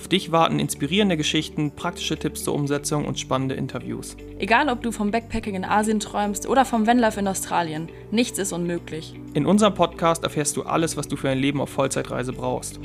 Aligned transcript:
Auf 0.00 0.08
dich 0.08 0.32
warten 0.32 0.58
inspirierende 0.58 1.18
Geschichten, 1.18 1.72
praktische 1.72 2.18
Tipps 2.18 2.42
zur 2.44 2.54
Umsetzung 2.54 3.04
und 3.04 3.20
spannende 3.20 3.54
Interviews. 3.54 4.16
Egal, 4.38 4.70
ob 4.70 4.82
du 4.82 4.92
vom 4.92 5.10
Backpacking 5.10 5.54
in 5.54 5.64
Asien 5.66 6.00
träumst 6.00 6.48
oder 6.48 6.64
vom 6.64 6.86
Vanlife 6.86 7.20
in 7.20 7.28
Australien, 7.28 7.90
nichts 8.10 8.38
ist 8.38 8.54
unmöglich. 8.54 9.14
In 9.34 9.44
unserem 9.44 9.74
Podcast 9.74 10.24
erfährst 10.24 10.56
du 10.56 10.62
alles, 10.62 10.96
was 10.96 11.06
du 11.06 11.16
für 11.16 11.28
ein 11.28 11.38
Leben 11.38 11.60
auf 11.60 11.68
Vollzeitreise 11.68 12.32
brauchst. 12.32 12.80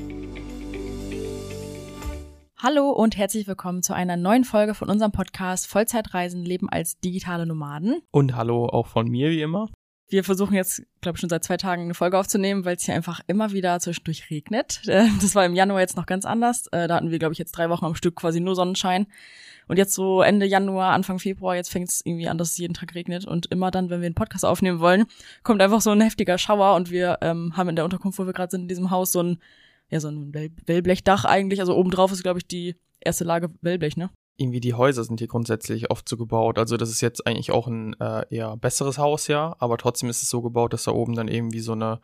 Hallo 2.58 2.90
und 2.90 3.16
herzlich 3.16 3.48
willkommen 3.48 3.82
zu 3.82 3.94
einer 3.94 4.18
neuen 4.18 4.44
Folge 4.44 4.74
von 4.74 4.90
unserem 4.90 5.14
Podcast 5.14 5.68
Vollzeitreisen 5.68 6.44
leben 6.44 6.68
als 6.68 7.00
digitale 7.00 7.46
Nomaden. 7.46 8.02
Und 8.12 8.36
hallo 8.36 8.66
auch 8.66 8.88
von 8.88 9.08
mir 9.08 9.30
wie 9.30 9.42
immer. 9.42 9.70
Wir 10.08 10.24
versuchen 10.24 10.54
jetzt, 10.54 10.84
glaube 11.02 11.16
ich, 11.16 11.20
schon 11.20 11.30
seit 11.30 11.44
zwei 11.44 11.58
Tagen 11.58 11.84
eine 11.84 11.96
Folge 11.96 12.18
aufzunehmen, 12.18 12.64
weil 12.64 12.76
es 12.76 12.84
hier 12.84 12.94
einfach 12.94 13.22
immer 13.28 13.52
wieder 13.52 13.80
zwischendurch 13.80 14.30
regnet. 14.30 14.82
Äh, 14.88 15.08
das 15.20 15.36
war 15.36 15.46
im 15.46 15.56
Januar 15.56 15.80
jetzt 15.80 15.98
noch 15.98 16.06
ganz 16.06 16.26
anders. 16.26 16.68
Äh, 16.68 16.88
da 16.88 16.96
hatten 16.96 17.12
wir, 17.12 17.20
glaube 17.20 17.34
ich, 17.34 17.40
jetzt 17.40 17.54
drei 17.54 17.70
Wochen 17.70 17.86
am 17.86 17.96
Stück 17.96 18.16
quasi 18.16 18.40
nur 18.40 18.56
Sonnenschein. 18.56 19.08
Und 19.68 19.78
jetzt 19.78 19.96
so 19.96 20.22
Ende 20.22 20.46
Januar, 20.46 20.94
Anfang 20.94 21.18
Februar, 21.18 21.56
jetzt 21.56 21.72
fängt 21.72 21.90
es 21.90 22.02
irgendwie 22.06 22.28
an, 22.28 22.38
dass 22.38 22.52
es 22.52 22.58
jeden 22.58 22.76
Tag 22.76 22.94
regnet. 22.94 23.26
Und 23.26 23.48
immer 23.48 23.72
dann, 23.72 23.90
wenn 23.90 24.02
wir 24.02 24.06
einen 24.06 24.16
Podcast 24.16 24.46
aufnehmen 24.46 24.80
wollen, 24.80 25.06
kommt 25.44 25.62
einfach 25.62 25.82
so 25.82 25.90
ein 25.90 26.02
heftiger 26.02 26.38
Schauer. 26.38 26.76
Und 26.76 26.92
wir 26.92 27.18
ähm, 27.22 27.58
haben 27.58 27.70
in 27.70 27.76
der 27.76 27.86
Unterkunft, 27.86 28.20
wo 28.20 28.26
wir 28.26 28.34
gerade 28.34 28.52
sind, 28.52 28.64
in 28.64 28.68
diesem 28.68 28.92
Haus 28.92 29.12
so 29.12 29.24
ein 29.24 29.40
ja, 29.90 30.00
so 30.00 30.10
ein 30.10 30.34
Wellblechdach 30.34 31.26
eigentlich. 31.26 31.60
Also 31.60 31.76
obendrauf 31.76 32.12
ist, 32.12 32.24
glaube 32.24 32.40
ich, 32.40 32.48
die 32.48 32.76
erste 33.00 33.24
Lage 33.24 33.50
Wellblech, 33.62 33.98
ne? 33.98 34.10
Irgendwie 34.38 34.60
die 34.60 34.74
Häuser 34.74 35.04
sind 35.04 35.20
hier 35.20 35.28
grundsätzlich 35.28 35.92
oft 35.92 36.08
so 36.10 36.18
gebaut. 36.18 36.58
Also 36.60 36.78
das 36.78 36.90
ist 36.90 37.02
jetzt 37.02 37.26
eigentlich 37.26 37.52
auch 37.52 37.68
ein 37.68 38.00
äh, 38.00 38.26
eher 38.30 38.58
besseres 38.58 38.98
Haus, 38.98 39.28
ja. 39.28 39.56
Aber 39.60 39.78
trotzdem 39.78 40.10
ist 40.10 40.24
es 40.24 40.30
so 40.30 40.42
gebaut, 40.42 40.74
dass 40.74 40.84
da 40.84 40.92
oben 40.92 41.16
dann 41.16 41.28
irgendwie 41.28 41.62
so 41.62 41.72
eine 41.72 42.00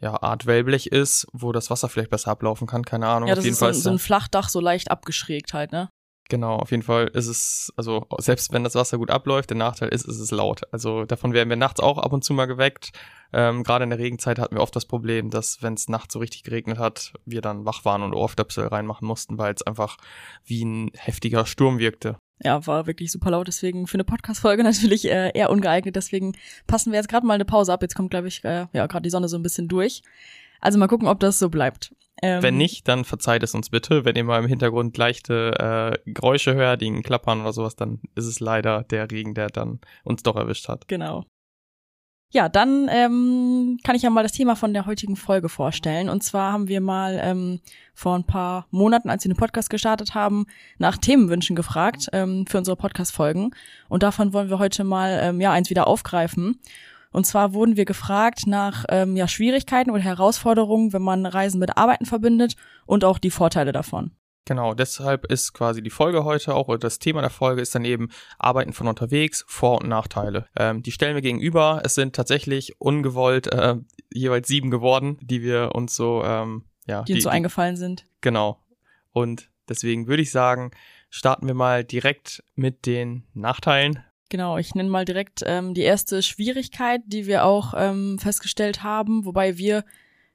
ja, 0.00 0.20
Art 0.20 0.46
Wellblech 0.46 0.88
ist, 0.88 1.26
wo 1.32 1.52
das 1.52 1.70
Wasser 1.70 1.88
vielleicht 1.88 2.10
besser 2.10 2.30
ablaufen 2.30 2.66
kann. 2.66 2.84
Keine 2.84 3.06
Ahnung. 3.08 3.28
Ja, 3.28 3.34
das 3.34 3.42
Auf 3.42 3.44
jeden 3.44 3.54
ist 3.54 3.60
Fall 3.60 3.74
so, 3.74 3.78
ein, 3.78 3.82
so 3.82 3.90
ein 3.90 3.98
Flachdach, 3.98 4.48
so 4.48 4.60
leicht 4.60 4.90
abgeschrägt 4.90 5.54
halt, 5.54 5.72
ne? 5.72 5.88
Genau, 6.28 6.56
auf 6.56 6.72
jeden 6.72 6.82
Fall 6.82 7.06
ist 7.08 7.28
es, 7.28 7.72
also 7.76 8.06
selbst 8.18 8.52
wenn 8.52 8.64
das 8.64 8.74
Wasser 8.74 8.98
gut 8.98 9.10
abläuft, 9.10 9.50
der 9.50 9.56
Nachteil 9.56 9.90
ist, 9.90 10.06
ist 10.06 10.18
es 10.18 10.32
laut. 10.32 10.62
Also 10.72 11.04
davon 11.04 11.32
werden 11.32 11.48
wir 11.48 11.56
nachts 11.56 11.78
auch 11.78 11.98
ab 11.98 12.12
und 12.12 12.24
zu 12.24 12.32
mal 12.32 12.46
geweckt. 12.46 12.90
Ähm, 13.32 13.62
Gerade 13.62 13.84
in 13.84 13.90
der 13.90 13.98
Regenzeit 13.98 14.38
hatten 14.38 14.56
wir 14.56 14.62
oft 14.62 14.74
das 14.74 14.86
Problem, 14.86 15.30
dass 15.30 15.62
wenn 15.62 15.74
es 15.74 15.88
nachts 15.88 16.14
so 16.14 16.18
richtig 16.18 16.42
geregnet 16.42 16.78
hat, 16.78 17.12
wir 17.24 17.42
dann 17.42 17.64
wach 17.64 17.84
waren 17.84 18.02
und 18.02 18.14
Ohrstöpsel 18.14 18.66
reinmachen 18.66 19.06
mussten, 19.06 19.38
weil 19.38 19.54
es 19.54 19.62
einfach 19.62 19.98
wie 20.44 20.64
ein 20.64 20.90
heftiger 20.94 21.46
Sturm 21.46 21.78
wirkte. 21.78 22.18
Ja, 22.42 22.66
war 22.66 22.86
wirklich 22.86 23.12
super 23.12 23.30
laut, 23.30 23.48
deswegen 23.48 23.86
für 23.86 23.94
eine 23.94 24.04
Podcast-Folge 24.04 24.62
natürlich 24.64 25.08
äh, 25.08 25.30
eher 25.32 25.50
ungeeignet. 25.50 25.94
Deswegen 25.94 26.36
passen 26.66 26.90
wir 26.90 26.98
jetzt 26.98 27.08
gerade 27.08 27.26
mal 27.26 27.34
eine 27.34 27.44
Pause 27.44 27.72
ab. 27.72 27.82
Jetzt 27.82 27.94
kommt, 27.94 28.10
glaube 28.10 28.28
ich, 28.28 28.44
äh, 28.44 28.66
ja 28.72 28.86
gerade 28.86 29.02
die 29.02 29.10
Sonne 29.10 29.28
so 29.28 29.36
ein 29.36 29.42
bisschen 29.42 29.68
durch. 29.68 30.02
Also 30.60 30.78
mal 30.78 30.88
gucken, 30.88 31.06
ob 31.06 31.20
das 31.20 31.38
so 31.38 31.48
bleibt. 31.48 31.94
Ähm, 32.22 32.42
wenn 32.42 32.56
nicht, 32.56 32.88
dann 32.88 33.04
verzeiht 33.04 33.42
es 33.42 33.54
uns 33.54 33.70
bitte. 33.70 34.04
Wenn 34.04 34.16
ihr 34.16 34.24
mal 34.24 34.42
im 34.42 34.48
Hintergrund 34.48 34.96
leichte 34.96 35.98
äh, 36.06 36.10
Geräusche 36.10 36.54
hört, 36.54 36.80
die 36.80 37.02
klappern 37.02 37.42
oder 37.42 37.52
sowas, 37.52 37.76
dann 37.76 38.00
ist 38.14 38.26
es 38.26 38.40
leider 38.40 38.84
der 38.84 39.10
Regen, 39.10 39.34
der 39.34 39.48
dann 39.48 39.80
uns 40.04 40.22
doch 40.22 40.36
erwischt 40.36 40.68
hat. 40.68 40.88
Genau. 40.88 41.24
Ja, 42.32 42.48
dann 42.48 42.88
ähm, 42.90 43.78
kann 43.84 43.94
ich 43.94 44.02
ja 44.02 44.10
mal 44.10 44.24
das 44.24 44.32
Thema 44.32 44.56
von 44.56 44.74
der 44.74 44.86
heutigen 44.86 45.14
Folge 45.14 45.48
vorstellen. 45.48 46.08
Und 46.08 46.22
zwar 46.24 46.52
haben 46.52 46.68
wir 46.68 46.80
mal 46.80 47.20
ähm, 47.22 47.60
vor 47.94 48.16
ein 48.16 48.24
paar 48.24 48.66
Monaten, 48.70 49.10
als 49.10 49.24
wir 49.24 49.32
den 49.32 49.38
Podcast 49.38 49.70
gestartet 49.70 50.14
haben, 50.14 50.46
nach 50.78 50.98
Themenwünschen 50.98 51.54
gefragt 51.54 52.08
ähm, 52.12 52.44
für 52.46 52.58
unsere 52.58 52.76
Podcast-Folgen. 52.76 53.54
Und 53.88 54.02
davon 54.02 54.32
wollen 54.32 54.50
wir 54.50 54.58
heute 54.58 54.82
mal 54.82 55.18
ähm, 55.22 55.40
ja 55.40 55.52
eins 55.52 55.70
wieder 55.70 55.86
aufgreifen. 55.86 56.58
Und 57.10 57.26
zwar 57.26 57.52
wurden 57.52 57.76
wir 57.76 57.84
gefragt 57.84 58.46
nach 58.46 58.84
ähm, 58.88 59.16
ja, 59.16 59.28
Schwierigkeiten 59.28 59.90
oder 59.90 60.02
Herausforderungen, 60.02 60.92
wenn 60.92 61.02
man 61.02 61.26
Reisen 61.26 61.58
mit 61.58 61.76
Arbeiten 61.76 62.06
verbindet 62.06 62.56
und 62.84 63.04
auch 63.04 63.18
die 63.18 63.30
Vorteile 63.30 63.72
davon. 63.72 64.12
Genau, 64.46 64.74
deshalb 64.74 65.26
ist 65.26 65.54
quasi 65.54 65.82
die 65.82 65.90
Folge 65.90 66.22
heute 66.22 66.54
auch, 66.54 66.68
oder 66.68 66.78
das 66.78 67.00
Thema 67.00 67.20
der 67.20 67.30
Folge 67.30 67.60
ist 67.60 67.74
dann 67.74 67.84
eben 67.84 68.10
Arbeiten 68.38 68.72
von 68.72 68.86
unterwegs, 68.86 69.44
Vor- 69.48 69.80
und 69.80 69.88
Nachteile. 69.88 70.46
Ähm, 70.56 70.84
die 70.84 70.92
stellen 70.92 71.16
wir 71.16 71.22
gegenüber. 71.22 71.82
Es 71.84 71.96
sind 71.96 72.14
tatsächlich 72.14 72.80
ungewollt 72.80 73.48
äh, 73.48 73.74
jeweils 74.12 74.46
sieben 74.46 74.70
geworden, 74.70 75.18
die 75.20 75.42
wir 75.42 75.74
uns 75.74 75.96
so, 75.96 76.22
ähm, 76.24 76.64
ja. 76.86 77.02
Die 77.02 77.14
uns 77.14 77.24
so 77.24 77.28
eingefallen 77.28 77.76
sind. 77.76 78.06
Genau. 78.20 78.62
Und 79.10 79.50
deswegen 79.68 80.06
würde 80.06 80.22
ich 80.22 80.30
sagen, 80.30 80.70
starten 81.10 81.48
wir 81.48 81.54
mal 81.54 81.82
direkt 81.82 82.44
mit 82.54 82.86
den 82.86 83.24
Nachteilen. 83.34 84.04
Genau, 84.28 84.58
ich 84.58 84.74
nenne 84.74 84.90
mal 84.90 85.04
direkt 85.04 85.42
ähm, 85.46 85.72
die 85.74 85.82
erste 85.82 86.22
Schwierigkeit, 86.22 87.00
die 87.06 87.26
wir 87.26 87.44
auch 87.44 87.74
ähm, 87.76 88.18
festgestellt 88.18 88.82
haben, 88.82 89.24
wobei 89.24 89.56
wir, 89.56 89.84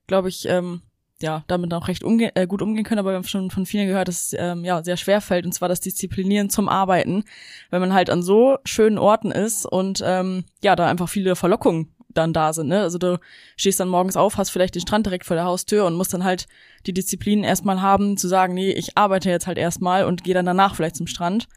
glaube 0.07 0.29
ich, 0.29 0.47
ähm, 0.47 0.81
ja, 1.21 1.43
damit 1.47 1.73
auch 1.73 1.87
recht 1.87 2.03
umge 2.03 2.35
äh, 2.35 2.47
gut 2.47 2.61
umgehen 2.61 2.83
können, 2.83 2.99
aber 2.99 3.11
wir 3.11 3.15
haben 3.15 3.23
schon 3.25 3.51
von 3.51 3.65
vielen 3.65 3.87
gehört, 3.87 4.07
dass 4.07 4.27
es 4.27 4.35
ähm, 4.39 4.63
ja 4.63 4.83
sehr 4.83 4.97
schwer 4.97 5.21
fällt, 5.21 5.45
und 5.45 5.51
zwar 5.51 5.69
das 5.69 5.81
Disziplinieren 5.81 6.49
zum 6.49 6.69
Arbeiten, 6.69 7.25
wenn 7.69 7.81
man 7.81 7.93
halt 7.93 8.09
an 8.09 8.23
so 8.23 8.57
schönen 8.65 8.97
Orten 8.97 9.31
ist 9.31 9.65
und 9.65 10.01
ähm, 10.05 10.45
ja, 10.63 10.75
da 10.75 10.87
einfach 10.87 11.09
viele 11.09 11.35
Verlockungen 11.35 11.93
dann 12.13 12.33
da 12.33 12.53
sind. 12.53 12.67
Ne? 12.67 12.81
Also 12.81 12.97
du 12.97 13.19
stehst 13.55 13.79
dann 13.79 13.87
morgens 13.87 14.17
auf, 14.17 14.37
hast 14.37 14.49
vielleicht 14.49 14.75
den 14.75 14.81
Strand 14.81 15.05
direkt 15.05 15.25
vor 15.25 15.35
der 15.35 15.45
Haustür 15.45 15.85
und 15.85 15.95
musst 15.95 16.13
dann 16.13 16.23
halt 16.23 16.47
die 16.85 16.93
Disziplin 16.93 17.43
erstmal 17.43 17.81
haben, 17.81 18.17
zu 18.17 18.27
sagen, 18.27 18.53
nee, 18.53 18.71
ich 18.71 18.97
arbeite 18.97 19.29
jetzt 19.29 19.47
halt 19.47 19.57
erstmal 19.57 20.05
und 20.05 20.23
gehe 20.23 20.33
dann 20.33 20.45
danach 20.45 20.75
vielleicht 20.75 20.95
zum 20.95 21.07
Strand. 21.07 21.47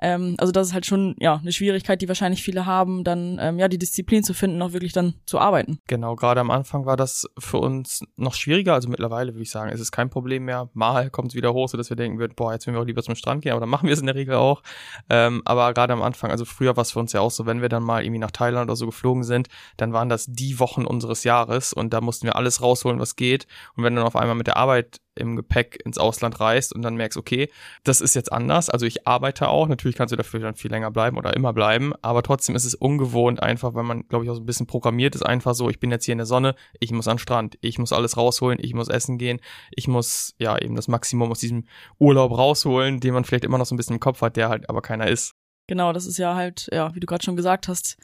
Ähm, 0.00 0.34
also 0.38 0.52
das 0.52 0.68
ist 0.68 0.74
halt 0.74 0.86
schon 0.86 1.14
ja 1.18 1.36
eine 1.36 1.52
Schwierigkeit, 1.52 2.00
die 2.02 2.08
wahrscheinlich 2.08 2.42
viele 2.42 2.66
haben, 2.66 3.04
dann 3.04 3.38
ähm, 3.40 3.58
ja 3.58 3.68
die 3.68 3.78
Disziplin 3.78 4.22
zu 4.22 4.34
finden, 4.34 4.60
auch 4.62 4.72
wirklich 4.72 4.92
dann 4.92 5.14
zu 5.26 5.38
arbeiten. 5.38 5.78
Genau, 5.86 6.16
gerade 6.16 6.40
am 6.40 6.50
Anfang 6.50 6.86
war 6.86 6.96
das 6.96 7.26
für 7.38 7.58
uns 7.58 8.02
noch 8.16 8.34
schwieriger. 8.34 8.74
Also 8.74 8.88
mittlerweile 8.88 9.34
würde 9.34 9.42
ich 9.42 9.50
sagen, 9.50 9.70
ist 9.70 9.80
es 9.80 9.92
kein 9.92 10.10
Problem 10.10 10.44
mehr. 10.44 10.70
Mal 10.72 11.10
kommt 11.10 11.28
es 11.28 11.34
wieder 11.34 11.52
hoch, 11.52 11.68
so 11.68 11.76
dass 11.76 11.90
wir 11.90 11.96
denken 11.96 12.18
würden, 12.18 12.34
boah, 12.36 12.52
jetzt 12.52 12.66
würden 12.66 12.76
wir 12.76 12.82
auch 12.82 12.86
lieber 12.86 13.02
zum 13.02 13.14
Strand 13.14 13.42
gehen, 13.42 13.52
aber 13.52 13.60
dann 13.60 13.68
machen 13.68 13.86
wir 13.86 13.92
es 13.92 14.00
in 14.00 14.06
der 14.06 14.14
Regel 14.14 14.34
auch. 14.34 14.62
Ähm, 15.08 15.42
aber 15.44 15.72
gerade 15.74 15.92
am 15.92 16.02
Anfang, 16.02 16.30
also 16.30 16.44
früher 16.44 16.76
war 16.76 16.82
es 16.82 16.92
für 16.92 16.98
uns 16.98 17.12
ja 17.12 17.20
auch 17.20 17.30
so, 17.30 17.46
wenn 17.46 17.60
wir 17.60 17.68
dann 17.68 17.82
mal 17.82 18.02
irgendwie 18.02 18.20
nach 18.20 18.30
Thailand 18.30 18.68
oder 18.68 18.76
so 18.76 18.86
geflogen 18.86 19.24
sind, 19.24 19.48
dann 19.76 19.92
waren 19.92 20.08
das 20.08 20.26
die 20.26 20.58
Wochen 20.58 20.84
unseres 20.84 21.24
Jahres 21.24 21.72
und 21.72 21.92
da 21.92 22.00
mussten 22.00 22.26
wir 22.26 22.36
alles 22.36 22.62
rausholen, 22.62 23.00
was 23.00 23.16
geht. 23.16 23.46
Und 23.76 23.84
wenn 23.84 23.94
dann 23.94 24.04
auf 24.04 24.16
einmal 24.16 24.36
mit 24.36 24.46
der 24.46 24.56
Arbeit 24.56 25.00
im 25.20 25.36
Gepäck 25.36 25.80
ins 25.84 25.98
Ausland 25.98 26.40
reist 26.40 26.74
und 26.74 26.82
dann 26.82 26.96
merkst, 26.96 27.18
okay, 27.18 27.50
das 27.84 28.00
ist 28.00 28.14
jetzt 28.14 28.32
anders. 28.32 28.70
Also 28.70 28.86
ich 28.86 29.06
arbeite 29.06 29.48
auch. 29.48 29.68
Natürlich 29.68 29.96
kannst 29.96 30.12
du 30.12 30.16
dafür 30.16 30.40
dann 30.40 30.54
viel 30.54 30.70
länger 30.70 30.90
bleiben 30.90 31.18
oder 31.18 31.34
immer 31.34 31.52
bleiben. 31.52 31.92
Aber 32.02 32.22
trotzdem 32.22 32.56
ist 32.56 32.64
es 32.64 32.74
ungewohnt 32.74 33.42
einfach, 33.42 33.74
weil 33.74 33.84
man, 33.84 34.08
glaube 34.08 34.24
ich, 34.24 34.30
auch 34.30 34.34
so 34.34 34.40
ein 34.40 34.46
bisschen 34.46 34.66
programmiert 34.66 35.14
ist. 35.14 35.22
Einfach 35.22 35.54
so, 35.54 35.70
ich 35.70 35.80
bin 35.80 35.90
jetzt 35.90 36.04
hier 36.04 36.12
in 36.12 36.18
der 36.18 36.26
Sonne, 36.26 36.54
ich 36.78 36.92
muss 36.92 37.08
an 37.08 37.16
den 37.16 37.20
Strand, 37.20 37.58
ich 37.60 37.78
muss 37.78 37.92
alles 37.92 38.16
rausholen, 38.16 38.58
ich 38.60 38.74
muss 38.74 38.88
essen 38.88 39.18
gehen, 39.18 39.40
ich 39.70 39.88
muss 39.88 40.34
ja 40.38 40.58
eben 40.58 40.76
das 40.76 40.88
Maximum 40.88 41.30
aus 41.30 41.40
diesem 41.40 41.66
Urlaub 41.98 42.36
rausholen, 42.36 43.00
den 43.00 43.14
man 43.14 43.24
vielleicht 43.24 43.44
immer 43.44 43.58
noch 43.58 43.66
so 43.66 43.74
ein 43.74 43.78
bisschen 43.78 43.96
im 43.96 44.00
Kopf 44.00 44.20
hat, 44.22 44.36
der 44.36 44.48
halt 44.48 44.68
aber 44.68 44.82
keiner 44.82 45.08
ist. 45.08 45.34
Genau, 45.66 45.92
das 45.92 46.06
ist 46.06 46.18
ja 46.18 46.34
halt, 46.34 46.68
ja, 46.72 46.94
wie 46.94 47.00
du 47.00 47.06
gerade 47.06 47.24
schon 47.24 47.36
gesagt 47.36 47.68
hast, 47.68 47.96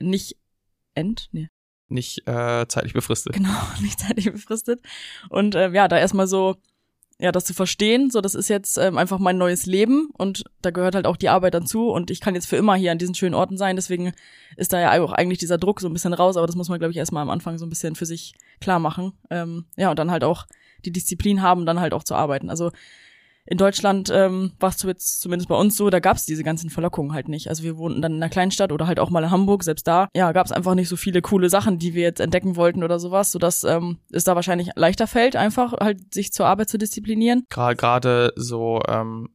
nicht 0.00 0.36
end, 0.94 1.28
nee, 1.32 1.48
nicht 1.88 2.26
äh, 2.26 2.66
zeitlich 2.68 2.92
befristet. 2.92 3.34
Genau, 3.34 3.58
nicht 3.80 4.00
zeitlich 4.00 4.30
befristet. 4.30 4.80
Und 5.28 5.54
äh, 5.54 5.70
ja, 5.70 5.88
da 5.88 5.98
erstmal 5.98 6.26
so, 6.26 6.56
ja, 7.18 7.32
das 7.32 7.44
zu 7.44 7.54
verstehen, 7.54 8.10
so 8.10 8.20
das 8.20 8.34
ist 8.34 8.48
jetzt 8.48 8.78
ähm, 8.78 8.96
einfach 8.96 9.18
mein 9.18 9.38
neues 9.38 9.66
Leben 9.66 10.10
und 10.16 10.44
da 10.62 10.70
gehört 10.70 10.94
halt 10.94 11.06
auch 11.06 11.16
die 11.16 11.28
Arbeit 11.28 11.54
dazu 11.54 11.90
und 11.90 12.12
ich 12.12 12.20
kann 12.20 12.36
jetzt 12.36 12.46
für 12.46 12.56
immer 12.56 12.76
hier 12.76 12.92
an 12.92 12.98
diesen 12.98 13.16
schönen 13.16 13.34
Orten 13.34 13.56
sein, 13.56 13.74
deswegen 13.74 14.12
ist 14.56 14.72
da 14.72 14.80
ja 14.80 15.02
auch 15.02 15.12
eigentlich 15.12 15.38
dieser 15.38 15.58
Druck 15.58 15.80
so 15.80 15.88
ein 15.88 15.92
bisschen 15.92 16.12
raus, 16.12 16.36
aber 16.36 16.46
das 16.46 16.54
muss 16.54 16.68
man, 16.68 16.78
glaube 16.78 16.92
ich, 16.92 16.96
erstmal 16.96 17.22
am 17.22 17.30
Anfang 17.30 17.58
so 17.58 17.66
ein 17.66 17.70
bisschen 17.70 17.96
für 17.96 18.06
sich 18.06 18.34
klar 18.60 18.78
machen. 18.78 19.14
Ähm, 19.30 19.64
ja, 19.76 19.90
und 19.90 19.98
dann 19.98 20.12
halt 20.12 20.22
auch 20.22 20.46
die 20.84 20.92
Disziplin 20.92 21.42
haben, 21.42 21.66
dann 21.66 21.80
halt 21.80 21.92
auch 21.92 22.04
zu 22.04 22.14
arbeiten. 22.14 22.50
Also 22.50 22.70
in 23.50 23.56
Deutschland 23.56 24.10
ähm, 24.12 24.52
war 24.60 24.68
es 24.68 24.82
jetzt 24.82 25.20
zumindest 25.22 25.48
bei 25.48 25.54
uns 25.54 25.74
so, 25.76 25.88
da 25.88 26.00
gab 26.00 26.18
es 26.18 26.26
diese 26.26 26.44
ganzen 26.44 26.68
Verlockungen 26.68 27.14
halt 27.14 27.28
nicht. 27.28 27.48
Also 27.48 27.62
wir 27.62 27.78
wohnten 27.78 28.02
dann 28.02 28.12
in 28.12 28.22
einer 28.22 28.28
Kleinstadt 28.28 28.72
oder 28.72 28.86
halt 28.86 29.00
auch 29.00 29.08
mal 29.08 29.24
in 29.24 29.30
Hamburg, 29.30 29.64
selbst 29.64 29.86
da, 29.86 30.08
ja, 30.14 30.32
gab 30.32 30.44
es 30.44 30.52
einfach 30.52 30.74
nicht 30.74 30.88
so 30.88 30.96
viele 30.96 31.22
coole 31.22 31.48
Sachen, 31.48 31.78
die 31.78 31.94
wir 31.94 32.02
jetzt 32.02 32.20
entdecken 32.20 32.56
wollten 32.56 32.84
oder 32.84 32.98
sowas, 32.98 33.32
sodass 33.32 33.64
ähm, 33.64 33.98
es 34.12 34.24
da 34.24 34.34
wahrscheinlich 34.34 34.70
leichter 34.76 35.06
fällt, 35.06 35.34
einfach 35.34 35.72
halt 35.72 36.12
sich 36.12 36.30
zur 36.30 36.46
Arbeit 36.46 36.68
zu 36.68 36.76
disziplinieren. 36.76 37.44
Gerade 37.48 38.32
so 38.36 38.80
ähm, 38.86 39.30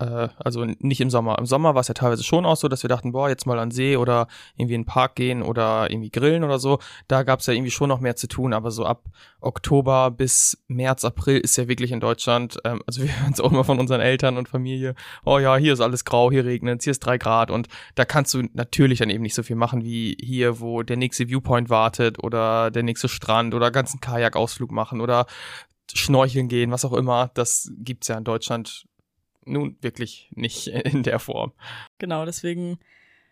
äh, 0.00 0.28
also 0.38 0.64
nicht 0.64 1.00
im 1.00 1.10
Sommer. 1.10 1.38
Im 1.38 1.46
Sommer 1.46 1.74
war 1.74 1.80
es 1.80 1.88
ja 1.88 1.94
teilweise 1.94 2.24
schon 2.24 2.46
auch 2.46 2.56
so, 2.56 2.68
dass 2.68 2.82
wir 2.82 2.88
dachten, 2.88 3.12
boah, 3.12 3.28
jetzt 3.28 3.46
mal 3.46 3.58
an 3.58 3.70
See 3.70 3.96
oder 3.96 4.26
irgendwie 4.56 4.74
in 4.74 4.82
den 4.82 4.86
Park 4.86 5.14
gehen 5.14 5.42
oder 5.42 5.90
irgendwie 5.90 6.10
grillen 6.10 6.42
oder 6.42 6.58
so. 6.58 6.78
Da 7.06 7.22
gab 7.22 7.40
es 7.40 7.46
ja 7.46 7.52
irgendwie 7.52 7.70
schon 7.70 7.88
noch 7.88 8.00
mehr 8.00 8.16
zu 8.16 8.26
tun, 8.26 8.52
aber 8.52 8.70
so 8.70 8.86
ab 8.86 9.04
Oktober 9.40 10.10
bis 10.10 10.62
März, 10.68 11.04
April 11.04 11.38
ist 11.38 11.56
ja 11.56 11.68
wirklich 11.68 11.92
in 11.92 12.00
Deutschland, 12.00 12.58
ähm, 12.64 12.82
also 12.86 13.02
wir 13.02 13.20
hören 13.20 13.32
es 13.32 13.40
auch 13.40 13.52
immer 13.52 13.64
von 13.64 13.78
unseren 13.78 14.00
Eltern 14.00 14.36
und 14.36 14.48
Familie, 14.48 14.94
oh 15.24 15.38
ja, 15.38 15.56
hier 15.56 15.72
ist 15.72 15.80
alles 15.80 16.04
grau, 16.04 16.30
hier 16.30 16.44
regnet 16.44 16.82
hier 16.82 16.92
ist 16.92 17.00
drei 17.00 17.18
Grad 17.18 17.50
und 17.50 17.68
da 17.94 18.04
kannst 18.04 18.32
du 18.34 18.42
natürlich 18.54 18.98
dann 19.00 19.10
eben 19.10 19.22
nicht 19.22 19.34
so 19.34 19.42
viel 19.42 19.56
machen 19.56 19.84
wie 19.84 20.16
hier, 20.20 20.60
wo 20.60 20.82
der 20.82 20.96
nächste 20.96 21.28
Viewpoint 21.28 21.68
wartet 21.68 22.22
oder 22.22 22.70
der 22.70 22.82
nächste 22.82 23.08
Strand 23.08 23.54
oder 23.54 23.70
ganzen 23.70 24.00
Kajakausflug 24.00 24.70
machen 24.70 25.00
oder 25.00 25.26
schnorcheln 25.92 26.48
gehen, 26.48 26.70
was 26.70 26.84
auch 26.84 26.92
immer. 26.92 27.30
Das 27.34 27.70
gibt's 27.78 28.08
ja 28.08 28.16
in 28.16 28.24
Deutschland 28.24 28.86
nun 29.50 29.76
wirklich 29.80 30.30
nicht 30.34 30.66
in 30.92 31.02
der 31.02 31.18
Form. 31.18 31.52
Genau, 31.98 32.24
deswegen, 32.24 32.78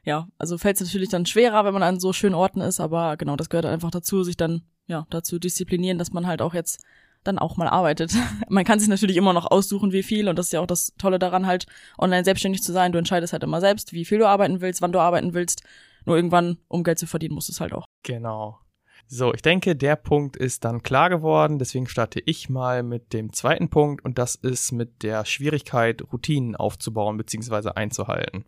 ja, 0.05 0.29
also 0.39 0.59
fällt 0.59 0.81
es 0.81 0.87
natürlich 0.87 1.09
dann 1.09 1.27
schwerer, 1.27 1.65
wenn 1.65 1.75
man 1.75 1.83
an 1.83 2.01
so 2.01 2.13
schönen 2.13 2.35
Orten 2.35 2.61
ist, 2.61 2.81
aber 2.81 3.17
genau, 3.17 3.37
das 3.37 3.51
gehört 3.51 3.67
einfach 3.67 3.91
dazu, 3.91 4.23
sich 4.25 4.37
dann, 4.37 4.63
ja, 4.87 5.07
dazu 5.11 5.39
disziplinieren, 5.39 5.99
dass 5.99 6.13
man 6.13 6.27
halt 6.27 6.43
auch 6.43 6.55
jetzt 6.55 6.83
dann 7.25 7.39
auch 7.39 7.57
mal 7.57 7.69
arbeitet. 7.69 8.13
Man 8.49 8.65
kann 8.65 8.79
sich 8.79 8.89
natürlich 8.89 9.17
immer 9.17 9.33
noch 9.33 9.51
aussuchen, 9.51 9.93
wie 9.93 10.05
viel, 10.05 10.29
und 10.29 10.39
das 10.39 10.47
ist 10.47 10.53
ja 10.53 10.61
auch 10.61 10.67
das 10.67 10.95
Tolle 10.99 11.19
daran, 11.19 11.47
halt 11.47 11.67
online 11.99 12.25
selbstständig 12.25 12.63
zu 12.63 12.73
sein. 12.73 12.93
Du 12.93 12.99
entscheidest 12.99 13.33
halt 13.33 13.43
immer 13.43 13.61
selbst, 13.61 13.93
wie 13.93 14.05
viel 14.05 14.19
du 14.19 14.29
arbeiten 14.29 14.61
willst, 14.61 14.81
wann 14.83 14.93
du 14.93 15.01
arbeiten 15.01 15.35
willst. 15.35 15.63
Nur 16.07 16.17
irgendwann, 16.17 16.59
um 16.69 16.85
Geld 16.85 16.99
zu 16.99 17.07
verdienen, 17.07 17.35
musst 17.35 17.49
du 17.49 17.53
es 17.53 17.61
halt 17.61 17.73
auch. 17.73 17.85
Genau. 18.05 18.61
So, 19.11 19.33
ich 19.33 19.41
denke, 19.41 19.75
der 19.75 19.97
Punkt 19.97 20.37
ist 20.37 20.67
dann 20.67 20.83
klar 20.83 21.09
geworden. 21.09 21.59
Deswegen 21.59 21.89
starte 21.89 22.21
ich 22.27 22.51
mal 22.51 22.83
mit 22.83 23.15
dem 23.15 23.33
zweiten 23.33 23.71
Punkt 23.71 24.05
und 24.05 24.19
das 24.19 24.35
ist 24.35 24.71
mit 24.71 25.03
der 25.03 25.25
Schwierigkeit, 25.25 26.03
Routinen 26.13 26.55
aufzubauen 26.55 27.17
bzw. 27.17 27.71
einzuhalten. 27.71 28.45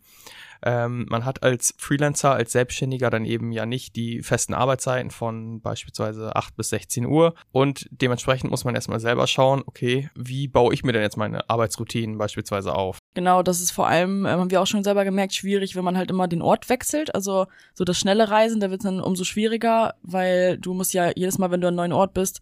Ähm, 0.63 1.05
man 1.09 1.25
hat 1.25 1.43
als 1.43 1.73
Freelancer, 1.77 2.31
als 2.31 2.51
Selbstständiger 2.51 3.09
dann 3.09 3.25
eben 3.25 3.51
ja 3.51 3.65
nicht 3.65 3.95
die 3.95 4.21
festen 4.21 4.53
Arbeitszeiten 4.53 5.11
von 5.11 5.61
beispielsweise 5.61 6.35
8 6.35 6.55
bis 6.55 6.69
16 6.69 7.05
Uhr 7.05 7.33
und 7.51 7.87
dementsprechend 7.91 8.51
muss 8.51 8.63
man 8.63 8.75
erstmal 8.75 8.99
selber 8.99 9.27
schauen, 9.27 9.63
okay, 9.65 10.09
wie 10.15 10.47
baue 10.47 10.73
ich 10.73 10.83
mir 10.83 10.93
denn 10.93 11.01
jetzt 11.01 11.17
meine 11.17 11.49
Arbeitsroutinen 11.49 12.17
beispielsweise 12.17 12.75
auf? 12.75 12.99
Genau, 13.13 13.43
das 13.43 13.61
ist 13.61 13.71
vor 13.71 13.87
allem, 13.87 14.25
äh, 14.25 14.29
haben 14.29 14.51
wir 14.51 14.61
auch 14.61 14.67
schon 14.67 14.83
selber 14.83 15.03
gemerkt, 15.03 15.33
schwierig, 15.33 15.75
wenn 15.75 15.83
man 15.83 15.97
halt 15.97 16.11
immer 16.11 16.27
den 16.27 16.41
Ort 16.41 16.69
wechselt. 16.69 17.13
Also 17.13 17.47
so 17.73 17.83
das 17.83 17.97
schnelle 17.97 18.29
Reisen, 18.29 18.59
da 18.59 18.69
wird 18.69 18.81
es 18.81 18.85
dann 18.85 19.01
umso 19.01 19.23
schwieriger, 19.23 19.95
weil 20.01 20.57
du 20.57 20.73
musst 20.73 20.93
ja 20.93 21.11
jedes 21.15 21.37
Mal, 21.37 21.51
wenn 21.51 21.61
du 21.61 21.67
an 21.67 21.73
einem 21.73 21.91
neuen 21.91 21.93
Ort 21.93 22.13
bist, 22.13 22.41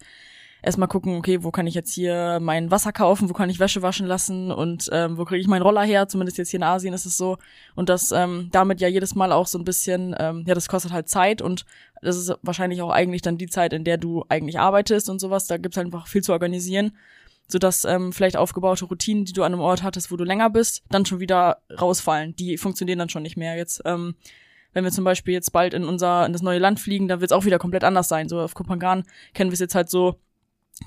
erstmal 0.62 0.88
gucken, 0.88 1.18
okay, 1.18 1.44
wo 1.44 1.52
kann 1.52 1.68
ich 1.68 1.76
jetzt 1.76 1.94
hier 1.94 2.40
mein 2.42 2.72
Wasser 2.72 2.92
kaufen, 2.92 3.30
wo 3.30 3.34
kann 3.34 3.50
ich 3.50 3.60
Wäsche 3.60 3.82
waschen 3.82 4.08
lassen 4.08 4.52
und 4.52 4.90
ähm, 4.92 5.18
wo 5.18 5.26
kriege 5.26 5.42
ich 5.42 5.48
meinen 5.48 5.62
Roller 5.62 5.84
her, 5.84 6.08
zumindest 6.08 6.38
jetzt 6.38 6.50
hier 6.50 6.60
in 6.60 6.64
Asien 6.64 6.94
ist 6.94 7.06
es 7.06 7.18
so. 7.18 7.38
Und 7.76 7.90
das 7.90 8.12
ähm, 8.12 8.50
damit 8.52 8.82
ja 8.82 8.88
jedes 8.88 9.16
Mal 9.16 9.32
auch 9.32 9.48
so 9.48 9.58
ein 9.58 9.64
bisschen, 9.64 10.16
ähm, 10.20 10.44
ja, 10.46 10.54
das 10.54 10.68
kostet 10.68 10.92
halt 10.92 11.10
Zeit 11.10 11.42
und 11.42 11.66
das 12.02 12.18
ist 12.18 12.34
wahrscheinlich 12.42 12.82
auch 12.82 12.92
eigentlich 12.92 13.22
dann 13.22 13.38
die 13.38 13.48
Zeit, 13.48 13.74
in 13.74 13.84
der 13.84 13.98
du 13.98 14.24
eigentlich 14.30 14.60
arbeitest 14.60 15.10
und 15.10 15.20
sowas. 15.20 15.48
Da 15.48 15.58
gibt's 15.58 15.78
halt 15.78 15.88
einfach 15.88 16.08
viel 16.08 16.24
zu 16.24 16.32
organisieren 16.32 16.92
sodass 17.52 17.84
ähm, 17.84 18.14
vielleicht 18.14 18.38
aufgebaute 18.38 18.86
Routinen, 18.86 19.26
die 19.26 19.34
du 19.34 19.44
an 19.44 19.54
einem 19.54 19.62
Ort 19.62 19.82
hattest, 19.82 20.12
wo 20.12 20.16
du 20.16 20.24
länger 20.24 20.52
bist, 20.52 20.84
dann 20.90 21.06
schon 21.06 21.20
wieder 21.20 21.64
rausfallen. 21.82 22.36
Die 22.36 22.58
funktionieren 22.58 23.00
dann 23.00 23.10
schon 23.10 23.24
nicht 23.24 23.38
mehr. 23.38 23.58
Jetzt, 23.58 23.82
ähm, 23.86 24.16
wenn 24.72 24.84
wir 24.84 24.92
zum 24.92 25.04
Beispiel 25.04 25.34
jetzt 25.34 25.52
bald 25.52 25.74
in 25.74 25.84
unser 25.84 26.28
in 26.28 26.34
das 26.34 26.44
neue 26.44 26.60
Land 26.60 26.80
fliegen, 26.80 27.08
dann 27.08 27.22
wird 27.22 27.32
es 27.32 27.36
auch 27.36 27.46
wieder 27.46 27.58
komplett 27.58 27.84
anders 27.84 28.08
sein. 28.08 28.30
So 28.30 28.40
auf 28.40 28.54
Kopangan 28.54 29.04
kennen 29.34 29.50
wir 29.50 29.56
es 29.56 29.60
jetzt 29.60 29.74
halt 29.74 29.90
so, 29.90 30.20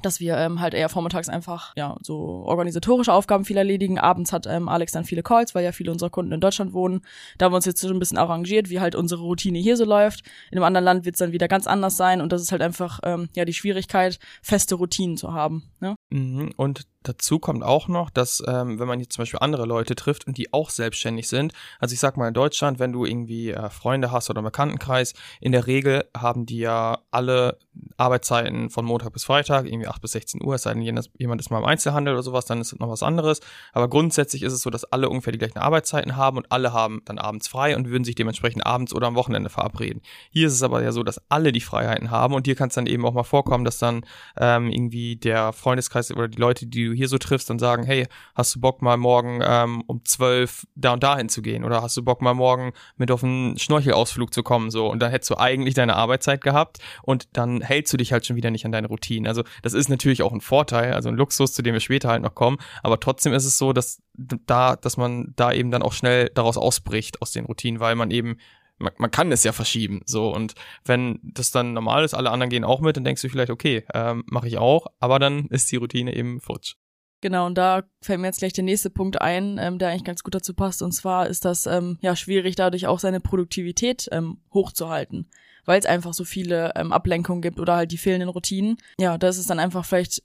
dass 0.03 0.21
wir 0.21 0.37
ähm, 0.37 0.61
halt 0.61 0.75
eher 0.75 0.89
vormittags 0.89 1.29
einfach 1.29 1.73
ja 1.77 1.97
so 2.03 2.44
organisatorische 2.47 3.12
Aufgaben 3.12 3.44
viel 3.44 3.56
erledigen. 3.56 3.99
Abends 3.99 4.33
hat 4.33 4.47
ähm, 4.47 4.69
Alex 4.69 4.93
dann 4.93 5.05
viele 5.05 5.23
Calls, 5.23 5.55
weil 5.55 5.65
ja 5.65 5.73
viele 5.73 5.93
unserer 5.93 6.11
Kunden 6.11 6.33
in 6.33 6.41
Deutschland 6.41 6.73
wohnen. 6.73 7.03
Da 7.39 7.47
haben 7.47 7.53
wir 7.53 7.56
uns 7.56 7.67
jetzt 7.67 7.81
so 7.81 7.89
ein 7.89 7.99
bisschen 7.99 8.19
arrangiert, 8.19 8.71
wie 8.71 8.81
halt 8.81 8.94
unsere 8.94 9.23
Routine 9.23 9.59
hier 9.59 9.77
so 9.77 9.85
läuft. 9.85 10.25
In 10.50 10.59
einem 10.59 10.65
anderen 10.65 10.85
Land 10.85 11.05
wird 11.05 11.17
es 11.17 11.19
dann 11.19 11.33
wieder 11.33 11.49
ganz 11.49 11.67
anders 11.67 11.97
sein 11.97 12.21
und 12.21 12.33
das 12.33 12.43
ist 12.43 12.53
halt 12.53 12.62
einfach 12.62 13.00
ähm, 13.03 13.29
ja 13.35 13.44
die 13.44 13.53
Schwierigkeit, 13.53 14.19
feste 14.43 14.77
Routinen 14.77 15.17
zu 15.17 15.33
haben. 15.33 15.71
Ne? 15.81 15.94
Mhm. 16.12 16.53
Und 16.56 16.87
dazu 17.05 17.38
kommt 17.38 17.64
auch 17.64 17.88
noch, 17.88 18.11
dass 18.11 18.43
ähm, 18.47 18.79
wenn 18.79 18.87
man 18.87 19.00
jetzt 19.00 19.14
zum 19.14 19.23
Beispiel 19.23 19.41
andere 19.41 19.64
Leute 19.64 19.94
trifft 19.94 20.26
und 20.26 20.37
die 20.37 20.53
auch 20.53 20.69
selbstständig 20.69 21.29
sind, 21.29 21.53
also 21.81 21.94
ich 21.94 22.00
sag 22.00 22.19
mal 22.19 22.29
in 22.29 22.35
Deutschland, 22.35 22.79
wenn 22.79 22.93
du 22.93 23.06
irgendwie 23.06 23.50
äh, 23.50 23.70
Freunde 23.70 24.12
hast 24.12 24.29
oder 24.29 24.38
einen 24.38 24.47
Bekanntenkreis, 24.47 25.14
in 25.41 25.53
der 25.53 25.67
Regel 25.67 26.05
haben 26.17 26.44
die 26.44 26.59
ja 26.59 26.99
alle 27.11 27.59
Arbeitszeiten 27.97 28.69
von 28.70 28.85
Montag 28.85 29.12
bis 29.14 29.25
Freitag, 29.25 29.67
irgendwie 29.67 29.88
8 29.88 30.03
bis 30.03 30.12
16 30.12 30.44
Uhr, 30.44 30.55
es 30.55 30.62
sei 30.62 30.75
denn, 30.75 30.82
jemand 30.82 31.41
ist 31.41 31.50
mal 31.50 31.59
im 31.59 31.64
Einzelhandel 31.64 32.15
oder 32.15 32.23
sowas, 32.23 32.44
dann 32.44 32.61
ist 32.61 32.73
es 32.73 32.79
noch 32.79 32.91
was 32.91 33.03
anderes. 33.03 33.41
Aber 33.73 33.88
grundsätzlich 33.88 34.43
ist 34.43 34.53
es 34.53 34.61
so, 34.61 34.70
dass 34.70 34.85
alle 34.85 35.08
ungefähr 35.08 35.32
die 35.32 35.38
gleichen 35.38 35.58
Arbeitszeiten 35.58 36.17
haben 36.17 36.37
und 36.37 36.53
alle 36.53 36.73
haben 36.73 37.00
dann 37.06 37.19
abends 37.19 37.49
frei 37.49 37.75
und 37.75 37.88
würden 37.88 38.05
sich 38.05 38.15
dementsprechend 38.15 38.67
abends 38.67 38.94
oder 38.94 39.06
am 39.06 39.15
Wochenende 39.15 39.49
verabreden. 39.49 40.03
Hier 40.31 40.47
ist 40.47 40.55
es 40.55 40.62
aber 40.62 40.82
ja 40.82 40.93
so, 40.93 41.03
dass 41.03 41.20
alle 41.31 41.53
die 41.53 41.61
Freiheiten 41.61 42.11
haben 42.11 42.35
und 42.35 42.47
hier 42.47 42.55
kann 42.55 42.69
es 42.69 42.75
dann 42.75 42.87
eben 42.87 43.06
auch 43.06 43.15
mal 43.15 43.23
vorkommen, 43.25 43.65
dass 43.65 43.79
dann 43.79 44.05
ähm, 44.37 44.70
irgendwie 44.70 45.17
der 45.17 45.53
Freundeskreis 45.53 46.01
oder 46.10 46.28
die 46.28 46.38
Leute, 46.38 46.66
die 46.66 46.87
du 46.87 46.93
hier 46.93 47.08
so 47.08 47.19
triffst, 47.19 47.50
dann 47.50 47.58
sagen, 47.58 47.84
hey, 47.84 48.06
hast 48.34 48.54
du 48.54 48.60
Bock 48.60 48.82
mal 48.82 48.96
morgen 48.96 49.40
ähm, 49.43 49.82
um 49.87 50.04
12 50.04 50.66
da 50.75 50.94
und 50.94 51.02
dahin 51.02 51.28
zu 51.28 51.43
gehen? 51.43 51.64
Oder 51.64 51.82
hast 51.82 51.96
du 51.96 52.02
Bock 52.02 52.22
mal 52.22 52.34
morgen 52.34 52.72
mit 52.96 53.10
auf 53.10 53.22
einen 53.22 53.58
Schnorchelausflug 53.58 54.32
zu 54.32 54.43
kommen? 54.43 54.70
So 54.70 54.90
und 54.90 55.00
dann 55.00 55.10
hättest 55.10 55.31
du 55.31 55.37
eigentlich 55.38 55.75
deine 55.75 55.96
Arbeitszeit 55.96 56.40
gehabt 56.40 56.78
und 57.02 57.28
dann 57.32 57.60
hältst 57.60 57.93
du 57.93 57.96
dich 57.96 58.12
halt 58.12 58.26
schon 58.26 58.37
wieder 58.37 58.50
nicht 58.50 58.64
an 58.64 58.72
deine 58.72 58.88
Routinen. 58.88 59.26
Also 59.26 59.44
das 59.62 59.75
ist 59.75 59.88
natürlich 59.88 60.22
auch 60.22 60.32
ein 60.32 60.40
Vorteil, 60.40 60.94
also 60.94 61.08
ein 61.08 61.16
Luxus, 61.16 61.52
zu 61.52 61.62
dem 61.62 61.75
wir 61.75 61.81
später 61.81 62.08
halt 62.08 62.22
noch 62.22 62.34
kommen, 62.34 62.58
aber 62.82 62.98
trotzdem 63.00 63.32
ist 63.32 63.44
es 63.44 63.58
so, 63.58 63.72
dass 63.72 64.02
da, 64.14 64.76
dass 64.76 64.96
man 64.96 65.32
da 65.37 65.52
eben 65.52 65.70
dann 65.70 65.82
auch 65.82 65.93
schnell 65.93 66.31
daraus 66.34 66.56
ausbricht 66.56 67.22
aus 67.22 67.32
den 67.32 67.46
Routinen, 67.46 67.81
weil 67.81 67.94
man 67.94 68.10
eben 68.10 68.37
man, 68.82 68.93
man 68.99 69.11
kann 69.11 69.32
es 69.32 69.44
ja 69.44 69.52
verschieben, 69.52 70.02
so 70.06 70.32
und 70.32 70.55
wenn 70.84 71.20
das 71.23 71.50
dann 71.50 71.73
normal 71.73 72.05
ist, 72.05 72.14
alle 72.14 72.31
anderen 72.31 72.50
gehen 72.50 72.64
auch 72.64 72.81
mit, 72.81 72.96
dann 72.96 73.05
denkst 73.05 73.23
du 73.23 73.29
vielleicht, 73.29 73.50
okay, 73.50 73.84
ähm, 73.94 74.25
mache 74.26 74.49
ich 74.49 74.58
auch, 74.58 74.87
aber 75.00 75.19
dann 75.19 75.46
ist 75.46 75.70
die 75.73 75.76
Routine 75.76 76.14
eben 76.14 76.40
futsch. 76.40 76.75
Genau, 77.20 77.46
und 77.46 77.56
da 77.56 77.84
fällt 78.00 78.19
mir 78.19 78.26
jetzt 78.26 78.40
gleich 78.40 78.52
der 78.52 78.64
nächste 78.64 78.90
Punkt 78.90 79.20
ein, 79.20 79.56
ähm, 79.58 79.79
der 79.79 79.90
eigentlich 79.90 80.02
ganz 80.02 80.25
gut 80.25 80.34
dazu 80.34 80.55
passt. 80.55 80.82
Und 80.82 80.90
zwar 80.90 81.29
ist 81.29 81.44
das 81.44 81.67
ähm, 81.67 81.96
ja 82.00 82.17
schwierig, 82.17 82.56
dadurch 82.56 82.88
auch 82.88 82.99
seine 82.99 83.20
Produktivität 83.20 84.08
ähm, 84.11 84.38
hochzuhalten 84.52 85.29
weil 85.64 85.79
es 85.79 85.87
einfach 85.87 86.14
so 86.14 86.25
viele 86.25 86.73
ähm, 86.76 86.93
Ablenkungen 86.93 87.43
gibt 87.43 87.61
oder 87.61 87.76
halt 87.76 87.93
die 87.93 87.99
fehlenden 87.99 88.29
Routinen. 88.29 88.76
Ja, 88.99 89.19
da 89.19 89.29
ist 89.29 89.38
es 89.38 89.46
dann 89.46 89.58
einfach 89.58 89.84
vielleicht 89.84 90.23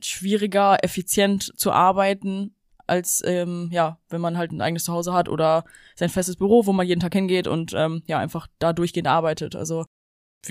schwieriger, 0.00 0.82
effizient 0.82 1.52
zu 1.56 1.70
arbeiten, 1.70 2.54
als 2.92 3.22
ähm, 3.24 3.70
ja, 3.72 3.98
wenn 4.10 4.20
man 4.20 4.36
halt 4.36 4.52
ein 4.52 4.60
eigenes 4.60 4.84
Zuhause 4.84 5.14
hat 5.14 5.30
oder 5.30 5.64
sein 5.96 6.10
festes 6.10 6.36
Büro, 6.36 6.66
wo 6.66 6.74
man 6.74 6.86
jeden 6.86 7.00
Tag 7.00 7.14
hingeht 7.14 7.46
und 7.46 7.72
ähm, 7.74 8.02
ja, 8.06 8.18
einfach 8.18 8.48
da 8.58 8.74
durchgehend 8.74 9.08
arbeitet. 9.08 9.56
Also 9.56 9.86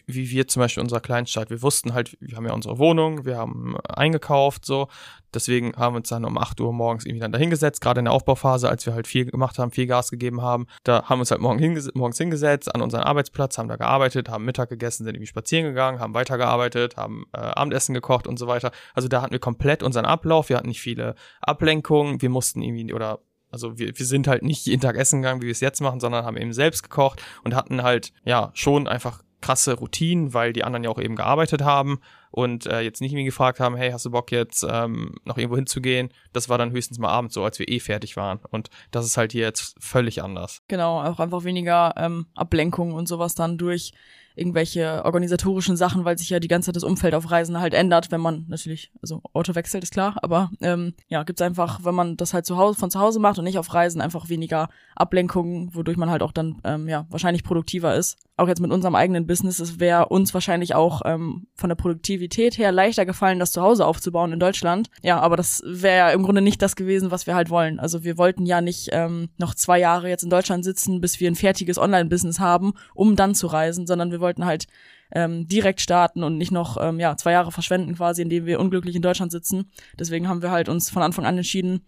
wie 0.06 0.30
wir 0.30 0.48
zum 0.48 0.62
Beispiel 0.62 0.82
in 0.82 0.86
unserer 0.86 1.02
Kleinstadt. 1.02 1.50
Wir 1.50 1.62
wussten 1.62 1.94
halt, 1.94 2.18
wir 2.20 2.38
haben 2.38 2.46
ja 2.46 2.54
unsere 2.54 2.80
Wohnung, 2.80 3.26
wir 3.26 3.38
haben 3.38 3.78
eingekauft, 3.88 4.66
so. 4.66 4.88
Deswegen 5.34 5.74
haben 5.78 5.94
wir 5.94 5.98
uns 5.98 6.10
dann 6.10 6.26
um 6.26 6.38
8 6.38 6.60
Uhr 6.60 6.74
morgens 6.74 7.06
irgendwie 7.06 7.22
dann 7.22 7.32
dahingesetzt, 7.32 7.80
gerade 7.80 8.00
in 8.00 8.06
der 8.06 8.14
Aufbauphase, 8.14 8.68
als 8.68 8.86
wir 8.86 8.94
halt 8.94 9.08
viel 9.08 9.26
gemacht 9.26 9.60
haben, 9.60 9.72
viel 9.72 9.88
Gas 9.88 10.12
gegeben 10.12 10.42
haben. 10.42 10.68
Da 10.84 11.04
haben 11.04 11.20
wir 11.20 11.22
uns 11.22 11.32
halt 11.32 11.42
morgen 11.42 11.60
hinges 11.60 11.94
morgens 11.94 12.18
hingesetzt 12.18 12.74
an 12.74 12.82
unseren 12.82 13.04
Arbeitsplatz, 13.04 13.58
haben 13.58 13.70
da 13.70 13.78
gearbeitet, 13.78 14.30
haben 14.30 14.44
Mittag 14.44 14.70
gegessen, 14.70 15.06
sind 15.06 15.16
irgendwie 15.16 15.28
spazieren 15.28 15.66
gegangen, 15.66 16.00
haben 16.00 16.14
weitergearbeitet, 16.14 16.98
haben 16.98 17.26
äh, 17.34 17.38
Abendessen 17.38 17.94
gekocht 17.94 18.28
und 18.28 18.38
so 18.38 18.48
weiter. 18.48 18.72
Also 18.94 19.08
da 19.08 19.22
hatten 19.22 19.32
wir 19.32 19.40
komplett 19.40 19.84
unseren 19.84 20.06
Ablauf, 20.06 20.50
wir 20.50 20.58
hatten 20.58 20.68
nicht 20.68 20.82
viele 20.82 21.16
Ablenkungen, 21.42 22.22
wir 22.22 22.30
mussten 22.30 22.62
irgendwie 22.62 22.94
oder 22.94 23.20
also 23.52 23.78
wir, 23.78 23.98
wir 23.98 24.06
sind 24.06 24.28
halt 24.28 24.44
nicht 24.44 24.66
jeden 24.66 24.82
Tag 24.82 24.96
essen 24.96 25.22
gegangen, 25.22 25.42
wie 25.42 25.48
wir 25.48 25.52
es 25.52 25.60
jetzt 25.60 25.82
machen, 25.82 26.00
sondern 26.00 26.26
haben 26.26 26.38
eben 26.38 26.54
selbst 26.54 26.84
gekocht 26.84 27.22
und 27.44 27.54
hatten 27.54 27.84
halt 27.84 28.14
ja 28.24 28.52
schon 28.54 28.88
einfach 28.88 29.22
krasse 29.42 29.74
Routinen, 29.74 30.34
weil 30.34 30.54
die 30.54 30.64
anderen 30.64 30.84
ja 30.84 30.90
auch 30.90 31.00
eben 31.00 31.16
gearbeitet 31.16 31.64
haben 31.64 32.00
und 32.32 32.66
äh, 32.66 32.82
jetzt 32.82 33.02
nicht 33.02 33.12
irgendwie 33.12 33.26
gefragt 33.26 33.60
haben, 33.60 33.76
hey, 33.76 33.92
hast 33.92 34.06
du 34.06 34.12
Bock 34.12 34.32
jetzt 34.32 34.66
ähm, 34.68 35.16
noch 35.26 35.38
irgendwo 35.38 35.58
hinzugehen? 35.58 36.10
Das 36.34 36.50
war 36.50 36.58
dann 36.58 36.72
höchstens 36.72 37.00
mal 37.00 37.10
abends 37.10 37.34
so, 37.34 37.44
als 37.44 37.60
wir 37.60 37.68
eh 37.68 37.80
fertig 37.80 38.16
waren. 38.16 38.40
Und 38.50 38.70
das 38.92 39.06
ist 39.06 39.18
halt 39.18 39.34
hier 39.34 39.44
jetzt 39.44 39.76
völlig 39.80 40.24
anders. 40.24 40.62
Genau, 40.68 41.02
auch 41.02 41.20
einfach 41.20 41.44
weniger 41.44 41.94
ähm, 41.98 42.28
Ablenkung 42.36 42.94
und 42.94 43.08
sowas 43.08 43.36
dann 43.36 43.58
durch 43.58 43.94
irgendwelche 44.36 45.04
organisatorischen 45.04 45.76
Sachen, 45.76 46.06
weil 46.06 46.18
sich 46.18 46.30
ja 46.30 46.40
die 46.40 46.48
ganze 46.48 46.68
Zeit 46.68 46.76
das 46.76 46.84
Umfeld 46.84 47.14
auf 47.16 47.30
Reisen 47.32 47.60
halt 47.60 47.74
ändert, 47.74 48.12
wenn 48.12 48.22
man 48.22 48.46
natürlich, 48.48 48.92
also 49.02 49.22
Auto 49.34 49.56
wechselt, 49.56 49.84
ist 49.84 49.94
klar, 49.94 50.16
aber 50.22 50.52
ähm, 50.62 50.94
ja, 51.08 51.24
gibt's 51.24 51.42
einfach, 51.42 51.84
wenn 51.84 51.96
man 51.96 52.18
das 52.18 52.34
halt 52.34 52.46
zu 52.46 52.58
Hause, 52.58 52.80
von 52.80 52.90
zu 52.90 53.00
Hause 53.00 53.20
macht 53.20 53.40
und 53.40 53.44
nicht 53.44 53.58
auf 53.58 53.74
Reisen, 53.74 54.02
einfach 54.02 54.30
weniger 54.30 54.70
Ablenkungen, 54.96 55.76
wodurch 55.76 55.98
man 55.98 56.10
halt 56.10 56.22
auch 56.24 56.32
dann 56.32 56.62
ähm, 56.64 56.88
ja 56.88 57.06
wahrscheinlich 57.10 57.44
produktiver 57.44 57.96
ist. 57.96 58.18
Auch 58.42 58.48
jetzt 58.48 58.60
mit 58.60 58.72
unserem 58.72 58.96
eigenen 58.96 59.28
Business, 59.28 59.60
es 59.60 59.80
wäre 59.80 60.08
uns 60.08 60.34
wahrscheinlich 60.34 60.74
auch 60.74 61.04
ähm, 61.06 61.46
von 61.54 61.70
der 61.70 61.76
Produktivität 61.76 62.58
her 62.58 62.72
leichter 62.72 63.06
gefallen, 63.06 63.38
das 63.38 63.52
zu 63.52 63.62
Hause 63.62 63.86
aufzubauen 63.86 64.34
in 64.34 64.40
Deutschland. 64.40 64.90
Ja, 65.04 65.20
aber 65.20 65.38
das 65.38 65.62
wäre 65.64 65.98
ja 65.98 66.10
im 66.10 66.24
Grunde 66.24 66.42
nicht 66.42 66.60
das 66.60 66.76
gewesen, 66.76 67.12
was 67.12 67.28
wir 67.28 67.36
halt 67.36 67.52
wollen. 67.52 67.80
Also 67.80 68.04
wir 68.04 68.18
wollten 68.18 68.48
ja 68.48 68.60
nicht 68.60 68.90
ähm, 68.94 69.30
noch 69.38 69.54
zwei 69.54 69.78
Jahre 69.78 70.10
jetzt 70.10 70.24
in 70.24 70.32
Deutschland 70.32 70.64
sitzen, 70.64 71.02
bis 71.02 71.20
wir 71.20 71.30
ein 71.30 71.36
fertiges 71.36 71.78
Online-Business 71.78 72.40
haben, 72.40 72.74
um 72.96 73.16
dann 73.16 73.36
zu 73.36 73.46
reisen, 73.46 73.86
sondern 73.86 74.10
wir 74.10 74.22
wollten 74.22 74.44
halt 74.44 74.66
ähm, 75.12 75.48
direkt 75.48 75.80
starten 75.80 76.24
und 76.24 76.40
nicht 76.40 76.52
noch 76.52 76.78
ähm, 76.82 77.00
ja 77.00 77.16
zwei 77.18 77.34
Jahre 77.34 77.52
verschwenden 77.52 77.94
quasi, 77.94 78.24
indem 78.24 78.48
wir 78.48 78.60
unglücklich 78.60 78.96
in 78.96 79.04
Deutschland 79.04 79.32
sitzen. 79.32 79.70
Deswegen 80.00 80.28
haben 80.28 80.42
wir 80.42 80.50
halt 80.50 80.68
uns 80.68 80.90
von 80.90 81.04
Anfang 81.04 81.28
an 81.28 81.38
entschieden, 81.38 81.86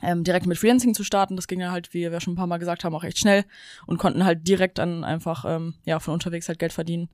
ähm, 0.00 0.24
direkt 0.24 0.46
mit 0.46 0.58
Freelancing 0.58 0.94
zu 0.94 1.04
starten. 1.04 1.36
Das 1.36 1.48
ging 1.48 1.60
ja 1.60 1.70
halt, 1.70 1.92
wie 1.92 2.10
wir 2.10 2.20
schon 2.20 2.34
ein 2.34 2.36
paar 2.36 2.46
Mal 2.46 2.58
gesagt 2.58 2.84
haben, 2.84 2.94
auch 2.94 3.04
echt 3.04 3.18
schnell 3.18 3.44
und 3.86 3.98
konnten 3.98 4.24
halt 4.24 4.46
direkt 4.48 4.78
dann 4.78 5.04
einfach 5.04 5.44
ähm, 5.46 5.74
ja 5.84 5.98
von 5.98 6.14
unterwegs 6.14 6.48
halt 6.48 6.58
Geld 6.58 6.72
verdienen. 6.72 7.10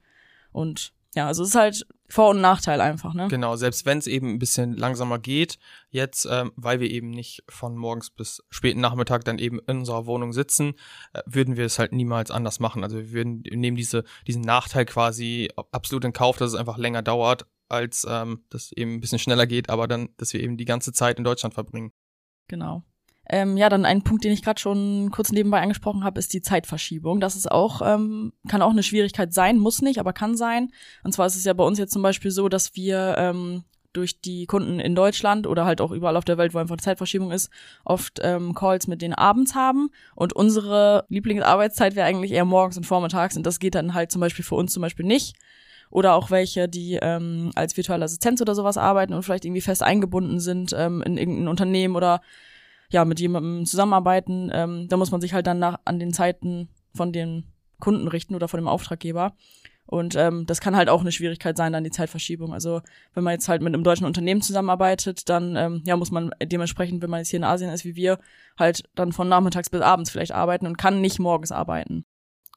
Und 0.53 0.93
ja, 1.15 1.27
also 1.27 1.43
es 1.43 1.51
ist 1.51 1.55
halt 1.55 1.87
Vor- 2.09 2.31
und 2.31 2.41
Nachteil 2.41 2.81
einfach, 2.81 3.15
ne? 3.15 3.29
Genau, 3.29 3.57
selbst 3.57 3.87
wenn 3.87 3.99
es 3.99 4.07
eben 4.07 4.29
ein 4.31 4.39
bisschen 4.39 4.75
langsamer 4.75 5.19
geht, 5.19 5.59
jetzt, 5.91 6.27
ähm, 6.31 6.53
weil 6.57 6.81
wir 6.81 6.91
eben 6.91 7.11
nicht 7.11 7.43
von 7.49 7.77
morgens 7.77 8.11
bis 8.11 8.43
späten 8.51 8.81
Nachmittag 8.81 9.25
dann 9.25 9.39
eben 9.39 9.59
in 9.67 9.79
unserer 9.79 10.07
Wohnung 10.07 10.33
sitzen, 10.33 10.75
äh, 11.13 11.23
würden 11.27 11.57
wir 11.57 11.65
es 11.65 11.79
halt 11.79 11.93
niemals 11.93 12.31
anders 12.31 12.61
machen. 12.61 12.85
Also 12.85 12.99
wir 12.99 13.13
würden 13.13 13.43
wir 13.45 13.57
nehmen 13.57 13.77
diese, 13.77 14.05
diesen 14.27 14.43
Nachteil 14.43 14.85
quasi 14.85 15.51
absolut 15.73 16.05
in 16.05 16.13
Kauf, 16.13 16.37
dass 16.37 16.53
es 16.53 16.59
einfach 16.59 16.79
länger 16.79 17.03
dauert, 17.03 17.47
als 17.69 18.07
ähm, 18.09 18.45
das 18.51 18.73
eben 18.73 18.95
ein 18.95 19.01
bisschen 19.01 19.19
schneller 19.19 19.47
geht, 19.47 19.71
aber 19.71 19.89
dann, 19.89 20.11
dass 20.19 20.33
wir 20.33 20.41
eben 20.41 20.57
die 20.57 20.67
ganze 20.67 20.93
Zeit 20.93 21.19
in 21.19 21.25
Deutschland 21.25 21.55
verbringen. 21.55 21.93
Genau. 22.49 22.83
Ähm, 23.31 23.59
ja, 23.59 23.69
dann 23.69 23.85
ein 23.85 24.03
Punkt, 24.03 24.25
den 24.25 24.33
ich 24.33 24.43
gerade 24.43 24.59
schon 24.59 25.11
kurz 25.11 25.33
nebenbei 25.33 25.61
angesprochen 25.61 26.03
habe, 26.03 26.19
ist 26.19 26.33
die 26.33 26.41
Zeitverschiebung. 26.41 27.21
Das 27.21 27.37
ist 27.37 27.51
auch, 27.51 27.83
ähm, 27.85 28.33
kann 28.49 28.63
auch 28.63 28.71
eine 28.71 28.83
Schwierigkeit 28.83 29.35
sein, 29.35 29.59
muss 29.59 29.83
nicht, 29.83 30.01
aber 30.01 30.15
kann 30.15 30.35
sein. 30.37 30.71
Und 31.05 31.13
zwar 31.13 31.27
ist 31.27 31.37
es 31.37 31.45
ja 31.45 31.53
bei 31.53 31.65
uns 31.65 31.79
jetzt 31.79 31.93
zum 31.93 32.03
Beispiel 32.03 32.31
so, 32.31 32.49
dass 32.49 32.75
wir 32.75 33.17
ähm, 33.19 33.65
durch 33.93 34.21
die 34.23 34.47
Kunden 34.47 34.81
in 34.81 34.95
Deutschland 34.95 35.47
oder 35.47 35.67
halt 35.67 35.83
auch 35.83 35.91
überall 35.91 36.17
auf 36.17 36.25
der 36.25 36.39
Welt, 36.39 36.55
wo 36.55 36.59
einfach 36.59 36.75
eine 36.75 36.83
Zeitverschiebung 36.83 37.31
ist, 37.31 37.51
oft 37.85 38.19
ähm, 38.23 38.55
Calls 38.55 38.87
mit 38.87 39.03
denen 39.03 39.15
abends 39.15 39.55
haben. 39.55 39.91
Und 40.15 40.33
unsere 40.33 41.05
Lieblingsarbeitszeit 41.09 41.97
wäre 41.97 42.07
eigentlich 42.07 42.33
eher 42.33 42.47
morgens 42.47 42.79
und 42.79 42.85
vormittags. 42.85 43.37
Und 43.37 43.45
das 43.45 43.59
geht 43.59 43.75
dann 43.75 43.93
halt 43.93 44.11
zum 44.11 44.21
Beispiel 44.21 44.45
für 44.45 44.55
uns 44.55 44.73
zum 44.73 44.81
Beispiel 44.81 45.05
nicht 45.05 45.37
oder 45.91 46.15
auch 46.15 46.31
welche, 46.31 46.69
die 46.69 46.99
ähm, 47.01 47.51
als 47.55 47.77
virtuelle 47.77 48.05
Assistenz 48.05 48.41
oder 48.41 48.55
sowas 48.55 48.77
arbeiten 48.77 49.15
und 49.15 49.23
vielleicht 49.23 49.45
irgendwie 49.45 49.61
fest 49.61 49.83
eingebunden 49.83 50.41
sind 50.41 50.75
ähm, 50.77 51.03
in 51.03 51.17
irgendein 51.17 51.49
Unternehmen 51.49 51.97
oder 51.97 52.21
ja, 52.91 53.05
mit 53.05 53.21
jemandem 53.21 53.67
zusammenarbeiten, 53.67 54.51
ähm, 54.53 54.89
da 54.89 54.97
muss 54.97 55.11
man 55.11 55.21
sich 55.21 55.35
halt 55.35 55.47
dann 55.47 55.59
nach, 55.59 55.79
an 55.85 55.99
den 55.99 56.13
Zeiten 56.13 56.69
von 56.95 57.13
den 57.13 57.45
Kunden 57.81 58.09
richten 58.09 58.35
oder 58.35 58.49
von 58.49 58.59
dem 58.59 58.69
Auftraggeber. 58.69 59.35
Und 59.91 60.17
ähm, 60.17 60.45
das 60.45 60.61
kann 60.61 60.77
halt 60.77 60.91
auch 60.91 61.01
eine 61.01 61.13
Schwierigkeit 61.13 61.57
sein, 61.57 61.73
dann 61.73 61.85
die 61.85 61.91
Zeitverschiebung. 61.91 62.53
Also 62.53 62.83
wenn 63.15 63.25
man 63.25 63.33
jetzt 63.33 63.49
halt 63.49 63.63
mit 63.63 63.73
einem 63.73 63.85
deutschen 63.85 64.07
Unternehmen 64.07 64.43
zusammenarbeitet, 64.43 65.31
dann 65.31 65.57
ähm, 65.57 65.83
ja 65.87 65.97
muss 65.97 66.11
man 66.11 66.31
dementsprechend, 66.43 67.03
wenn 67.03 67.09
man 67.09 67.21
jetzt 67.21 67.31
hier 67.31 67.39
in 67.39 67.45
Asien 67.45 67.71
ist 67.71 67.87
wie 67.87 67.97
wir, 67.97 68.19
halt 68.59 68.83
dann 68.95 69.13
von 69.13 69.29
nachmittags 69.29 69.71
bis 69.71 69.81
abends 69.81 70.11
vielleicht 70.11 70.33
arbeiten 70.33 70.67
und 70.67 70.77
kann 70.77 71.01
nicht 71.01 71.19
morgens 71.19 71.53
arbeiten. 71.53 72.05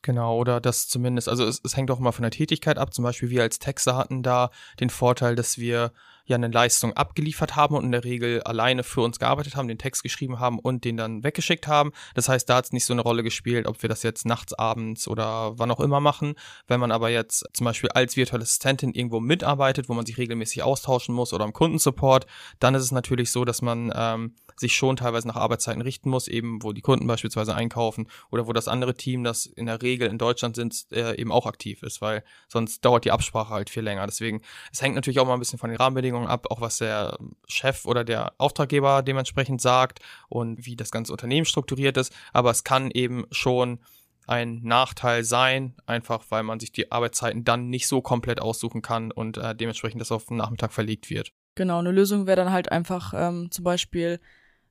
Genau, 0.03 0.35
oder 0.37 0.59
das 0.59 0.87
zumindest, 0.87 1.29
also 1.29 1.45
es, 1.45 1.61
es 1.63 1.77
hängt 1.77 1.91
auch 1.91 1.99
immer 1.99 2.11
von 2.11 2.23
der 2.23 2.31
Tätigkeit 2.31 2.79
ab. 2.79 2.93
Zum 2.93 3.03
Beispiel 3.03 3.29
wir 3.29 3.43
als 3.43 3.59
Texter 3.59 3.95
hatten 3.95 4.23
da 4.23 4.49
den 4.79 4.89
Vorteil, 4.89 5.35
dass 5.35 5.59
wir 5.59 5.91
ja 6.25 6.35
eine 6.35 6.47
Leistung 6.47 6.93
abgeliefert 6.93 7.55
haben 7.55 7.75
und 7.75 7.83
in 7.83 7.91
der 7.91 8.03
Regel 8.03 8.41
alleine 8.43 8.83
für 8.83 9.01
uns 9.01 9.19
gearbeitet 9.19 9.55
haben, 9.55 9.67
den 9.67 9.77
Text 9.77 10.01
geschrieben 10.01 10.39
haben 10.39 10.59
und 10.59 10.85
den 10.85 10.97
dann 10.97 11.23
weggeschickt 11.23 11.67
haben. 11.67 11.91
Das 12.15 12.29
heißt, 12.29 12.49
da 12.49 12.55
hat 12.55 12.65
es 12.65 12.71
nicht 12.71 12.85
so 12.85 12.93
eine 12.93 13.01
Rolle 13.01 13.21
gespielt, 13.21 13.67
ob 13.67 13.81
wir 13.81 13.89
das 13.89 14.01
jetzt 14.01 14.25
nachts, 14.25 14.53
abends 14.53 15.07
oder 15.07 15.59
wann 15.59 15.71
auch 15.71 15.79
immer 15.79 15.99
machen. 15.99 16.33
Wenn 16.67 16.79
man 16.79 16.91
aber 16.91 17.09
jetzt 17.09 17.45
zum 17.53 17.65
Beispiel 17.65 17.89
als 17.89 18.15
virtuelle 18.15 18.43
Assistentin 18.43 18.93
irgendwo 18.93 19.19
mitarbeitet, 19.19 19.89
wo 19.89 19.93
man 19.93 20.05
sich 20.05 20.17
regelmäßig 20.17 20.63
austauschen 20.63 21.13
muss 21.13 21.33
oder 21.33 21.45
im 21.45 21.53
Kundensupport, 21.53 22.25
dann 22.59 22.75
ist 22.75 22.83
es 22.83 22.91
natürlich 22.91 23.31
so, 23.31 23.45
dass 23.45 23.61
man 23.61 23.91
ähm, 23.95 24.35
sich 24.55 24.75
schon 24.75 24.95
teilweise 24.95 25.27
nach 25.27 25.35
Arbeitszeiten 25.35 25.81
richten 25.81 26.09
muss, 26.09 26.27
eben 26.27 26.63
wo 26.63 26.73
die 26.73 26.81
Kunden 26.81 27.07
beispielsweise 27.07 27.55
einkaufen 27.55 28.07
oder 28.29 28.47
wo 28.47 28.53
das 28.53 28.67
andere 28.67 28.95
Team, 28.95 29.23
das 29.23 29.45
in 29.45 29.65
der 29.65 29.81
Regel 29.81 30.07
in 30.07 30.17
Deutschland 30.17 30.55
sind, 30.55 30.85
äh, 30.91 31.15
eben 31.15 31.31
auch 31.31 31.45
aktiv 31.45 31.83
ist, 31.83 32.01
weil 32.01 32.23
sonst 32.47 32.83
dauert 32.85 33.05
die 33.05 33.11
Absprache 33.11 33.53
halt 33.53 33.69
viel 33.69 33.83
länger. 33.83 34.05
Deswegen, 34.05 34.41
es 34.71 34.81
hängt 34.81 34.95
natürlich 34.95 35.19
auch 35.19 35.27
mal 35.27 35.33
ein 35.33 35.39
bisschen 35.39 35.59
von 35.59 35.69
den 35.69 35.77
Rahmenbedingungen 35.77 36.27
ab, 36.27 36.47
auch 36.49 36.61
was 36.61 36.77
der 36.77 37.17
Chef 37.47 37.85
oder 37.85 38.03
der 38.03 38.33
Auftraggeber 38.37 39.01
dementsprechend 39.01 39.61
sagt 39.61 39.99
und 40.29 40.65
wie 40.65 40.75
das 40.75 40.91
ganze 40.91 41.11
Unternehmen 41.11 41.45
strukturiert 41.45 41.97
ist, 41.97 42.13
aber 42.33 42.51
es 42.51 42.63
kann 42.63 42.91
eben 42.91 43.25
schon 43.31 43.79
ein 44.27 44.61
Nachteil 44.63 45.23
sein, 45.23 45.75
einfach 45.85 46.23
weil 46.29 46.43
man 46.43 46.59
sich 46.59 46.71
die 46.71 46.91
Arbeitszeiten 46.91 47.43
dann 47.43 47.69
nicht 47.69 47.87
so 47.87 48.01
komplett 48.01 48.41
aussuchen 48.41 48.81
kann 48.81 49.11
und 49.11 49.37
äh, 49.37 49.55
dementsprechend 49.55 50.01
das 50.01 50.11
auf 50.11 50.25
den 50.25 50.37
Nachmittag 50.37 50.71
verlegt 50.71 51.09
wird. 51.09 51.33
Genau, 51.55 51.79
eine 51.79 51.91
Lösung 51.91 52.27
wäre 52.27 52.37
dann 52.37 52.51
halt 52.51 52.71
einfach 52.71 53.13
ähm, 53.15 53.51
zum 53.51 53.63
Beispiel 53.63 54.19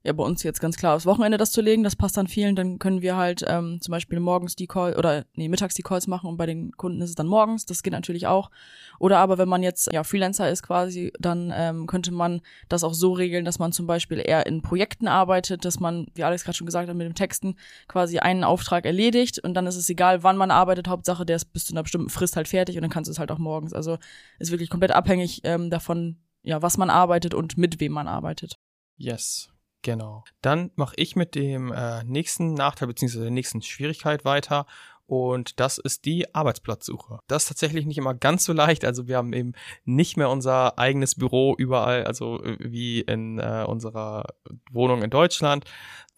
ja 0.03 0.15
bei 0.15 0.25
uns 0.25 0.43
jetzt 0.43 0.61
ganz 0.61 0.77
klar 0.77 0.97
aufs 0.97 1.05
Wochenende 1.05 1.37
das 1.37 1.53
zu 1.53 1.61
legen, 1.61 1.83
das 1.83 1.95
passt 1.95 2.17
dann 2.17 2.27
vielen, 2.27 2.57
dann 2.57 2.79
können 2.79 3.03
wir 3.03 3.17
halt 3.17 3.45
ähm, 3.47 3.81
zum 3.83 3.93
Beispiel 3.93 4.19
morgens 4.19 4.57
die 4.57 4.67
Call 4.67 4.97
oder 4.97 5.27
nee, 5.35 5.49
mittags 5.49 5.75
die 5.75 5.83
Calls 5.83 6.07
machen 6.07 6.29
und 6.29 6.39
bei 6.39 6.47
den 6.47 6.73
Kunden 6.73 7.03
ist 7.03 7.11
es 7.11 7.15
dann 7.15 7.27
morgens, 7.27 7.67
das 7.67 7.83
geht 7.83 7.93
natürlich 7.93 8.27
auch. 8.27 8.51
Oder 8.99 9.19
aber 9.19 9.37
wenn 9.37 9.49
man 9.49 9.63
jetzt 9.63 9.93
ja 9.93 10.03
Freelancer 10.03 10.51
ist 10.51 10.63
quasi, 10.63 11.13
dann 11.19 11.53
ähm, 11.55 11.87
könnte 11.87 12.13
man 12.13 12.41
das 12.69 12.83
auch 12.83 12.95
so 12.95 13.13
regeln, 13.13 13.45
dass 13.45 13.59
man 13.59 13.73
zum 13.73 13.87
Beispiel 13.87 14.23
eher 14.25 14.47
in 14.47 14.63
Projekten 14.63 15.07
arbeitet, 15.07 15.65
dass 15.67 15.81
man, 15.81 16.07
wie 16.15 16.25
Alex 16.25 16.45
gerade 16.45 16.57
schon 16.57 16.67
gesagt 16.67 16.89
hat, 16.89 16.97
mit 16.97 17.07
dem 17.07 17.15
Texten 17.15 17.57
quasi 17.87 18.19
einen 18.21 18.43
Auftrag 18.43 18.87
erledigt 18.87 19.39
und 19.39 19.53
dann 19.53 19.67
ist 19.67 19.77
es 19.77 19.91
egal, 19.91 20.23
wann 20.23 20.39
man 20.39 20.51
arbeitet, 20.51 20.89
Hauptsache 20.89 21.27
der 21.27 21.37
ist 21.37 21.53
bis 21.53 21.67
zu 21.67 21.75
einer 21.75 21.83
bestimmten 21.83 22.09
Frist 22.11 22.37
halt 22.37 22.49
fertig 22.49 22.77
und 22.77 22.83
dann 22.83 22.91
kannst 22.91 23.09
du 23.09 23.13
es 23.13 23.19
halt 23.19 23.31
auch 23.31 23.39
morgens. 23.39 23.75
Also 23.75 23.99
ist 24.39 24.51
wirklich 24.51 24.71
komplett 24.71 24.93
abhängig 24.93 25.43
ähm, 25.45 25.69
davon, 25.69 26.17
ja, 26.43 26.63
was 26.63 26.79
man 26.79 26.89
arbeitet 26.89 27.35
und 27.35 27.59
mit 27.59 27.81
wem 27.81 27.93
man 27.93 28.09
arbeitet. 28.09 28.57
Yes, 28.97 29.51
Genau. 29.83 30.25
Dann 30.43 30.71
mache 30.77 30.95
ich 30.97 31.17
mit 31.17 31.35
dem 31.35 31.73
äh, 31.73 32.05
nächsten 32.05 32.55
Nachteil 32.55 32.89
bzw. 32.89 33.21
der 33.21 33.31
nächsten 33.31 33.63
Schwierigkeit 33.63 34.25
weiter 34.25 34.67
und 35.11 35.59
das 35.59 35.79
ist 35.79 36.05
die 36.05 36.33
Arbeitsplatzsuche. 36.37 37.19
Das 37.27 37.43
ist 37.43 37.49
tatsächlich 37.49 37.85
nicht 37.85 37.99
immer 37.99 38.15
ganz 38.15 38.45
so 38.45 38.53
leicht. 38.53 38.85
Also 38.85 39.09
wir 39.09 39.17
haben 39.17 39.33
eben 39.33 39.55
nicht 39.85 40.17
mehr 40.17 40.31
unser 40.31 40.79
eigenes 40.79 41.17
Büro 41.17 41.57
überall, 41.59 42.05
also 42.05 42.41
äh, 42.45 42.57
wie 42.61 43.01
in 43.01 43.41
äh, 43.41 43.65
unserer 43.67 44.27
Wohnung 44.71 45.03
in 45.03 45.11
Deutschland, 45.11 45.65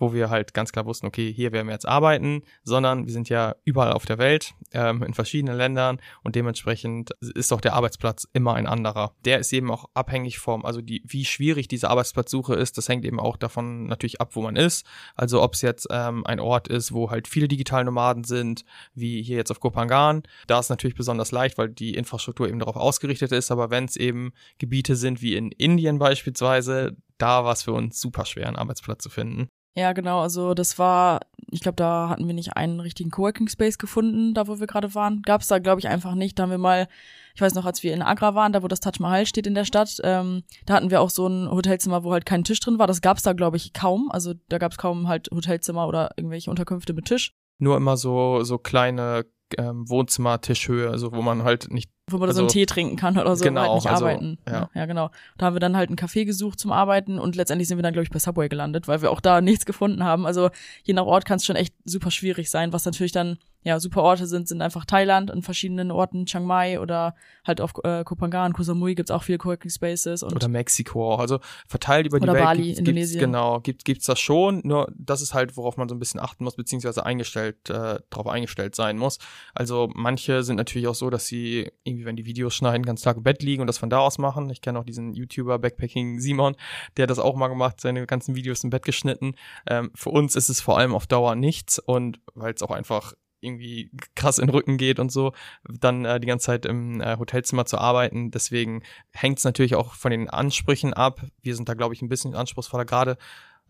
wo 0.02 0.12
wir 0.12 0.30
halt 0.30 0.52
ganz 0.52 0.72
klar 0.72 0.84
wussten, 0.84 1.06
okay, 1.06 1.32
hier 1.32 1.52
werden 1.52 1.68
wir 1.68 1.74
jetzt 1.74 1.86
arbeiten, 1.86 2.42
sondern 2.64 3.06
wir 3.06 3.12
sind 3.12 3.28
ja 3.28 3.54
überall 3.64 3.92
auf 3.92 4.04
der 4.04 4.18
Welt, 4.18 4.52
ähm, 4.72 5.04
in 5.04 5.14
verschiedenen 5.14 5.56
Ländern 5.56 6.00
und 6.24 6.34
dementsprechend 6.34 7.12
ist 7.20 7.52
auch 7.52 7.60
der 7.60 7.74
Arbeitsplatz 7.74 8.26
immer 8.32 8.54
ein 8.54 8.66
anderer. 8.66 9.14
Der 9.24 9.38
ist 9.38 9.52
eben 9.52 9.70
auch 9.70 9.88
abhängig 9.94 10.40
vom, 10.40 10.64
also 10.64 10.80
die, 10.80 11.04
wie 11.06 11.24
schwierig 11.24 11.68
diese 11.68 11.88
Arbeitsplatzsuche 11.88 12.54
ist, 12.54 12.78
das 12.78 12.88
hängt 12.88 13.04
eben 13.04 13.20
auch 13.20 13.36
davon 13.36 13.86
natürlich 13.86 14.20
ab, 14.20 14.34
wo 14.34 14.42
man 14.42 14.56
ist. 14.56 14.84
Also 15.14 15.40
ob 15.40 15.54
es 15.54 15.62
jetzt 15.62 15.86
ähm, 15.92 16.26
ein 16.26 16.40
Ort 16.40 16.66
ist, 16.66 16.92
wo 16.92 17.12
halt 17.12 17.28
viele 17.28 17.46
Digitalnomaden 17.46 18.24
sind, 18.24 18.64
wie 18.94 19.22
hier 19.22 19.36
jetzt 19.36 19.52
auf 19.52 19.60
Kopangan, 19.60 20.24
da 20.48 20.58
ist 20.58 20.68
natürlich 20.68 20.96
besonders 20.96 21.30
leicht, 21.30 21.58
weil 21.58 21.68
die 21.68 21.94
Infrastruktur 21.94 22.48
eben 22.48 22.58
darauf 22.58 22.74
ausgerichtet 22.74 23.30
ist, 23.30 23.52
aber 23.52 23.70
wenn 23.70 23.84
es 23.84 23.94
eben 23.94 24.32
Gebiete 24.58 24.96
sind 24.96 25.22
wie 25.22 25.36
in 25.36 25.52
Indien 25.52 26.00
beispielsweise, 26.00 26.96
da 27.18 27.44
war 27.44 27.52
es 27.52 27.62
für 27.62 27.72
uns 27.72 28.00
super 28.00 28.24
schwer, 28.24 28.48
einen 28.48 28.56
Arbeitsplatz 28.56 29.04
zu 29.04 29.08
finden. 29.08 29.48
Ja, 29.74 29.92
genau. 29.94 30.20
Also 30.20 30.52
das 30.52 30.78
war, 30.78 31.20
ich 31.50 31.60
glaube, 31.60 31.76
da 31.76 32.10
hatten 32.10 32.26
wir 32.26 32.34
nicht 32.34 32.56
einen 32.56 32.80
richtigen 32.80 33.10
Coworking 33.10 33.48
Space 33.48 33.78
gefunden, 33.78 34.34
da 34.34 34.46
wo 34.46 34.60
wir 34.60 34.66
gerade 34.66 34.94
waren. 34.94 35.22
Gab 35.22 35.40
es 35.40 35.48
da, 35.48 35.58
glaube 35.58 35.80
ich, 35.80 35.88
einfach 35.88 36.14
nicht. 36.14 36.38
Da 36.38 36.42
haben 36.42 36.50
wir 36.50 36.58
mal, 36.58 36.88
ich 37.34 37.40
weiß 37.40 37.54
noch, 37.54 37.64
als 37.64 37.82
wir 37.82 37.94
in 37.94 38.02
Agra 38.02 38.34
waren, 38.34 38.52
da 38.52 38.62
wo 38.62 38.68
das 38.68 38.80
Taj 38.80 38.98
Mahal 39.00 39.24
steht 39.24 39.46
in 39.46 39.54
der 39.54 39.64
Stadt, 39.64 39.98
ähm, 40.04 40.42
da 40.66 40.74
hatten 40.74 40.90
wir 40.90 41.00
auch 41.00 41.08
so 41.08 41.26
ein 41.26 41.50
Hotelzimmer, 41.50 42.04
wo 42.04 42.12
halt 42.12 42.26
kein 42.26 42.44
Tisch 42.44 42.60
drin 42.60 42.78
war. 42.78 42.86
Das 42.86 43.00
gab 43.00 43.16
es 43.16 43.22
da, 43.22 43.32
glaube 43.32 43.56
ich, 43.56 43.72
kaum. 43.72 44.10
Also 44.10 44.34
da 44.50 44.58
gab 44.58 44.72
es 44.72 44.78
kaum 44.78 45.08
halt 45.08 45.30
Hotelzimmer 45.32 45.88
oder 45.88 46.10
irgendwelche 46.16 46.50
Unterkünfte 46.50 46.92
mit 46.92 47.06
Tisch. 47.06 47.34
Nur 47.58 47.76
immer 47.76 47.96
so 47.96 48.42
so 48.44 48.58
kleine 48.58 49.24
ähm, 49.58 49.88
Wohnzimmer-Tischhöhe, 49.88 50.90
also 50.90 51.12
wo 51.12 51.22
man 51.22 51.44
halt 51.44 51.72
nicht 51.72 51.90
wo 52.10 52.18
man 52.18 52.28
also, 52.28 52.38
so 52.38 52.42
einen 52.42 52.50
Tee 52.50 52.66
trinken 52.66 52.96
kann 52.96 53.16
oder 53.16 53.36
so, 53.36 53.44
genau, 53.44 53.62
halt 53.62 53.74
nicht 53.74 53.86
also, 53.86 54.04
arbeiten. 54.04 54.38
Ja. 54.48 54.68
ja, 54.74 54.86
genau. 54.86 55.10
Da 55.38 55.46
haben 55.46 55.54
wir 55.54 55.60
dann 55.60 55.76
halt 55.76 55.88
einen 55.88 55.98
Café 55.98 56.24
gesucht 56.24 56.58
zum 56.58 56.72
Arbeiten 56.72 57.18
und 57.18 57.36
letztendlich 57.36 57.68
sind 57.68 57.78
wir 57.78 57.82
dann, 57.82 57.92
glaube 57.92 58.04
ich, 58.04 58.10
bei 58.10 58.18
Subway 58.18 58.48
gelandet, 58.48 58.88
weil 58.88 59.02
wir 59.02 59.10
auch 59.10 59.20
da 59.20 59.40
nichts 59.40 59.66
gefunden 59.66 60.04
haben. 60.04 60.26
Also 60.26 60.50
je 60.82 60.94
nach 60.94 61.06
Ort 61.06 61.24
kann 61.24 61.36
es 61.36 61.44
schon 61.44 61.56
echt 61.56 61.74
super 61.84 62.10
schwierig 62.10 62.50
sein, 62.50 62.72
was 62.72 62.84
natürlich 62.84 63.12
dann 63.12 63.38
ja, 63.64 63.78
super 63.78 64.02
Orte 64.02 64.26
sind, 64.26 64.48
sind 64.48 64.60
einfach 64.60 64.84
Thailand 64.84 65.30
in 65.30 65.42
verschiedenen 65.42 65.90
Orten, 65.90 66.26
Chiang 66.26 66.44
Mai 66.44 66.80
oder 66.80 67.14
halt 67.44 67.60
auf 67.60 67.72
äh, 67.84 68.02
Koh 68.04 68.16
Phangan, 68.16 68.52
Koh 68.52 68.62
Samui 68.62 68.94
gibt's 68.94 69.10
auch 69.10 69.22
viele 69.22 69.38
Coworking 69.38 69.70
Spaces. 69.70 70.22
Und 70.22 70.34
oder 70.34 70.48
Mexiko 70.48 71.14
auch. 71.14 71.20
Also 71.20 71.38
verteilt 71.68 72.06
über 72.06 72.18
die 72.18 72.24
oder 72.24 72.34
Welt. 72.34 72.44
Bali, 72.44 72.62
gibt's, 72.64 72.78
Indonesien. 72.80 73.20
Gibt's, 73.20 73.32
genau, 73.32 73.60
gibt, 73.60 73.84
gibt's 73.84 74.06
das 74.06 74.18
schon. 74.18 74.60
Nur 74.64 74.90
das 74.96 75.22
ist 75.22 75.32
halt, 75.32 75.56
worauf 75.56 75.76
man 75.76 75.88
so 75.88 75.94
ein 75.94 75.98
bisschen 75.98 76.20
achten 76.20 76.44
muss, 76.44 76.56
beziehungsweise 76.56 77.06
eingestellt, 77.06 77.70
äh, 77.70 78.00
darauf 78.10 78.26
eingestellt 78.26 78.74
sein 78.74 78.98
muss. 78.98 79.18
Also 79.54 79.90
manche 79.94 80.42
sind 80.42 80.56
natürlich 80.56 80.88
auch 80.88 80.94
so, 80.94 81.08
dass 81.08 81.26
sie 81.26 81.70
irgendwie, 81.84 82.04
wenn 82.04 82.16
die 82.16 82.26
Videos 82.26 82.54
schneiden, 82.54 82.84
ganz 82.84 83.02
Tag 83.02 83.16
im 83.16 83.22
Bett 83.22 83.42
liegen 83.42 83.60
und 83.60 83.68
das 83.68 83.78
von 83.78 83.90
da 83.90 83.98
aus 83.98 84.18
machen. 84.18 84.50
Ich 84.50 84.60
kenne 84.60 84.78
auch 84.78 84.84
diesen 84.84 85.14
YouTuber 85.14 85.58
Backpacking 85.58 86.18
Simon, 86.18 86.56
der 86.96 87.04
hat 87.04 87.10
das 87.10 87.18
auch 87.18 87.36
mal 87.36 87.48
gemacht, 87.48 87.80
seine 87.80 88.06
ganzen 88.06 88.34
Videos 88.34 88.64
im 88.64 88.70
Bett 88.70 88.84
geschnitten. 88.84 89.34
Ähm, 89.68 89.90
für 89.94 90.10
uns 90.10 90.34
ist 90.34 90.48
es 90.48 90.60
vor 90.60 90.78
allem 90.78 90.94
auf 90.94 91.06
Dauer 91.06 91.36
nichts 91.36 91.78
und 91.78 92.20
weil 92.34 92.52
es 92.52 92.62
auch 92.62 92.70
einfach 92.70 93.14
irgendwie 93.42 93.90
krass 94.14 94.38
in 94.38 94.46
den 94.46 94.54
Rücken 94.54 94.76
geht 94.78 94.98
und 94.98 95.12
so, 95.12 95.32
dann 95.68 96.04
äh, 96.04 96.20
die 96.20 96.26
ganze 96.26 96.46
Zeit 96.46 96.64
im 96.64 97.00
äh, 97.00 97.16
Hotelzimmer 97.18 97.66
zu 97.66 97.78
arbeiten. 97.78 98.30
Deswegen 98.30 98.82
hängt 99.10 99.38
es 99.38 99.44
natürlich 99.44 99.74
auch 99.74 99.94
von 99.94 100.10
den 100.10 100.30
Ansprüchen 100.30 100.94
ab. 100.94 101.22
Wir 101.42 101.56
sind 101.56 101.68
da, 101.68 101.74
glaube 101.74 101.94
ich, 101.94 102.02
ein 102.02 102.08
bisschen 102.08 102.34
anspruchsvoller. 102.34 102.84
Gerade 102.84 103.18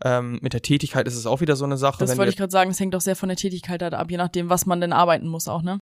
ähm, 0.03 0.39
mit 0.41 0.53
der 0.53 0.61
Tätigkeit 0.61 1.07
ist 1.07 1.15
es 1.15 1.25
auch 1.25 1.41
wieder 1.41 1.55
so 1.55 1.65
eine 1.65 1.77
Sache. 1.77 1.99
Das 1.99 2.17
wollte 2.17 2.31
ich 2.31 2.37
gerade 2.37 2.51
sagen, 2.51 2.71
es 2.71 2.79
hängt 2.79 2.93
doch 2.93 3.01
sehr 3.01 3.15
von 3.15 3.29
der 3.29 3.37
Tätigkeit 3.37 3.81
halt 3.81 3.93
ab, 3.93 4.09
je 4.09 4.17
nachdem, 4.17 4.49
was 4.49 4.65
man 4.65 4.81
denn 4.81 4.93
arbeiten 4.93 5.27
muss 5.27 5.47
auch, 5.47 5.61
ne? 5.61 5.79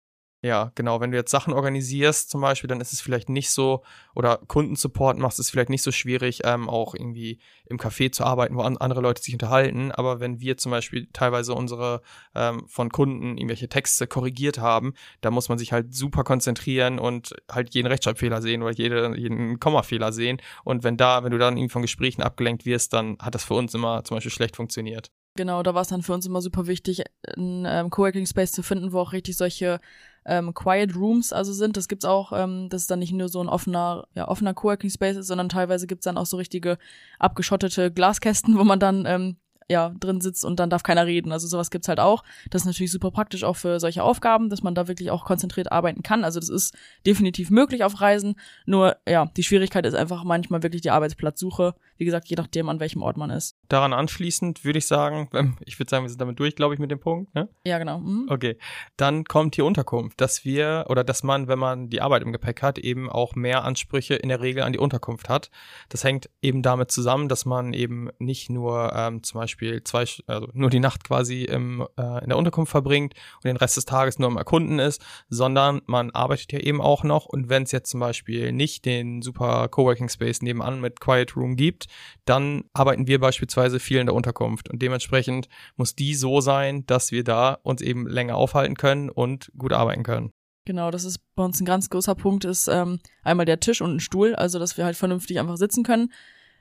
Ja, 0.42 0.70
genau. 0.74 1.00
Wenn 1.00 1.10
du 1.10 1.16
jetzt 1.16 1.30
Sachen 1.30 1.54
organisierst 1.54 2.30
zum 2.30 2.40
Beispiel, 2.40 2.68
dann 2.68 2.80
ist 2.80 2.92
es 2.92 3.00
vielleicht 3.00 3.28
nicht 3.28 3.50
so, 3.50 3.82
oder 4.14 4.38
Kundensupport 4.46 5.18
machst, 5.18 5.38
ist 5.38 5.46
es 5.46 5.50
vielleicht 5.50 5.70
nicht 5.70 5.82
so 5.82 5.92
schwierig, 5.92 6.42
ähm, 6.44 6.68
auch 6.68 6.94
irgendwie 6.94 7.40
im 7.64 7.78
Café 7.78 8.12
zu 8.12 8.22
arbeiten, 8.22 8.54
wo 8.54 8.60
an, 8.60 8.76
andere 8.76 9.00
Leute 9.00 9.22
sich 9.22 9.34
unterhalten. 9.34 9.92
Aber 9.92 10.20
wenn 10.20 10.40
wir 10.40 10.58
zum 10.58 10.70
Beispiel 10.70 11.08
teilweise 11.12 11.54
unsere 11.54 12.02
ähm, 12.34 12.64
von 12.68 12.90
Kunden 12.90 13.38
irgendwelche 13.38 13.68
Texte 13.68 14.06
korrigiert 14.06 14.58
haben, 14.58 14.92
da 15.22 15.30
muss 15.30 15.48
man 15.48 15.58
sich 15.58 15.72
halt 15.72 15.94
super 15.94 16.22
konzentrieren 16.22 16.98
und 16.98 17.34
halt 17.50 17.74
jeden 17.74 17.88
Rechtschreibfehler 17.88 18.42
sehen 18.42 18.62
oder 18.62 18.72
jede, 18.72 19.16
jeden 19.16 19.58
Kommafehler 19.58 20.12
sehen. 20.12 20.40
Und 20.64 20.84
wenn 20.84 20.98
da, 20.98 21.24
wenn 21.24 21.32
du 21.32 21.38
dann 21.38 21.56
irgendwie 21.56 21.72
von 21.72 21.82
Gesprächen 21.82 22.22
abgelenkt 22.22 22.66
wirst, 22.66 22.92
dann 22.92 23.16
hat 23.20 23.34
das 23.34 23.44
für 23.44 23.54
uns 23.54 23.74
immer 23.74 24.04
zum 24.04 24.18
Beispiel 24.18 24.32
schlecht 24.32 24.56
funktioniert. 24.56 25.10
Genau, 25.36 25.62
da 25.62 25.74
war 25.74 25.82
es 25.82 25.88
dann 25.88 26.02
für 26.02 26.14
uns 26.14 26.24
immer 26.26 26.40
super 26.40 26.66
wichtig, 26.66 27.02
einen 27.36 27.66
ähm, 27.66 27.90
Coworking 27.90 28.26
Space 28.26 28.52
zu 28.52 28.62
finden, 28.62 28.92
wo 28.92 29.00
auch 29.00 29.12
richtig 29.12 29.36
solche 29.36 29.80
ähm, 30.26 30.52
Quiet 30.54 30.94
Rooms 30.94 31.32
also 31.32 31.52
sind. 31.52 31.76
Das 31.76 31.88
gibt's 31.88 32.04
auch, 32.04 32.32
ähm, 32.32 32.68
das 32.68 32.82
ist 32.82 32.90
dann 32.90 32.98
nicht 32.98 33.12
nur 33.12 33.28
so 33.28 33.40
ein 33.40 33.48
offener, 33.48 34.06
ja, 34.14 34.28
offener 34.28 34.54
Coworking 34.54 34.90
Space 34.90 35.16
ist, 35.16 35.28
sondern 35.28 35.48
teilweise 35.48 35.86
gibt's 35.86 36.04
dann 36.04 36.18
auch 36.18 36.26
so 36.26 36.36
richtige 36.36 36.78
abgeschottete 37.18 37.90
Glaskästen, 37.90 38.58
wo 38.58 38.64
man 38.64 38.80
dann 38.80 39.06
ähm, 39.06 39.36
ja, 39.68 39.92
drin 39.98 40.20
sitzt 40.20 40.44
und 40.44 40.60
dann 40.60 40.70
darf 40.70 40.82
keiner 40.82 41.06
reden. 41.06 41.32
Also 41.32 41.48
sowas 41.48 41.70
gibt's 41.70 41.88
halt 41.88 41.98
auch. 42.00 42.22
Das 42.50 42.62
ist 42.62 42.66
natürlich 42.66 42.92
super 42.92 43.10
praktisch 43.10 43.42
auch 43.44 43.56
für 43.56 43.80
solche 43.80 44.02
Aufgaben, 44.02 44.48
dass 44.48 44.62
man 44.62 44.74
da 44.74 44.86
wirklich 44.88 45.10
auch 45.10 45.24
konzentriert 45.24 45.72
arbeiten 45.72 46.02
kann. 46.02 46.24
Also 46.24 46.38
das 46.38 46.48
ist 46.48 46.76
definitiv 47.04 47.50
möglich 47.50 47.82
auf 47.82 48.00
Reisen. 48.00 48.36
Nur, 48.64 48.96
ja, 49.08 49.26
die 49.36 49.42
Schwierigkeit 49.42 49.84
ist 49.84 49.94
einfach 49.94 50.24
manchmal 50.24 50.62
wirklich 50.62 50.82
die 50.82 50.90
Arbeitsplatzsuche. 50.90 51.74
Wie 51.96 52.04
gesagt, 52.04 52.28
je 52.28 52.36
nachdem, 52.36 52.68
an 52.68 52.78
welchem 52.78 53.02
Ort 53.02 53.16
man 53.16 53.30
ist. 53.30 53.56
Daran 53.68 53.92
anschließend 53.92 54.64
würde 54.64 54.78
ich 54.78 54.86
sagen, 54.86 55.28
ich 55.64 55.78
würde 55.78 55.90
sagen, 55.90 56.04
wir 56.04 56.10
sind 56.10 56.20
damit 56.20 56.38
durch, 56.38 56.54
glaube 56.54 56.74
ich, 56.74 56.80
mit 56.80 56.90
dem 56.90 57.00
Punkt, 57.00 57.34
ne? 57.34 57.48
Ja, 57.64 57.78
genau. 57.78 57.98
Mhm. 57.98 58.26
Okay. 58.28 58.58
Dann 58.96 59.24
kommt 59.24 59.56
die 59.56 59.62
Unterkunft, 59.62 60.20
dass 60.20 60.44
wir 60.44 60.86
oder 60.88 61.02
dass 61.02 61.22
man, 61.22 61.48
wenn 61.48 61.58
man 61.58 61.90
die 61.90 62.00
Arbeit 62.00 62.22
im 62.22 62.32
Gepäck 62.32 62.62
hat, 62.62 62.78
eben 62.78 63.10
auch 63.10 63.34
mehr 63.34 63.64
Ansprüche 63.64 64.14
in 64.14 64.28
der 64.28 64.40
Regel 64.40 64.62
an 64.62 64.72
die 64.72 64.78
Unterkunft 64.78 65.28
hat. 65.28 65.50
Das 65.88 66.04
hängt 66.04 66.30
eben 66.40 66.62
damit 66.62 66.90
zusammen, 66.90 67.28
dass 67.28 67.44
man 67.46 67.72
eben 67.72 68.10
nicht 68.18 68.48
nur 68.50 68.92
ähm, 68.94 69.22
zum 69.22 69.40
Beispiel 69.40 69.55
Beispiel 69.56 69.82
zwei, 69.84 70.04
also 70.26 70.48
nur 70.52 70.70
die 70.70 70.80
Nacht 70.80 71.04
quasi 71.04 71.44
im, 71.44 71.86
äh, 71.98 72.22
in 72.22 72.28
der 72.28 72.36
Unterkunft 72.36 72.70
verbringt 72.70 73.14
und 73.36 73.44
den 73.44 73.56
Rest 73.56 73.76
des 73.76 73.86
Tages 73.86 74.18
nur 74.18 74.28
am 74.28 74.36
Erkunden 74.36 74.78
ist, 74.78 75.02
sondern 75.28 75.80
man 75.86 76.10
arbeitet 76.10 76.52
ja 76.52 76.58
eben 76.60 76.80
auch 76.80 77.04
noch 77.04 77.24
und 77.26 77.48
wenn 77.48 77.62
es 77.62 77.72
jetzt 77.72 77.90
zum 77.90 78.00
Beispiel 78.00 78.52
nicht 78.52 78.84
den 78.84 79.22
super 79.22 79.68
Coworking 79.68 80.08
Space 80.08 80.42
nebenan 80.42 80.80
mit 80.80 81.00
Quiet 81.00 81.36
Room 81.36 81.56
gibt, 81.56 81.86
dann 82.26 82.64
arbeiten 82.74 83.06
wir 83.06 83.18
beispielsweise 83.18 83.80
viel 83.80 83.98
in 83.98 84.06
der 84.06 84.14
Unterkunft 84.14 84.68
und 84.68 84.82
dementsprechend 84.82 85.48
muss 85.76 85.94
die 85.94 86.14
so 86.14 86.40
sein, 86.40 86.84
dass 86.86 87.10
wir 87.10 87.24
da 87.24 87.58
uns 87.62 87.80
eben 87.80 88.06
länger 88.06 88.36
aufhalten 88.36 88.76
können 88.76 89.08
und 89.08 89.50
gut 89.56 89.72
arbeiten 89.72 90.02
können. 90.02 90.30
Genau, 90.66 90.90
das 90.90 91.04
ist 91.04 91.20
bei 91.36 91.44
uns 91.44 91.60
ein 91.60 91.64
ganz 91.64 91.88
großer 91.90 92.16
Punkt, 92.16 92.44
ist 92.44 92.66
ähm, 92.66 92.98
einmal 93.22 93.46
der 93.46 93.60
Tisch 93.60 93.80
und 93.80 93.94
ein 93.94 94.00
Stuhl, 94.00 94.34
also 94.34 94.58
dass 94.58 94.76
wir 94.76 94.84
halt 94.84 94.96
vernünftig 94.96 95.38
einfach 95.38 95.56
sitzen 95.56 95.84
können. 95.84 96.10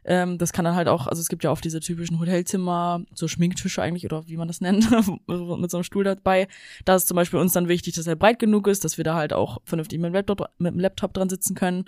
Ähm, 0.08 0.38
das 0.38 0.54
kann 0.54 0.66
dann 0.66 0.76
halt 0.76 0.88
auch, 0.88 1.08
also 1.08 1.20
es 1.20 1.30
gibt 1.30 1.44
ja 1.44 1.52
oft 1.52 1.64
diese 1.64 1.80
typischen 1.80 2.20
Hotelzimmer, 2.20 3.02
so 3.14 3.28
Schminktische 3.28 3.82
eigentlich 3.82 4.06
oder 4.06 4.28
wie 4.28 4.38
man 4.38 4.48
das 4.48 4.62
nennt, 4.62 4.90
mit 5.28 5.72
so 5.72 5.78
einem 5.78 5.84
Stuhl 5.84 6.04
dabei. 6.04 6.48
Da 6.86 6.96
ist 6.96 7.08
zum 7.08 7.16
Beispiel 7.16 7.40
uns 7.40 7.54
dann 7.54 7.68
wichtig, 7.68 7.96
dass 7.96 8.06
er 8.06 8.16
breit 8.16 8.38
genug 8.38 8.68
ist, 8.68 8.86
dass 8.86 8.98
wir 8.98 9.04
da 9.04 9.16
halt 9.16 9.34
auch 9.34 9.60
vernünftig 9.66 10.00
mit 10.00 10.10
dem 10.10 10.14
Laptop, 10.14 10.50
mit 10.60 10.74
dem 10.74 10.80
Laptop 10.80 11.14
dran 11.14 11.30
sitzen 11.30 11.56
können 11.56 11.86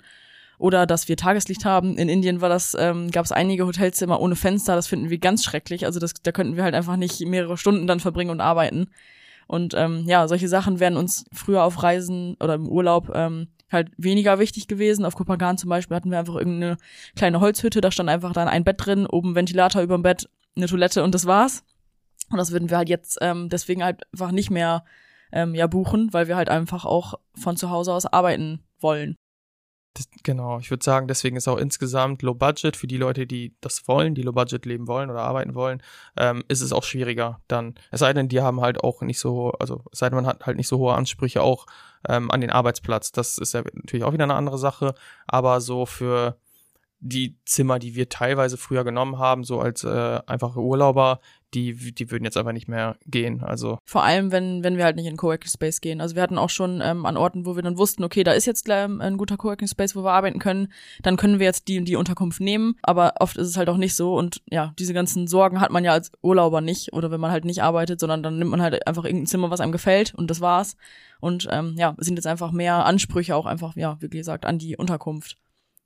oder 0.58 0.84
dass 0.86 1.08
wir 1.08 1.16
Tageslicht 1.16 1.64
haben. 1.64 1.96
In 1.96 2.08
Indien 2.08 2.40
war 2.40 2.48
das, 2.48 2.76
ähm, 2.78 3.10
gab 3.12 3.24
es 3.24 3.32
einige 3.32 3.66
Hotelzimmer 3.66 4.20
ohne 4.20 4.34
Fenster, 4.34 4.74
das 4.74 4.88
finden 4.88 5.10
wir 5.10 5.18
ganz 5.18 5.44
schrecklich. 5.44 5.86
Also 5.86 6.00
das, 6.00 6.14
da 6.14 6.32
könnten 6.32 6.56
wir 6.56 6.64
halt 6.64 6.74
einfach 6.74 6.96
nicht 6.96 7.20
mehrere 7.20 7.56
Stunden 7.56 7.86
dann 7.86 8.00
verbringen 8.00 8.30
und 8.30 8.40
arbeiten. 8.40 8.88
Und 9.46 9.74
ähm, 9.74 10.04
ja, 10.06 10.28
solche 10.28 10.48
Sachen 10.48 10.80
werden 10.80 10.98
uns 10.98 11.24
früher 11.32 11.62
auf 11.62 11.82
Reisen 11.82 12.36
oder 12.40 12.54
im 12.54 12.68
Urlaub 12.68 13.12
ähm, 13.14 13.46
halt 13.70 13.90
weniger 13.96 14.38
wichtig 14.38 14.68
gewesen. 14.68 15.04
Auf 15.04 15.14
Kopagan 15.14 15.58
zum 15.58 15.70
Beispiel 15.70 15.96
hatten 15.96 16.10
wir 16.10 16.18
einfach 16.18 16.36
irgendeine 16.36 16.76
kleine 17.16 17.40
Holzhütte, 17.40 17.80
da 17.80 17.90
stand 17.90 18.08
einfach 18.08 18.32
dann 18.32 18.48
ein 18.48 18.64
Bett 18.64 18.76
drin, 18.78 19.06
oben 19.06 19.34
Ventilator 19.34 19.82
über 19.82 19.96
dem 19.96 20.02
Bett, 20.02 20.28
eine 20.56 20.66
Toilette 20.66 21.02
und 21.02 21.14
das 21.14 21.26
war's. 21.26 21.64
Und 22.30 22.38
das 22.38 22.52
würden 22.52 22.70
wir 22.70 22.76
halt 22.76 22.88
jetzt 22.88 23.18
ähm, 23.20 23.48
deswegen 23.48 23.82
halt 23.82 24.02
einfach 24.12 24.32
nicht 24.32 24.50
mehr 24.50 24.84
ähm, 25.32 25.54
ja 25.54 25.66
buchen, 25.66 26.12
weil 26.12 26.28
wir 26.28 26.36
halt 26.36 26.48
einfach 26.48 26.84
auch 26.84 27.14
von 27.34 27.56
zu 27.56 27.70
Hause 27.70 27.92
aus 27.92 28.06
arbeiten 28.06 28.60
wollen. 28.80 29.16
Genau, 30.22 30.58
ich 30.58 30.70
würde 30.70 30.84
sagen, 30.84 31.08
deswegen 31.08 31.36
ist 31.36 31.48
auch 31.48 31.56
insgesamt 31.56 32.22
Low 32.22 32.34
Budget 32.34 32.76
für 32.76 32.86
die 32.86 32.96
Leute, 32.96 33.26
die 33.26 33.54
das 33.60 33.88
wollen, 33.88 34.14
die 34.14 34.22
Low 34.22 34.32
Budget 34.32 34.66
leben 34.66 34.86
wollen 34.86 35.10
oder 35.10 35.22
arbeiten 35.22 35.54
wollen, 35.54 35.82
ähm, 36.16 36.44
ist 36.48 36.60
es 36.60 36.72
auch 36.72 36.84
schwieriger. 36.84 37.40
Dann, 37.48 37.74
es 37.90 38.00
sei 38.00 38.12
denn, 38.12 38.28
die 38.28 38.40
haben 38.40 38.60
halt 38.60 38.82
auch 38.82 39.00
nicht 39.02 39.18
so, 39.18 39.52
also 39.52 39.84
es 39.92 40.00
sei 40.00 40.08
denn, 40.08 40.16
man 40.16 40.26
hat 40.26 40.46
halt 40.46 40.56
nicht 40.56 40.68
so 40.68 40.78
hohe 40.78 40.94
Ansprüche 40.94 41.42
auch 41.42 41.66
ähm, 42.08 42.30
an 42.30 42.40
den 42.40 42.50
Arbeitsplatz. 42.50 43.12
Das 43.12 43.38
ist 43.38 43.54
ja 43.54 43.62
natürlich 43.72 44.04
auch 44.04 44.12
wieder 44.12 44.24
eine 44.24 44.34
andere 44.34 44.58
Sache, 44.58 44.94
aber 45.26 45.60
so 45.60 45.86
für 45.86 46.38
die 47.00 47.36
Zimmer, 47.44 47.78
die 47.78 47.94
wir 47.94 48.08
teilweise 48.08 48.56
früher 48.56 48.84
genommen 48.84 49.18
haben, 49.18 49.44
so 49.44 49.60
als 49.60 49.84
äh, 49.84 50.20
einfache 50.26 50.60
Urlauber, 50.60 51.20
die, 51.54 51.94
die 51.94 52.10
würden 52.10 52.24
jetzt 52.24 52.36
einfach 52.36 52.52
nicht 52.52 52.68
mehr 52.68 52.96
gehen. 53.06 53.42
Also 53.42 53.78
vor 53.84 54.02
allem, 54.02 54.32
wenn 54.32 54.62
wenn 54.62 54.76
wir 54.76 54.84
halt 54.84 54.96
nicht 54.96 55.06
in 55.06 55.16
Coworking 55.16 55.50
Space 55.50 55.80
gehen. 55.80 56.00
Also 56.00 56.14
wir 56.14 56.22
hatten 56.22 56.38
auch 56.38 56.50
schon 56.50 56.80
ähm, 56.82 57.06
an 57.06 57.16
Orten, 57.16 57.46
wo 57.46 57.56
wir 57.56 57.62
dann 57.62 57.78
wussten, 57.78 58.04
okay, 58.04 58.22
da 58.24 58.32
ist 58.32 58.46
jetzt 58.46 58.66
ähm, 58.68 59.00
ein 59.00 59.16
guter 59.16 59.36
Coworking 59.36 59.68
Space, 59.68 59.96
wo 59.96 60.04
wir 60.04 60.12
arbeiten 60.12 60.38
können, 60.38 60.72
dann 61.02 61.16
können 61.16 61.38
wir 61.38 61.46
jetzt 61.46 61.68
die 61.68 61.82
die 61.82 61.96
Unterkunft 61.96 62.40
nehmen. 62.40 62.76
Aber 62.82 63.14
oft 63.20 63.36
ist 63.36 63.48
es 63.48 63.56
halt 63.56 63.68
auch 63.68 63.76
nicht 63.76 63.94
so 63.94 64.16
und 64.16 64.42
ja, 64.50 64.72
diese 64.78 64.94
ganzen 64.94 65.26
Sorgen 65.26 65.60
hat 65.60 65.70
man 65.70 65.84
ja 65.84 65.92
als 65.92 66.12
Urlauber 66.22 66.60
nicht 66.60 66.92
oder 66.92 67.10
wenn 67.10 67.20
man 67.20 67.30
halt 67.30 67.44
nicht 67.44 67.62
arbeitet, 67.62 68.00
sondern 68.00 68.22
dann 68.22 68.38
nimmt 68.38 68.50
man 68.50 68.62
halt 68.62 68.86
einfach 68.86 69.04
irgendein 69.04 69.26
Zimmer, 69.26 69.50
was 69.50 69.60
einem 69.60 69.72
gefällt 69.72 70.14
und 70.14 70.30
das 70.30 70.40
war's. 70.40 70.76
Und 71.20 71.48
ähm, 71.50 71.74
ja, 71.76 71.94
es 71.98 72.06
sind 72.06 72.16
jetzt 72.16 72.26
einfach 72.26 72.52
mehr 72.52 72.84
Ansprüche 72.84 73.34
auch 73.34 73.46
einfach, 73.46 73.74
ja, 73.76 73.96
wie 74.00 74.08
gesagt, 74.08 74.44
an 74.46 74.58
die 74.58 74.76
Unterkunft. 74.76 75.36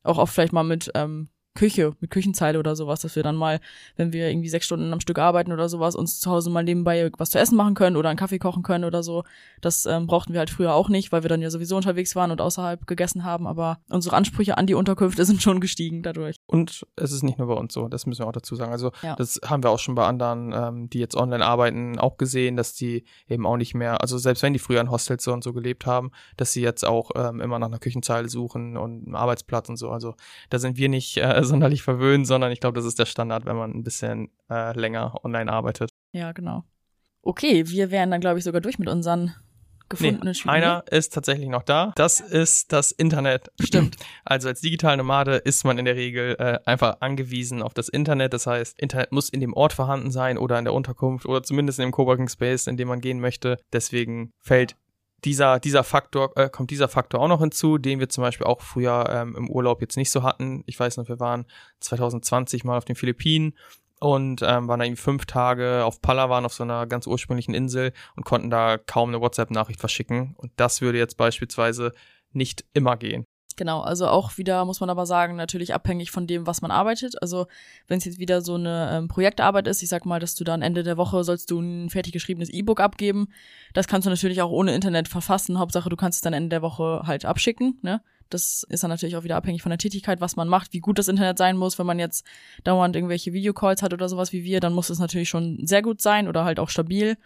Auch 0.02 0.18
oft 0.18 0.34
vielleicht 0.34 0.52
mal 0.52 0.64
mit 0.64 0.90
ähm, 0.94 1.28
Küche, 1.54 1.92
mit 2.00 2.10
Küchenzeile 2.10 2.58
oder 2.58 2.74
sowas, 2.76 3.00
dass 3.00 3.14
wir 3.14 3.22
dann 3.22 3.36
mal, 3.36 3.60
wenn 3.96 4.12
wir 4.12 4.28
irgendwie 4.30 4.48
sechs 4.48 4.64
Stunden 4.66 4.92
am 4.92 5.00
Stück 5.00 5.18
arbeiten 5.18 5.52
oder 5.52 5.68
sowas, 5.68 5.94
uns 5.94 6.18
zu 6.18 6.30
Hause 6.30 6.50
mal 6.50 6.64
nebenbei 6.64 7.10
was 7.18 7.30
zu 7.30 7.38
essen 7.38 7.56
machen 7.56 7.74
können 7.74 7.96
oder 7.96 8.08
einen 8.08 8.18
Kaffee 8.18 8.38
kochen 8.38 8.62
können 8.62 8.84
oder 8.84 9.02
so. 9.02 9.24
Das 9.60 9.84
ähm, 9.86 10.06
brauchten 10.06 10.32
wir 10.32 10.38
halt 10.38 10.50
früher 10.50 10.74
auch 10.74 10.88
nicht, 10.88 11.12
weil 11.12 11.22
wir 11.22 11.28
dann 11.28 11.42
ja 11.42 11.50
sowieso 11.50 11.76
unterwegs 11.76 12.16
waren 12.16 12.30
und 12.30 12.40
außerhalb 12.40 12.86
gegessen 12.86 13.24
haben. 13.24 13.46
Aber 13.46 13.78
unsere 13.90 14.16
Ansprüche 14.16 14.56
an 14.56 14.66
die 14.66 14.74
Unterkünfte 14.74 15.24
sind 15.26 15.42
schon 15.42 15.60
gestiegen 15.60 16.02
dadurch. 16.02 16.36
Und 16.46 16.86
es 16.96 17.12
ist 17.12 17.22
nicht 17.22 17.38
nur 17.38 17.48
bei 17.48 17.54
uns 17.54 17.74
so, 17.74 17.88
das 17.88 18.06
müssen 18.06 18.22
wir 18.22 18.28
auch 18.28 18.32
dazu 18.32 18.56
sagen. 18.56 18.72
Also 18.72 18.92
ja. 19.02 19.14
das 19.16 19.40
haben 19.44 19.62
wir 19.62 19.70
auch 19.70 19.78
schon 19.78 19.94
bei 19.94 20.06
anderen, 20.06 20.52
ähm, 20.54 20.90
die 20.90 21.00
jetzt 21.00 21.16
online 21.16 21.44
arbeiten, 21.44 21.98
auch 21.98 22.16
gesehen, 22.16 22.56
dass 22.56 22.74
die 22.74 23.04
eben 23.28 23.46
auch 23.46 23.56
nicht 23.56 23.74
mehr, 23.74 24.00
also 24.00 24.16
selbst 24.16 24.42
wenn 24.42 24.54
die 24.54 24.58
früher 24.58 24.80
in 24.80 24.90
Hostels 24.90 25.24
so 25.24 25.32
und 25.32 25.44
so 25.44 25.52
gelebt 25.52 25.84
haben, 25.84 26.12
dass 26.36 26.52
sie 26.52 26.62
jetzt 26.62 26.84
auch 26.86 27.10
ähm, 27.14 27.40
immer 27.40 27.58
nach 27.58 27.68
einer 27.68 27.78
Küchenzeile 27.78 28.28
suchen 28.28 28.76
und 28.76 29.06
einem 29.06 29.14
Arbeitsplatz 29.14 29.68
und 29.68 29.76
so. 29.76 29.90
Also 29.90 30.14
da 30.48 30.58
sind 30.58 30.78
wir 30.78 30.88
nicht 30.88 31.18
äh, 31.18 31.41
sonderlich 31.46 31.82
verwöhnt, 31.82 32.26
sondern 32.26 32.52
ich 32.52 32.60
glaube, 32.60 32.76
das 32.76 32.84
ist 32.84 32.98
der 32.98 33.06
Standard, 33.06 33.44
wenn 33.44 33.56
man 33.56 33.72
ein 33.72 33.84
bisschen 33.84 34.30
äh, 34.50 34.78
länger 34.78 35.24
online 35.24 35.52
arbeitet. 35.52 35.90
Ja, 36.12 36.32
genau. 36.32 36.64
Okay, 37.22 37.68
wir 37.68 37.90
wären 37.90 38.10
dann, 38.10 38.20
glaube 38.20 38.38
ich, 38.38 38.44
sogar 38.44 38.60
durch 38.60 38.78
mit 38.78 38.88
unseren 38.88 39.34
gefundenen 39.92 40.34
nee, 40.44 40.50
Einer 40.50 40.84
ist 40.90 41.12
tatsächlich 41.12 41.48
noch 41.48 41.62
da. 41.62 41.92
Das 41.96 42.20
ist 42.20 42.72
das 42.72 42.90
Internet. 42.90 43.50
Stimmt. 43.60 43.96
Also 44.24 44.48
als 44.48 44.60
Digitalnomade 44.60 45.36
ist 45.36 45.64
man 45.64 45.78
in 45.78 45.84
der 45.84 45.96
Regel 45.96 46.36
äh, 46.38 46.58
einfach 46.64 46.98
angewiesen 47.00 47.60
auf 47.60 47.74
das 47.74 47.88
Internet. 47.88 48.32
Das 48.32 48.46
heißt, 48.46 48.78
Internet 48.80 49.12
muss 49.12 49.28
in 49.28 49.40
dem 49.40 49.52
Ort 49.52 49.72
vorhanden 49.72 50.10
sein 50.10 50.38
oder 50.38 50.58
in 50.58 50.64
der 50.64 50.72
Unterkunft 50.74 51.26
oder 51.26 51.42
zumindest 51.42 51.78
in 51.78 51.86
dem 51.86 51.92
Coworking 51.92 52.28
Space, 52.28 52.66
in 52.66 52.76
dem 52.76 52.88
man 52.88 53.00
gehen 53.00 53.20
möchte. 53.20 53.58
Deswegen 53.72 54.32
fällt 54.40 54.76
dieser, 55.24 55.60
dieser 55.60 55.84
Faktor, 55.84 56.36
äh, 56.36 56.48
kommt 56.48 56.70
dieser 56.70 56.88
Faktor 56.88 57.20
auch 57.20 57.28
noch 57.28 57.40
hinzu, 57.40 57.78
den 57.78 58.00
wir 58.00 58.08
zum 58.08 58.22
Beispiel 58.22 58.46
auch 58.46 58.60
früher 58.60 59.08
ähm, 59.08 59.36
im 59.36 59.50
Urlaub 59.50 59.80
jetzt 59.80 59.96
nicht 59.96 60.10
so 60.10 60.22
hatten. 60.22 60.64
Ich 60.66 60.78
weiß 60.78 60.96
noch, 60.96 61.08
wir 61.08 61.20
waren 61.20 61.46
2020 61.80 62.64
mal 62.64 62.76
auf 62.76 62.84
den 62.84 62.96
Philippinen 62.96 63.56
und 64.00 64.42
ähm, 64.42 64.66
waren 64.66 64.80
da 64.80 64.84
irgendwie 64.84 65.02
fünf 65.02 65.26
Tage 65.26 65.84
auf 65.84 66.02
Palawan 66.02 66.44
auf 66.44 66.52
so 66.52 66.64
einer 66.64 66.86
ganz 66.86 67.06
ursprünglichen 67.06 67.54
Insel 67.54 67.92
und 68.16 68.24
konnten 68.24 68.50
da 68.50 68.78
kaum 68.78 69.10
eine 69.10 69.20
WhatsApp-Nachricht 69.20 69.78
verschicken. 69.78 70.34
Und 70.36 70.50
das 70.56 70.80
würde 70.80 70.98
jetzt 70.98 71.16
beispielsweise 71.16 71.92
nicht 72.32 72.64
immer 72.72 72.96
gehen. 72.96 73.24
Genau, 73.56 73.80
also 73.80 74.08
auch 74.08 74.38
wieder 74.38 74.64
muss 74.64 74.80
man 74.80 74.90
aber 74.90 75.06
sagen, 75.06 75.36
natürlich 75.36 75.74
abhängig 75.74 76.10
von 76.10 76.26
dem, 76.26 76.46
was 76.46 76.62
man 76.62 76.70
arbeitet. 76.70 77.20
Also 77.20 77.46
wenn 77.88 77.98
es 77.98 78.04
jetzt 78.04 78.18
wieder 78.18 78.40
so 78.40 78.54
eine 78.54 78.90
ähm, 78.92 79.08
Projektarbeit 79.08 79.66
ist, 79.66 79.82
ich 79.82 79.88
sag 79.88 80.06
mal, 80.06 80.20
dass 80.20 80.34
du 80.34 80.44
dann 80.44 80.62
Ende 80.62 80.82
der 80.82 80.96
Woche 80.96 81.22
sollst 81.24 81.50
du 81.50 81.60
ein 81.60 81.90
fertig 81.90 82.12
geschriebenes 82.12 82.50
E-Book 82.50 82.80
abgeben. 82.80 83.28
Das 83.74 83.88
kannst 83.88 84.06
du 84.06 84.10
natürlich 84.10 84.42
auch 84.42 84.50
ohne 84.50 84.74
Internet 84.74 85.08
verfassen. 85.08 85.58
Hauptsache, 85.58 85.88
du 85.88 85.96
kannst 85.96 86.16
es 86.16 86.22
dann 86.22 86.32
Ende 86.32 86.50
der 86.50 86.62
Woche 86.62 87.02
halt 87.06 87.24
abschicken. 87.24 87.78
Ne? 87.82 88.00
Das 88.34 88.64
ist 88.68 88.82
dann 88.82 88.90
natürlich 88.90 89.16
auch 89.16 89.24
wieder 89.24 89.36
abhängig 89.36 89.62
von 89.62 89.70
der 89.70 89.78
Tätigkeit, 89.78 90.20
was 90.20 90.36
man 90.36 90.48
macht, 90.48 90.72
wie 90.72 90.80
gut 90.80 90.98
das 90.98 91.08
Internet 91.08 91.38
sein 91.38 91.56
muss. 91.56 91.78
Wenn 91.78 91.86
man 91.86 91.98
jetzt 91.98 92.24
dauernd 92.64 92.96
irgendwelche 92.96 93.32
Videocalls 93.32 93.82
hat 93.82 93.92
oder 93.92 94.08
sowas 94.08 94.32
wie 94.32 94.44
wir, 94.44 94.60
dann 94.60 94.72
muss 94.72 94.90
es 94.90 94.98
natürlich 94.98 95.28
schon 95.28 95.66
sehr 95.66 95.82
gut 95.82 96.00
sein 96.00 96.28
oder 96.28 96.44
halt 96.44 96.58
auch 96.58 96.68
stabil. 96.68 97.16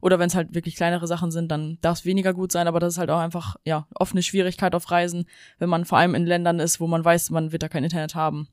Oder 0.00 0.18
wenn 0.18 0.26
es 0.26 0.34
halt 0.34 0.54
wirklich 0.54 0.76
kleinere 0.76 1.06
Sachen 1.06 1.30
sind, 1.30 1.50
dann 1.50 1.78
darf 1.80 2.00
es 2.00 2.04
weniger 2.04 2.34
gut 2.34 2.52
sein, 2.52 2.68
aber 2.68 2.78
das 2.78 2.94
ist 2.94 2.98
halt 2.98 3.08
auch 3.08 3.20
einfach, 3.20 3.56
ja, 3.64 3.86
oft 3.94 4.12
eine 4.12 4.22
Schwierigkeit 4.22 4.74
auf 4.74 4.90
Reisen, 4.90 5.26
wenn 5.58 5.70
man 5.70 5.86
vor 5.86 5.96
allem 5.96 6.14
in 6.14 6.26
Ländern 6.26 6.60
ist, 6.60 6.78
wo 6.78 6.86
man 6.86 7.02
weiß, 7.02 7.30
man 7.30 7.52
wird 7.52 7.62
da 7.62 7.68
kein 7.68 7.84
Internet 7.84 8.14
haben. 8.14 8.48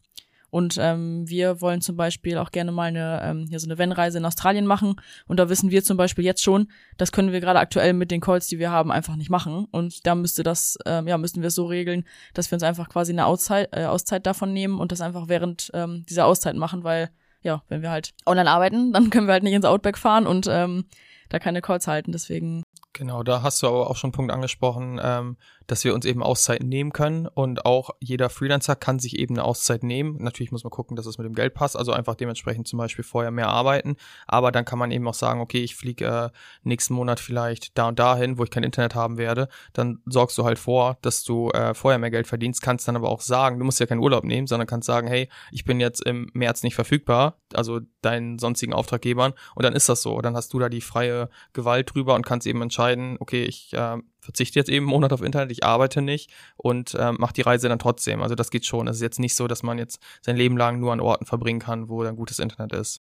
Und 0.51 0.77
ähm, 0.79 1.27
wir 1.27 1.61
wollen 1.61 1.81
zum 1.81 1.95
Beispiel 1.95 2.37
auch 2.37 2.51
gerne 2.51 2.71
mal 2.73 2.89
eine, 2.89 3.21
ähm, 3.23 3.47
ja, 3.49 3.57
so 3.57 3.67
eine 3.67 3.77
Wenn-Reise 3.77 4.17
in 4.17 4.25
Australien 4.25 4.67
machen. 4.67 4.97
Und 5.25 5.37
da 5.37 5.49
wissen 5.49 5.71
wir 5.71 5.81
zum 5.83 5.95
Beispiel 5.95 6.25
jetzt 6.25 6.43
schon, 6.43 6.67
das 6.97 7.13
können 7.13 7.31
wir 7.31 7.39
gerade 7.39 7.59
aktuell 7.59 7.93
mit 7.93 8.11
den 8.11 8.19
Calls, 8.19 8.47
die 8.47 8.59
wir 8.59 8.69
haben, 8.69 8.91
einfach 8.91 9.15
nicht 9.15 9.29
machen. 9.29 9.65
Und 9.71 10.05
da 10.05 10.13
müsste 10.13 10.43
das, 10.43 10.77
ähm, 10.85 11.07
ja, 11.07 11.17
müssten 11.17 11.41
wir 11.41 11.47
es 11.47 11.55
so 11.55 11.65
regeln, 11.65 12.03
dass 12.33 12.51
wir 12.51 12.57
uns 12.57 12.63
einfach 12.63 12.89
quasi 12.89 13.13
eine 13.13 13.25
Auszeit, 13.25 13.69
äh, 13.71 13.85
Auszeit 13.85 14.25
davon 14.25 14.51
nehmen 14.51 14.79
und 14.79 14.91
das 14.91 14.99
einfach 14.99 15.29
während 15.29 15.71
ähm, 15.73 16.05
dieser 16.09 16.25
Auszeit 16.25 16.57
machen, 16.57 16.83
weil, 16.83 17.09
ja, 17.41 17.63
wenn 17.69 17.81
wir 17.81 17.89
halt 17.89 18.13
online 18.25 18.49
arbeiten, 18.49 18.91
dann 18.91 19.09
können 19.09 19.27
wir 19.27 19.33
halt 19.33 19.43
nicht 19.43 19.53
ins 19.53 19.65
Outback 19.65 19.97
fahren 19.97 20.27
und 20.27 20.47
ähm, 20.49 20.83
da 21.29 21.39
keine 21.39 21.61
Calls 21.61 21.87
halten. 21.87 22.11
Deswegen 22.11 22.63
Genau, 22.93 23.23
da 23.23 23.41
hast 23.41 23.63
du 23.63 23.67
aber 23.67 23.89
auch 23.89 23.95
schon 23.95 24.10
einen 24.10 24.13
Punkt 24.13 24.34
angesprochen, 24.34 24.99
ähm, 25.01 25.38
dass 25.65 25.86
wir 25.86 25.93
uns 25.93 26.06
eben 26.06 26.21
Auszeiten 26.21 26.67
nehmen 26.67 26.91
können 26.91 27.25
und 27.25 27.65
auch 27.65 27.91
jeder 28.01 28.30
Freelancer 28.30 28.75
kann 28.75 28.99
sich 28.99 29.17
eben 29.17 29.36
eine 29.36 29.45
Auszeit 29.45 29.84
nehmen. 29.84 30.17
Natürlich 30.19 30.51
muss 30.51 30.65
man 30.65 30.71
gucken, 30.71 30.97
dass 30.97 31.06
es 31.06 31.17
mit 31.17 31.25
dem 31.25 31.34
Geld 31.34 31.54
passt, 31.54 31.77
also 31.77 31.93
einfach 31.93 32.15
dementsprechend 32.15 32.67
zum 32.67 32.80
Beispiel 32.80 33.06
vorher 33.06 33.32
mehr 33.32 33.47
arbeiten, 33.47 33.95
aber 34.27 34.51
dann 34.51 34.65
kann 34.65 34.77
man 34.77 34.91
eben 34.91 35.08
auch 35.08 35.13
sagen, 35.13 35.39
okay, 35.39 35.63
ich 35.63 35.75
fliege 35.77 36.06
äh, 36.06 36.30
nächsten 36.63 36.93
Monat 36.93 37.21
vielleicht 37.21 37.77
da 37.77 37.88
und 37.88 37.97
dahin, 37.97 38.38
wo 38.38 38.43
ich 38.43 38.49
kein 38.49 38.63
Internet 38.63 38.93
haben 38.93 39.17
werde, 39.17 39.47
dann 39.71 39.99
sorgst 40.06 40.38
du 40.38 40.43
halt 40.43 40.60
vor, 40.60 40.97
dass 41.01 41.23
du 41.23 41.49
äh, 41.51 41.73
vorher 41.73 41.97
mehr 41.97 42.12
Geld 42.12 42.27
verdienst, 42.27 42.62
kannst 42.62 42.89
dann 42.89 42.97
aber 42.97 43.08
auch 43.08 43.21
sagen, 43.21 43.58
du 43.58 43.63
musst 43.63 43.80
ja 43.80 43.86
keinen 43.86 44.01
Urlaub 44.01 44.25
nehmen, 44.25 44.47
sondern 44.47 44.67
kannst 44.67 44.88
sagen, 44.88 45.08
hey, 45.08 45.30
ich 45.51 45.63
bin 45.63 45.80
jetzt 45.80 46.06
im 46.06 46.30
März 46.34 46.62
nicht 46.63 46.75
verfügbar, 46.75 47.38
also 47.54 47.80
deinen 48.01 48.39
sonstigen 48.39 48.73
Auftraggebern. 48.73 49.34
Und 49.56 49.63
dann 49.63 49.73
ist 49.73 49.88
das 49.88 50.01
so, 50.01 50.19
dann 50.19 50.36
hast 50.36 50.54
du 50.54 50.60
da 50.60 50.67
die 50.67 50.82
freie 50.82 51.30
Gewalt 51.54 51.93
drüber 51.93 52.15
und 52.15 52.25
kannst 52.25 52.47
eben 52.47 52.62
entscheiden, 52.62 52.80
okay, 53.19 53.43
ich 53.43 53.73
äh, 53.73 53.97
verzichte 54.19 54.59
jetzt 54.59 54.69
eben 54.69 54.85
einen 54.85 54.91
Monat 54.91 55.13
auf 55.13 55.21
Internet, 55.21 55.51
ich 55.51 55.63
arbeite 55.63 56.01
nicht 56.01 56.31
und 56.57 56.93
äh, 56.93 57.11
mache 57.11 57.33
die 57.33 57.41
Reise 57.41 57.69
dann 57.69 57.79
trotzdem. 57.79 58.21
Also 58.21 58.35
das 58.35 58.51
geht 58.51 58.65
schon. 58.65 58.87
Es 58.87 58.97
ist 58.97 59.01
jetzt 59.01 59.19
nicht 59.19 59.35
so, 59.35 59.47
dass 59.47 59.63
man 59.63 59.77
jetzt 59.77 60.01
sein 60.21 60.37
Leben 60.37 60.57
lang 60.57 60.79
nur 60.79 60.93
an 60.93 60.99
Orten 60.99 61.25
verbringen 61.25 61.59
kann, 61.59 61.89
wo 61.89 62.03
dann 62.03 62.15
gutes 62.15 62.39
Internet 62.39 62.73
ist. 62.73 63.01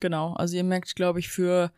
Genau, 0.00 0.34
also 0.34 0.56
ihr 0.56 0.64
merkt, 0.64 0.94
glaube 0.94 1.18
ich, 1.18 1.28
für 1.28 1.72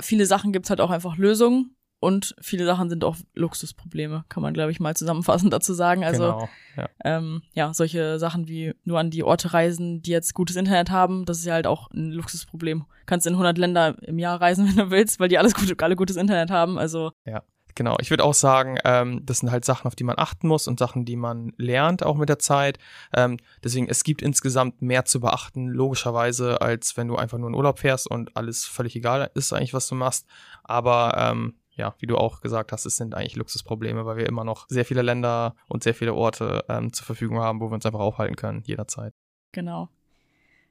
viele 0.00 0.26
Sachen 0.26 0.52
gibt's 0.52 0.70
halt 0.70 0.80
auch 0.80 0.90
einfach 0.90 1.16
Lösungen 1.16 1.76
und 2.00 2.34
viele 2.40 2.64
Sachen 2.64 2.88
sind 2.88 3.04
auch 3.04 3.16
Luxusprobleme, 3.34 4.24
kann 4.30 4.42
man, 4.42 4.54
glaube 4.54 4.72
ich, 4.72 4.80
mal 4.80 4.96
zusammenfassend 4.96 5.52
dazu 5.52 5.74
sagen. 5.74 6.02
Also 6.02 6.32
genau, 6.32 6.48
ja. 6.76 6.88
Ähm, 7.04 7.42
ja, 7.52 7.74
solche 7.74 8.18
Sachen 8.18 8.48
wie 8.48 8.74
nur 8.84 8.98
an 8.98 9.10
die 9.10 9.22
Orte 9.22 9.52
reisen, 9.52 10.02
die 10.02 10.10
jetzt 10.10 10.34
gutes 10.34 10.56
Internet 10.56 10.90
haben, 10.90 11.26
das 11.26 11.38
ist 11.38 11.44
ja 11.44 11.54
halt 11.54 11.66
auch 11.66 11.90
ein 11.90 12.10
Luxusproblem. 12.10 12.86
Kannst 13.04 13.26
in 13.26 13.34
100 13.34 13.58
Länder 13.58 13.96
im 14.02 14.18
Jahr 14.18 14.40
reisen, 14.40 14.66
wenn 14.68 14.76
du 14.76 14.90
willst, 14.90 15.20
weil 15.20 15.28
die 15.28 15.38
alles 15.38 15.54
gut, 15.54 15.80
alle 15.82 15.96
gutes 15.96 16.16
Internet 16.16 16.50
haben. 16.50 16.78
Also 16.78 17.12
ja. 17.24 17.42
Genau, 17.76 17.96
ich 18.00 18.10
würde 18.10 18.24
auch 18.24 18.34
sagen, 18.34 18.78
ähm, 18.84 19.24
das 19.24 19.38
sind 19.38 19.50
halt 19.50 19.64
Sachen, 19.64 19.86
auf 19.86 19.94
die 19.94 20.04
man 20.04 20.18
achten 20.18 20.48
muss 20.48 20.68
und 20.68 20.78
Sachen, 20.78 21.04
die 21.04 21.16
man 21.16 21.52
lernt 21.56 22.04
auch 22.04 22.16
mit 22.16 22.28
der 22.28 22.38
Zeit. 22.38 22.78
Ähm, 23.14 23.38
deswegen, 23.62 23.88
es 23.88 24.04
gibt 24.04 24.22
insgesamt 24.22 24.82
mehr 24.82 25.04
zu 25.04 25.20
beachten, 25.20 25.68
logischerweise, 25.68 26.60
als 26.60 26.96
wenn 26.96 27.08
du 27.08 27.16
einfach 27.16 27.38
nur 27.38 27.48
in 27.48 27.54
Urlaub 27.54 27.78
fährst 27.78 28.10
und 28.10 28.36
alles 28.36 28.64
völlig 28.66 28.96
egal 28.96 29.30
ist 29.34 29.52
eigentlich, 29.52 29.72
was 29.72 29.88
du 29.88 29.94
machst. 29.94 30.26
Aber 30.64 31.14
ähm, 31.16 31.54
ja, 31.80 31.94
wie 31.98 32.06
du 32.06 32.16
auch 32.16 32.40
gesagt 32.40 32.72
hast, 32.72 32.86
es 32.86 32.96
sind 32.96 33.14
eigentlich 33.14 33.36
Luxusprobleme, 33.36 34.04
weil 34.04 34.18
wir 34.18 34.26
immer 34.26 34.44
noch 34.44 34.66
sehr 34.68 34.84
viele 34.84 35.02
Länder 35.02 35.56
und 35.66 35.82
sehr 35.82 35.94
viele 35.94 36.14
Orte 36.14 36.64
ähm, 36.68 36.92
zur 36.92 37.06
Verfügung 37.06 37.40
haben, 37.40 37.60
wo 37.60 37.70
wir 37.70 37.74
uns 37.74 37.86
einfach 37.86 38.00
aufhalten 38.00 38.36
können, 38.36 38.62
jederzeit. 38.64 39.14
Genau. 39.52 39.88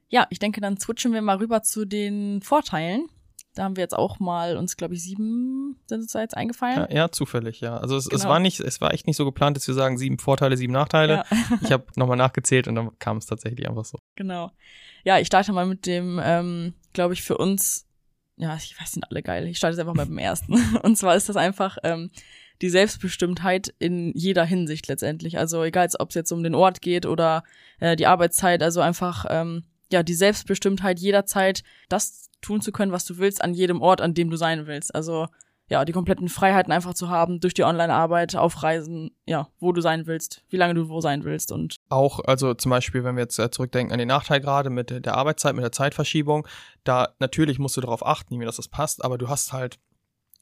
Ja, 0.08 0.28
ich 0.30 0.39
denke, 0.39 0.62
dann 0.62 0.78
switchen 0.78 1.13
wir 1.13 1.22
mal 1.22 1.38
rüber 1.38 1.63
zu 1.63 1.86
den 1.86 2.41
Vorteilen. 2.41 3.08
Da 3.56 3.63
haben 3.63 3.76
wir 3.76 3.82
jetzt 3.82 3.98
auch 3.98 4.19
mal 4.19 4.58
uns, 4.58 4.78
glaube 4.78 4.93
ich, 4.93 5.04
sieben 5.04 5.80
sind 5.88 6.02
es 6.02 6.12
da 6.12 6.22
jetzt 6.22 6.38
eingefallen. 6.38 6.88
Ja, 6.89 6.95
ja 6.95 7.12
zufällig, 7.12 7.60
ja. 7.62 7.78
Also 7.78 7.98
es, 7.98 8.08
genau. 8.08 8.22
es 8.22 8.28
war 8.28 8.39
nicht, 8.39 8.60
es 8.60 8.80
war 8.80 8.93
echt 8.93 9.08
nicht 9.08 9.17
so 9.17 9.26
geplant, 9.26 9.58
dass 9.58 9.67
wir 9.67 9.74
sagen 9.74 9.98
sieben 9.98 10.19
Vorteile, 10.19 10.56
sieben 10.56 10.74
Nachteile. 10.74 11.24
Ja. 11.30 11.38
ich 11.63 11.72
habe 11.72 11.86
nochmal 11.95 12.17
nachgezählt 12.17 12.67
und 12.67 12.76
dann 12.76 12.98
kam 13.00 13.17
es 13.17 13.26
tatsächlich 13.26 13.67
einfach 13.67 13.86
so. 13.86 13.98
Genau. 14.15 14.52
Ja, 15.04 15.17
ich 15.17 15.28
starte 15.28 15.52
mal 15.52 15.65
mit 15.65 15.88
dem, 15.88 16.22
ähm, 16.24 16.74
glaube 16.93 17.13
ich, 17.15 17.24
für 17.24 17.38
uns, 17.38 17.88
ja, 18.39 18.56
ich 18.56 18.80
weiß, 18.80 18.93
sind 18.93 19.10
alle 19.10 19.21
geil. 19.21 19.47
Ich 19.47 19.58
starte 19.58 19.75
jetzt 19.75 19.82
einfach 19.82 19.93
mal 19.93 20.06
beim 20.06 20.17
ersten. 20.17 20.54
Und 20.84 20.97
zwar 20.97 21.15
ist 21.15 21.28
das 21.30 21.36
einfach 21.36 21.78
ähm, 21.84 22.10
die 22.62 22.69
Selbstbestimmtheit 22.69 23.73
in 23.80 24.13
jeder 24.15 24.45
Hinsicht 24.45 24.88
letztendlich. 24.88 25.38
Also 25.38 25.63
egal, 25.63 25.89
ob 25.99 26.10
es 26.10 26.15
jetzt 26.15 26.32
um 26.32 26.41
den 26.41 26.56
Ort 26.56 26.82
geht 26.82 27.06
oder 27.06 27.43
äh, 27.80 27.97
die 27.97 28.08
Arbeitszeit, 28.08 28.63
also 28.63 28.80
einfach 28.80 29.25
ähm, 29.30 29.65
ja 29.91 30.04
die 30.04 30.13
Selbstbestimmtheit 30.13 30.99
jederzeit 30.99 31.63
das 31.89 32.30
tun 32.41 32.62
zu 32.62 32.71
können, 32.71 32.93
was 32.93 33.06
du 33.06 33.17
willst, 33.17 33.41
an 33.41 33.54
jedem 33.54 33.82
Ort, 33.82 33.99
an 33.99 34.13
dem 34.13 34.30
du 34.30 34.38
sein 34.38 34.67
willst. 34.67 34.95
Also 34.95 35.28
ja, 35.69 35.86
die 35.86 35.91
kompletten 35.91 36.29
Freiheiten 36.29 36.73
einfach 36.73 36.93
zu 36.93 37.10
haben 37.10 37.39
durch 37.39 37.53
die 37.53 37.63
Online-Arbeit, 37.63 38.36
auf 38.36 38.63
Reisen, 38.63 39.12
ja, 39.25 39.47
wo 39.60 39.71
du 39.71 39.82
sein 39.82 40.08
willst, 40.08 40.43
wie 40.49 40.58
lange 40.58 40.73
du 40.73 40.89
wo 40.89 40.99
sein 40.99 41.23
willst 41.23 41.51
und 41.51 41.77
auch, 41.89 42.19
also 42.25 42.53
zum 42.53 42.71
Beispiel, 42.71 43.03
wenn 43.03 43.15
wir 43.15 43.23
jetzt 43.23 43.39
äh, 43.39 43.51
zurückdenken 43.51 43.93
an 43.93 43.99
den 43.99 44.08
Nachteil 44.08 44.41
gerade 44.41 44.69
mit 44.69 45.05
der 45.05 45.15
Arbeitszeit, 45.15 45.55
mit 45.55 45.63
der 45.63 45.71
Zeitverschiebung, 45.71 46.47
da 46.84 47.10
natürlich 47.19 47.60
musst 47.60 47.77
du 47.77 47.82
darauf 47.82 48.05
achten, 48.05 48.39
wie 48.39 48.45
dass 48.45 48.58
das 48.58 48.67
passt, 48.67 49.05
aber 49.05 49.17
du 49.17 49.29
hast 49.29 49.53
halt 49.53 49.79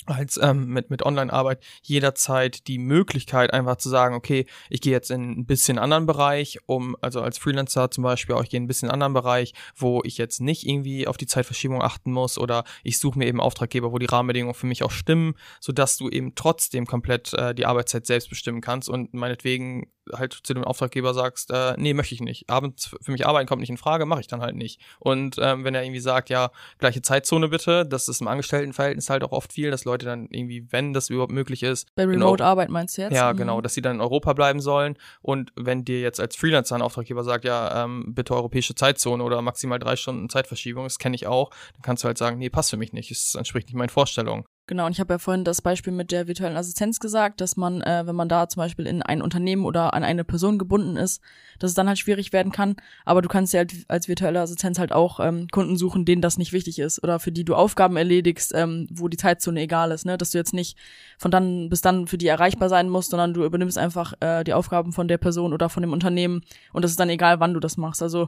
als 0.07 0.39
ähm, 0.41 0.67
mit, 0.67 0.89
mit 0.89 1.03
Online-Arbeit 1.03 1.63
jederzeit 1.83 2.67
die 2.67 2.79
Möglichkeit, 2.79 3.53
einfach 3.53 3.75
zu 3.77 3.89
sagen, 3.89 4.15
okay, 4.15 4.45
ich 4.69 4.81
gehe 4.81 4.91
jetzt 4.91 5.11
in 5.11 5.39
ein 5.39 5.45
bisschen 5.45 5.77
anderen 5.77 6.05
Bereich, 6.05 6.59
um, 6.65 6.95
also 7.01 7.21
als 7.21 7.37
Freelancer 7.37 7.91
zum 7.91 8.03
Beispiel, 8.03 8.35
auch 8.35 8.43
ich 8.43 8.49
gehe 8.49 8.57
in 8.57 8.63
ein 8.63 8.67
bisschen 8.67 8.89
anderen 8.89 9.13
Bereich, 9.13 9.53
wo 9.75 10.01
ich 10.03 10.17
jetzt 10.17 10.39
nicht 10.41 10.65
irgendwie 10.65 11.07
auf 11.07 11.17
die 11.17 11.27
Zeitverschiebung 11.27 11.81
achten 11.81 12.11
muss 12.11 12.37
oder 12.37 12.63
ich 12.83 12.99
suche 12.99 13.19
mir 13.19 13.27
eben 13.27 13.41
Auftraggeber, 13.41 13.91
wo 13.91 13.99
die 13.99 14.05
Rahmenbedingungen 14.05 14.55
für 14.55 14.67
mich 14.67 14.83
auch 14.83 14.91
stimmen, 14.91 15.35
sodass 15.59 15.97
du 15.97 16.09
eben 16.09 16.35
trotzdem 16.35 16.85
komplett 16.85 17.33
äh, 17.33 17.53
die 17.53 17.65
Arbeitszeit 17.65 18.05
selbst 18.05 18.29
bestimmen 18.29 18.61
kannst 18.61 18.89
und 18.89 19.13
meinetwegen 19.13 19.91
halt 20.13 20.33
zu 20.43 20.53
dem 20.53 20.63
Auftraggeber 20.63 21.13
sagst, 21.13 21.51
äh, 21.51 21.73
nee, 21.77 21.93
möchte 21.93 22.15
ich 22.15 22.21
nicht. 22.21 22.49
Abends 22.49 22.95
für 23.01 23.11
mich 23.11 23.25
arbeiten 23.25 23.47
kommt 23.47 23.61
nicht 23.61 23.69
in 23.69 23.77
Frage, 23.77 24.05
mache 24.05 24.21
ich 24.21 24.27
dann 24.27 24.41
halt 24.41 24.55
nicht. 24.55 24.81
Und 24.99 25.37
ähm, 25.39 25.63
wenn 25.63 25.75
er 25.75 25.83
irgendwie 25.83 25.99
sagt, 25.99 26.29
ja, 26.29 26.51
gleiche 26.79 27.01
Zeitzone 27.01 27.49
bitte, 27.49 27.85
das 27.85 28.07
ist 28.07 28.21
im 28.21 28.27
Angestelltenverhältnis 28.27 29.09
halt 29.09 29.23
auch 29.23 29.31
oft 29.31 29.53
viel, 29.53 29.71
dass 29.71 29.85
Leute 29.85 30.05
dann 30.05 30.27
irgendwie, 30.31 30.71
wenn 30.71 30.93
das 30.93 31.09
überhaupt 31.09 31.31
möglich 31.31 31.63
ist. 31.63 31.93
Bei 31.95 32.05
Remote-Arbeit 32.05 32.69
meinst 32.69 32.97
du 32.97 33.03
jetzt? 33.03 33.13
Ja, 33.13 33.33
mhm. 33.33 33.37
genau, 33.37 33.61
dass 33.61 33.73
sie 33.73 33.81
dann 33.81 33.95
in 33.95 34.01
Europa 34.01 34.33
bleiben 34.33 34.59
sollen. 34.59 34.97
Und 35.21 35.51
wenn 35.55 35.85
dir 35.85 36.01
jetzt 36.01 36.19
als 36.19 36.35
Freelancer 36.35 36.75
ein 36.75 36.81
Auftraggeber 36.81 37.23
sagt, 37.23 37.45
ja, 37.45 37.83
ähm, 37.83 38.13
bitte 38.13 38.35
europäische 38.35 38.75
Zeitzone 38.75 39.23
oder 39.23 39.41
maximal 39.41 39.79
drei 39.79 39.95
Stunden 39.95 40.29
Zeitverschiebung, 40.29 40.85
das 40.85 40.99
kenne 40.99 41.15
ich 41.15 41.27
auch, 41.27 41.49
dann 41.73 41.81
kannst 41.81 42.03
du 42.03 42.07
halt 42.07 42.17
sagen, 42.17 42.37
nee, 42.37 42.49
passt 42.49 42.69
für 42.69 42.77
mich 42.77 42.93
nicht, 42.93 43.11
es 43.11 43.35
entspricht 43.35 43.67
nicht 43.67 43.75
meinen 43.75 43.89
Vorstellungen. 43.89 44.45
Genau, 44.69 44.85
und 44.85 44.91
ich 44.91 44.99
habe 44.99 45.13
ja 45.13 45.17
vorhin 45.17 45.45
das 45.45 45.61
Beispiel 45.61 45.93
mit 45.93 46.11
der 46.11 46.27
virtuellen 46.27 46.57
Assistenz 46.57 46.99
gesagt, 46.99 47.39
dass 47.39 47.55
man, 47.55 47.81
äh, 47.81 48.03
wenn 48.05 48.17
man 48.17 48.27
da 48.27 48.49
zum 48.49 48.59
Beispiel 48.59 48.85
in 48.85 49.01
ein 49.01 49.21
Unternehmen 49.21 49.63
oder 49.63 49.93
an 49.93 50.03
eine 50.03 50.25
Person 50.25 50.57
gebunden 50.57 50.97
ist, 50.97 51.21
dass 51.57 51.71
es 51.71 51.75
dann 51.75 51.87
halt 51.87 51.99
schwierig 51.99 52.33
werden 52.33 52.51
kann. 52.51 52.75
Aber 53.05 53.21
du 53.21 53.29
kannst 53.29 53.53
ja 53.53 53.59
halt 53.59 53.73
als 53.87 54.09
virtuelle 54.09 54.41
Assistenz 54.41 54.77
halt 54.77 54.91
auch 54.91 55.21
ähm, 55.21 55.47
Kunden 55.51 55.77
suchen, 55.77 56.03
denen 56.03 56.21
das 56.21 56.37
nicht 56.37 56.51
wichtig 56.51 56.79
ist 56.79 57.01
oder 57.01 57.19
für 57.19 57.31
die 57.31 57.45
du 57.45 57.55
Aufgaben 57.55 57.95
erledigst, 57.95 58.53
ähm, 58.53 58.89
wo 58.91 59.07
die 59.07 59.15
Zeitzone 59.15 59.61
egal 59.61 59.91
ist, 59.91 60.05
ne? 60.05 60.17
Dass 60.17 60.31
du 60.31 60.37
jetzt 60.37 60.53
nicht 60.53 60.77
von 61.17 61.31
dann 61.31 61.69
bis 61.69 61.79
dann 61.79 62.05
für 62.05 62.17
die 62.17 62.27
erreichbar 62.27 62.67
sein 62.67 62.89
musst, 62.89 63.11
sondern 63.11 63.33
du 63.33 63.45
übernimmst 63.45 63.77
einfach 63.77 64.15
äh, 64.19 64.43
die 64.43 64.53
Aufgaben 64.53 64.91
von 64.91 65.07
der 65.07 65.17
Person 65.17 65.53
oder 65.53 65.69
von 65.69 65.81
dem 65.81 65.93
Unternehmen 65.93 66.41
und 66.73 66.83
es 66.83 66.91
ist 66.91 66.99
dann 66.99 67.09
egal, 67.09 67.39
wann 67.39 67.53
du 67.53 67.61
das 67.61 67.77
machst. 67.77 68.03
Also 68.03 68.27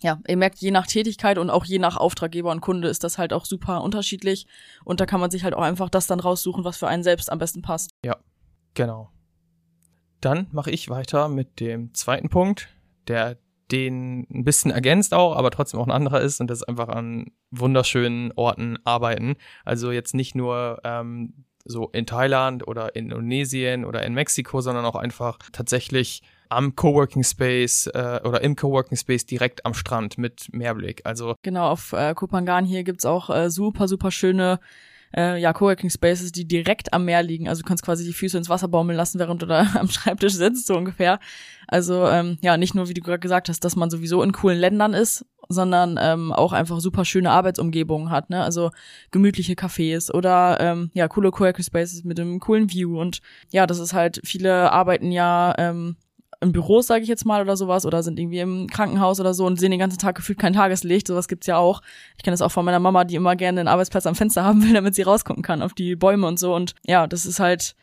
ja, 0.00 0.20
ihr 0.26 0.36
merkt, 0.36 0.58
je 0.58 0.70
nach 0.70 0.86
Tätigkeit 0.86 1.38
und 1.38 1.50
auch 1.50 1.64
je 1.64 1.78
nach 1.78 1.96
Auftraggeber 1.96 2.50
und 2.50 2.60
Kunde 2.60 2.88
ist 2.88 3.04
das 3.04 3.18
halt 3.18 3.32
auch 3.32 3.44
super 3.44 3.82
unterschiedlich. 3.82 4.46
Und 4.84 5.00
da 5.00 5.06
kann 5.06 5.20
man 5.20 5.30
sich 5.30 5.44
halt 5.44 5.54
auch 5.54 5.62
einfach 5.62 5.88
das 5.88 6.06
dann 6.06 6.20
raussuchen, 6.20 6.64
was 6.64 6.76
für 6.76 6.88
einen 6.88 7.02
selbst 7.02 7.30
am 7.30 7.38
besten 7.38 7.62
passt. 7.62 7.90
Ja, 8.04 8.16
genau. 8.74 9.10
Dann 10.20 10.48
mache 10.52 10.70
ich 10.70 10.88
weiter 10.88 11.28
mit 11.28 11.60
dem 11.60 11.94
zweiten 11.94 12.28
Punkt, 12.28 12.68
der 13.08 13.38
den 13.70 14.26
ein 14.30 14.44
bisschen 14.44 14.70
ergänzt 14.70 15.12
auch, 15.12 15.34
aber 15.34 15.50
trotzdem 15.50 15.80
auch 15.80 15.86
ein 15.86 15.92
anderer 15.92 16.20
ist 16.20 16.40
und 16.40 16.48
das 16.48 16.58
ist 16.58 16.68
einfach 16.68 16.88
an 16.88 17.32
wunderschönen 17.50 18.32
Orten 18.36 18.78
arbeiten. 18.84 19.36
Also 19.64 19.90
jetzt 19.90 20.14
nicht 20.14 20.34
nur 20.34 20.80
ähm, 20.84 21.44
so 21.64 21.88
in 21.88 22.06
Thailand 22.06 22.66
oder 22.68 22.94
in 22.94 23.06
Indonesien 23.06 23.84
oder 23.84 24.04
in 24.04 24.14
Mexiko, 24.14 24.60
sondern 24.60 24.84
auch 24.84 24.94
einfach 24.94 25.38
tatsächlich 25.52 26.22
am 26.48 26.76
Coworking 26.76 27.24
Space 27.24 27.86
äh, 27.88 28.20
oder 28.24 28.40
im 28.42 28.56
Coworking 28.56 28.96
Space 28.96 29.26
direkt 29.26 29.64
am 29.66 29.74
Strand 29.74 30.18
mit 30.18 30.52
Meerblick. 30.52 31.02
Also 31.04 31.34
genau 31.42 31.68
auf 31.70 31.92
äh, 31.92 32.14
Kopangan 32.14 32.64
hier 32.64 32.84
gibt's 32.84 33.04
auch 33.04 33.30
äh, 33.30 33.50
super 33.50 33.88
super 33.88 34.10
schöne 34.10 34.60
äh, 35.16 35.40
ja, 35.40 35.52
Coworking 35.52 35.90
Spaces, 35.90 36.32
die 36.32 36.46
direkt 36.46 36.92
am 36.92 37.04
Meer 37.04 37.22
liegen. 37.22 37.48
Also 37.48 37.62
du 37.62 37.68
kannst 37.68 37.84
quasi 37.84 38.04
die 38.04 38.12
Füße 38.12 38.36
ins 38.36 38.48
Wasser 38.48 38.68
baumeln 38.68 38.96
lassen, 38.96 39.18
während 39.18 39.42
du 39.42 39.46
da 39.46 39.66
am 39.78 39.88
Schreibtisch 39.88 40.34
sitzt, 40.34 40.66
so 40.66 40.76
ungefähr. 40.76 41.18
Also 41.68 42.06
ähm, 42.06 42.38
ja, 42.42 42.56
nicht 42.56 42.74
nur, 42.74 42.88
wie 42.88 42.94
du 42.94 43.00
gerade 43.00 43.18
gesagt 43.18 43.48
hast, 43.48 43.64
dass 43.64 43.76
man 43.76 43.90
sowieso 43.90 44.22
in 44.22 44.32
coolen 44.32 44.58
Ländern 44.58 44.94
ist, 44.94 45.24
sondern 45.48 45.98
ähm, 46.00 46.32
auch 46.32 46.52
einfach 46.52 46.80
super 46.80 47.04
schöne 47.04 47.30
Arbeitsumgebungen 47.30 48.10
hat, 48.10 48.30
ne? 48.30 48.42
Also 48.42 48.70
gemütliche 49.12 49.54
Cafés 49.54 50.12
oder 50.12 50.58
ähm, 50.60 50.90
ja, 50.92 51.06
coole 51.08 51.30
Coworking 51.30 51.64
Spaces 51.64 52.04
mit 52.04 52.18
einem 52.18 52.40
coolen 52.40 52.70
View. 52.70 53.00
Und 53.00 53.20
ja, 53.52 53.66
das 53.66 53.78
ist 53.78 53.94
halt, 53.94 54.20
viele 54.24 54.72
arbeiten 54.72 55.12
ja 55.12 55.54
ähm, 55.56 55.96
in 56.46 56.52
Büros, 56.52 56.86
sage 56.86 57.02
ich 57.02 57.08
jetzt 57.08 57.26
mal, 57.26 57.42
oder 57.42 57.56
sowas, 57.56 57.84
oder 57.84 58.02
sind 58.02 58.18
irgendwie 58.18 58.40
im 58.40 58.68
Krankenhaus 58.68 59.20
oder 59.20 59.34
so 59.34 59.44
und 59.46 59.60
sehen 59.60 59.70
den 59.70 59.80
ganzen 59.80 59.98
Tag 59.98 60.16
gefühlt 60.16 60.38
kein 60.38 60.52
Tageslicht. 60.52 61.06
Sowas 61.06 61.28
gibt's 61.28 61.46
ja 61.46 61.58
auch. 61.58 61.82
Ich 62.16 62.22
kenne 62.22 62.32
das 62.32 62.42
auch 62.42 62.52
von 62.52 62.64
meiner 62.64 62.80
Mama, 62.80 63.04
die 63.04 63.16
immer 63.16 63.36
gerne 63.36 63.60
einen 63.60 63.68
Arbeitsplatz 63.68 64.06
am 64.06 64.14
Fenster 64.14 64.44
haben 64.44 64.62
will, 64.62 64.72
damit 64.72 64.94
sie 64.94 65.02
rausgucken 65.02 65.42
kann 65.42 65.62
auf 65.62 65.74
die 65.74 65.96
Bäume 65.96 66.26
und 66.26 66.38
so. 66.38 66.54
Und 66.54 66.74
ja, 66.86 67.06
das 67.06 67.26
ist 67.26 67.40
halt 67.40 67.74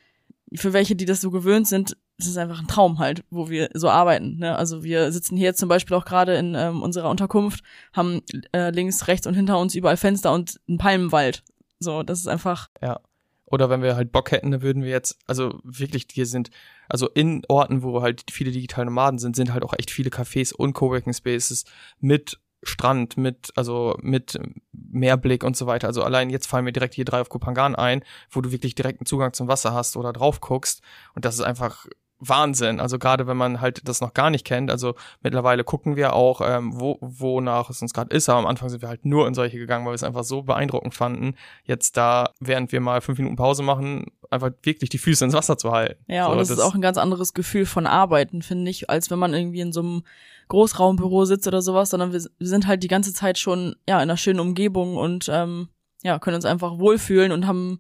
für 0.55 0.73
welche, 0.73 0.95
die 0.95 1.05
das 1.05 1.21
so 1.21 1.31
gewöhnt 1.31 1.67
sind, 1.67 1.97
das 2.17 2.27
ist 2.27 2.37
einfach 2.37 2.59
ein 2.59 2.67
Traum 2.67 2.99
halt, 2.99 3.23
wo 3.31 3.49
wir 3.49 3.69
so 3.73 3.89
arbeiten. 3.89 4.37
Ne? 4.37 4.55
Also 4.55 4.83
wir 4.83 5.11
sitzen 5.11 5.35
hier 5.35 5.55
zum 5.55 5.67
Beispiel 5.67 5.97
auch 5.97 6.05
gerade 6.05 6.35
in 6.35 6.55
ähm, 6.55 6.81
unserer 6.81 7.09
Unterkunft, 7.09 7.63
haben 7.91 8.21
äh, 8.53 8.69
links, 8.69 9.07
rechts 9.07 9.25
und 9.25 9.33
hinter 9.33 9.57
uns 9.59 9.75
überall 9.75 9.97
Fenster 9.97 10.31
und 10.31 10.59
einen 10.67 10.77
Palmenwald. 10.77 11.43
So, 11.79 12.03
das 12.03 12.19
ist 12.19 12.27
einfach. 12.27 12.69
Ja. 12.81 12.99
Oder 13.45 13.69
wenn 13.69 13.81
wir 13.81 13.95
halt 13.95 14.11
Bock 14.11 14.31
hätten, 14.31 14.51
dann 14.51 14.61
würden 14.61 14.83
wir 14.83 14.89
jetzt, 14.89 15.19
also 15.27 15.59
wirklich, 15.63 16.07
hier 16.11 16.25
sind, 16.25 16.49
also 16.89 17.09
in 17.09 17.43
Orten, 17.47 17.83
wo 17.83 18.01
halt 18.01 18.23
viele 18.31 18.51
digitale 18.51 18.85
Nomaden 18.85 19.19
sind, 19.19 19.35
sind 19.35 19.53
halt 19.53 19.63
auch 19.63 19.73
echt 19.77 19.91
viele 19.91 20.09
Cafés 20.09 20.53
und 20.53 20.73
Coworking 20.73 21.13
Spaces 21.13 21.65
mit 21.99 22.39
Strand, 22.63 23.17
mit, 23.17 23.51
also 23.55 23.97
mit 24.01 24.39
Meerblick 24.71 25.43
und 25.43 25.57
so 25.57 25.67
weiter. 25.67 25.87
Also 25.87 26.03
allein 26.03 26.29
jetzt 26.29 26.47
fallen 26.47 26.65
mir 26.65 26.71
direkt 26.71 26.93
hier 26.93 27.05
drei 27.05 27.21
auf 27.21 27.29
Kupangan 27.29 27.75
ein, 27.75 28.03
wo 28.29 28.41
du 28.41 28.51
wirklich 28.51 28.75
direkten 28.75 29.05
Zugang 29.05 29.33
zum 29.33 29.47
Wasser 29.47 29.73
hast 29.73 29.97
oder 29.97 30.13
drauf 30.13 30.39
guckst. 30.39 30.81
Und 31.13 31.25
das 31.25 31.35
ist 31.35 31.41
einfach 31.41 31.85
Wahnsinn. 32.27 32.79
Also 32.79 32.99
gerade 32.99 33.27
wenn 33.27 33.37
man 33.37 33.61
halt 33.61 33.87
das 33.87 34.01
noch 34.01 34.13
gar 34.13 34.29
nicht 34.29 34.45
kennt. 34.45 34.71
Also 34.71 34.95
mittlerweile 35.21 35.63
gucken 35.63 35.95
wir 35.95 36.13
auch, 36.13 36.41
ähm, 36.43 36.79
wo, 36.79 36.97
wonach 37.01 37.69
es 37.69 37.81
uns 37.81 37.93
gerade 37.93 38.15
ist. 38.15 38.29
Aber 38.29 38.39
am 38.39 38.45
Anfang 38.45 38.69
sind 38.69 38.81
wir 38.81 38.89
halt 38.89 39.05
nur 39.05 39.27
in 39.27 39.33
solche 39.33 39.57
gegangen, 39.57 39.85
weil 39.85 39.91
wir 39.91 39.95
es 39.95 40.03
einfach 40.03 40.23
so 40.23 40.41
beeindruckend 40.43 40.93
fanden, 40.93 41.35
jetzt 41.63 41.97
da, 41.97 42.31
während 42.39 42.71
wir 42.71 42.81
mal 42.81 43.01
fünf 43.01 43.17
Minuten 43.17 43.35
Pause 43.35 43.63
machen, 43.63 44.05
einfach 44.29 44.51
wirklich 44.63 44.89
die 44.89 44.97
Füße 44.97 45.25
ins 45.25 45.33
Wasser 45.33 45.57
zu 45.57 45.71
halten. 45.71 46.03
Ja, 46.07 46.25
so, 46.25 46.31
und 46.31 46.37
das, 46.37 46.47
das 46.49 46.57
ist 46.57 46.63
auch 46.63 46.75
ein 46.75 46.81
ganz 46.81 46.97
anderes 46.97 47.33
Gefühl 47.33 47.65
von 47.65 47.87
Arbeiten, 47.87 48.41
finde 48.41 48.71
ich, 48.71 48.89
als 48.89 49.11
wenn 49.11 49.19
man 49.19 49.33
irgendwie 49.33 49.61
in 49.61 49.73
so 49.73 49.81
einem 49.81 50.03
Großraumbüro 50.49 51.25
sitzt 51.25 51.47
oder 51.47 51.61
sowas, 51.61 51.89
sondern 51.89 52.13
wir, 52.13 52.21
wir 52.37 52.47
sind 52.47 52.67
halt 52.67 52.83
die 52.83 52.87
ganze 52.87 53.13
Zeit 53.13 53.37
schon 53.37 53.75
ja 53.87 53.97
in 53.97 54.03
einer 54.03 54.17
schönen 54.17 54.39
Umgebung 54.39 54.97
und 54.97 55.29
ähm, 55.31 55.69
ja 56.03 56.19
können 56.19 56.35
uns 56.35 56.45
einfach 56.45 56.79
wohlfühlen 56.79 57.31
und 57.31 57.47
haben 57.47 57.79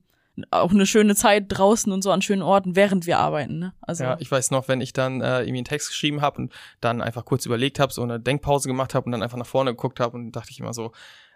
auch 0.49 0.71
eine 0.71 0.85
schöne 0.85 1.15
Zeit 1.15 1.45
draußen 1.49 1.91
und 1.91 2.01
so 2.01 2.11
an 2.11 2.21
schönen 2.21 2.41
Orten, 2.41 2.75
während 2.75 3.05
wir 3.05 3.19
arbeiten. 3.19 3.59
Ne? 3.59 3.73
Also 3.81 4.03
ja, 4.03 4.17
ich 4.19 4.31
weiß 4.31 4.51
noch, 4.51 4.67
wenn 4.67 4.81
ich 4.81 4.93
dann 4.93 5.21
äh, 5.21 5.41
irgendwie 5.41 5.57
einen 5.57 5.65
Text 5.65 5.89
geschrieben 5.89 6.21
habe 6.21 6.41
und 6.41 6.53
dann 6.81 7.01
einfach 7.01 7.25
kurz 7.25 7.45
überlegt 7.45 7.79
habe, 7.79 7.93
so 7.93 8.01
eine 8.01 8.19
Denkpause 8.19 8.67
gemacht 8.67 8.95
habe 8.95 9.05
und 9.05 9.11
dann 9.11 9.21
einfach 9.21 9.37
nach 9.37 9.45
vorne 9.45 9.71
geguckt 9.71 9.99
habe 9.99 10.17
und 10.17 10.31
dachte 10.31 10.51
ich 10.51 10.59
immer 10.59 10.73
so, 10.73 10.91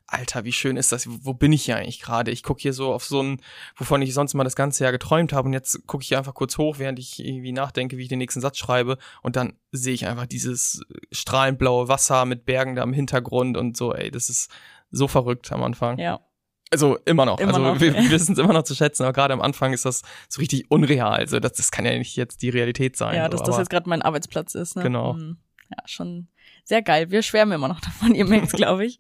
Alter, 0.10 0.46
wie 0.46 0.54
schön 0.54 0.78
ist 0.78 0.94
das? 0.94 1.06
Wo 1.26 1.34
bin 1.34 1.52
ich 1.52 1.66
hier 1.66 1.76
eigentlich 1.76 2.00
gerade? 2.00 2.32
Ich 2.32 2.42
gucke 2.42 2.62
hier 2.62 2.72
so 2.72 2.94
auf 2.94 3.04
so 3.04 3.22
ein, 3.22 3.42
wovon 3.76 4.02
ich 4.02 4.14
sonst 4.14 4.34
mal 4.36 4.46
das 4.46 4.56
ganze 4.56 4.84
Jahr 4.84 4.94
geträumt 4.94 5.34
habe 5.34 5.48
und 5.48 5.54
jetzt 5.54 5.86
gucke 5.86 6.02
ich 6.02 6.16
einfach 6.16 6.34
kurz 6.34 6.58
hoch, 6.58 6.80
während 6.80 6.98
ich 6.98 7.20
irgendwie 7.20 7.52
nachdenke, 7.52 7.98
wie 7.98 8.04
ich 8.04 8.08
den 8.08 8.20
nächsten 8.20 8.40
Satz 8.40 8.58
schreibe 8.58 8.98
und 9.22 9.36
dann 9.36 9.54
sehe 9.74 9.94
ich 9.94 10.08
einfach 10.08 10.26
dieses 10.26 10.82
strahlend 11.12 11.60
blaue 11.60 11.90
Wasser 11.90 12.24
mit 12.24 12.46
Bergen 12.46 12.76
da 12.76 12.84
im 12.84 12.94
Hintergrund 12.94 13.58
und 13.58 13.76
so, 13.76 13.94
ey, 13.94 14.10
das 14.10 14.30
ist 14.30 14.50
so 14.92 15.10
verrückt 15.10 15.52
am 15.52 15.62
Anfang. 15.62 15.98
Ja. 16.00 16.22
Also 16.72 16.98
immer 17.06 17.26
noch. 17.26 17.40
Immer 17.40 17.54
also 17.54 17.62
noch, 17.62 17.80
wir, 17.80 17.94
wir 17.94 18.10
wissen 18.12 18.34
es 18.34 18.40
immer 18.40 18.54
noch 18.54 18.64
zu 18.64 18.76
schätzen, 18.76 19.04
aber 19.04 19.14
gerade 19.14 19.34
am 19.34 19.42
Anfang 19.42 19.74
ist 19.74 19.86
das 19.86 20.02
so 20.28 20.40
richtig 20.40 20.70
unreal. 20.70 21.18
Also 21.18 21.40
das, 21.40 21.54
das 21.54 21.72
kann 21.72 21.86
ja 21.86 21.98
nicht 21.98 22.16
jetzt 22.16 22.42
die 22.42 22.50
Realität 22.50 22.98
sein. 22.98 23.16
Ja, 23.16 23.26
so, 23.26 23.30
dass 23.32 23.44
das 23.44 23.58
jetzt 23.58 23.70
gerade 23.70 23.90
mein 23.90 24.02
Arbeitsplatz 24.02 24.56
ist. 24.56 24.76
Ne? 24.76 24.84
Genau. 24.84 25.14
Mhm. 25.14 25.38
Ja, 25.70 25.78
schon 25.86 26.28
sehr 26.64 26.82
geil. 26.82 27.12
Wir 27.12 27.22
schwärmen 27.22 27.54
immer 27.54 27.68
noch 27.68 27.82
davon, 27.82 28.16
ihr 28.16 28.26
merkt 28.26 28.52
glaube 28.54 28.86
ich. 28.86 29.00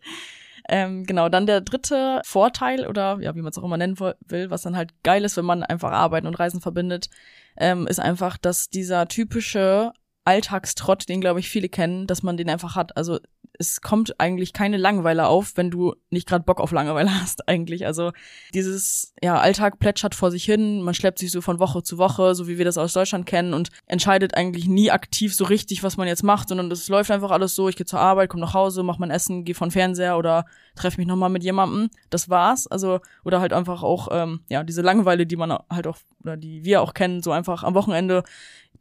Ähm, 0.69 1.05
genau, 1.05 1.29
dann 1.29 1.45
der 1.45 1.61
dritte 1.61 2.21
Vorteil 2.25 2.87
oder 2.87 3.19
ja, 3.21 3.35
wie 3.35 3.41
man 3.41 3.51
es 3.51 3.57
auch 3.57 3.63
immer 3.63 3.77
nennen 3.77 3.97
will, 3.99 4.49
was 4.49 4.63
dann 4.63 4.75
halt 4.75 4.91
geil 5.03 5.23
ist, 5.23 5.37
wenn 5.37 5.45
man 5.45 5.63
einfach 5.63 5.91
Arbeiten 5.91 6.27
und 6.27 6.37
Reisen 6.37 6.59
verbindet, 6.59 7.09
ähm, 7.55 7.87
ist 7.87 7.99
einfach, 7.99 8.37
dass 8.37 8.69
dieser 8.69 9.07
typische 9.07 9.93
Alltagstrott, 10.25 11.07
den 11.07 11.21
glaube 11.21 11.39
ich 11.39 11.47
viele 11.49 11.69
kennen, 11.69 12.05
dass 12.05 12.21
man 12.21 12.35
den 12.35 12.49
einfach 12.49 12.75
hat. 12.75 12.97
Also 12.97 13.19
es 13.59 13.81
kommt 13.81 14.19
eigentlich 14.19 14.53
keine 14.53 14.77
Langeweile 14.77 15.27
auf, 15.27 15.53
wenn 15.55 15.71
du 15.71 15.95
nicht 16.09 16.27
gerade 16.27 16.43
Bock 16.43 16.59
auf 16.59 16.71
Langeweile 16.71 17.13
hast 17.21 17.47
eigentlich. 17.47 17.85
Also 17.85 18.11
dieses 18.53 19.13
ja 19.21 19.39
Alltag 19.39 19.79
plätschert 19.79 20.15
vor 20.15 20.31
sich 20.31 20.45
hin, 20.45 20.81
man 20.81 20.93
schleppt 20.93 21.19
sich 21.19 21.31
so 21.31 21.41
von 21.41 21.59
Woche 21.59 21.83
zu 21.83 21.97
Woche, 21.97 22.35
so 22.35 22.47
wie 22.47 22.57
wir 22.57 22.65
das 22.65 22.77
aus 22.77 22.93
Deutschland 22.93 23.25
kennen 23.25 23.53
und 23.53 23.69
entscheidet 23.85 24.35
eigentlich 24.35 24.67
nie 24.67 24.91
aktiv 24.91 25.33
so 25.33 25.45
richtig, 25.45 25.83
was 25.83 25.97
man 25.97 26.07
jetzt 26.07 26.23
macht, 26.23 26.49
sondern 26.49 26.69
das 26.69 26.87
läuft 26.87 27.11
einfach 27.11 27.31
alles 27.31 27.55
so. 27.55 27.69
Ich 27.69 27.75
gehe 27.75 27.85
zur 27.85 27.99
Arbeit, 27.99 28.29
komme 28.29 28.41
nach 28.41 28.53
Hause, 28.53 28.83
mache 28.83 28.99
mein 28.99 29.11
Essen, 29.11 29.43
gehe 29.43 29.55
von 29.55 29.71
Fernseher 29.71 30.17
oder 30.17 30.45
treffe 30.75 30.97
mich 30.97 31.07
nochmal 31.07 31.29
mit 31.29 31.43
jemandem. 31.43 31.89
Das 32.09 32.29
war's. 32.29 32.67
Also 32.67 32.99
oder 33.23 33.41
halt 33.41 33.53
einfach 33.53 33.83
auch 33.83 34.09
ähm, 34.11 34.41
ja 34.49 34.63
diese 34.63 34.81
Langeweile, 34.81 35.25
die 35.25 35.35
man 35.35 35.57
halt 35.69 35.87
auch 35.87 35.97
oder 36.21 36.37
die 36.37 36.63
wir 36.63 36.81
auch 36.81 36.93
kennen, 36.93 37.23
so 37.23 37.31
einfach 37.31 37.63
am 37.63 37.73
Wochenende. 37.73 38.23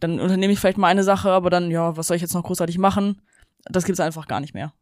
Dann 0.01 0.21
unternehme 0.21 0.53
ich 0.53 0.59
vielleicht 0.59 0.79
mal 0.79 0.89
eine 0.89 1.05
Sache, 1.05 1.31
aber 1.31 1.49
dann 1.49 1.71
ja, 1.71 1.97
was 1.97 2.09
soll 2.09 2.17
ich 2.17 2.23
jetzt 2.23 2.35
noch 2.35 2.43
großartig 2.43 2.77
machen? 2.77 3.23
Das 3.69 3.85
gibt's 3.85 4.01
einfach 4.01 4.27
gar 4.27 4.41
nicht 4.41 4.55
mehr. 4.55 4.73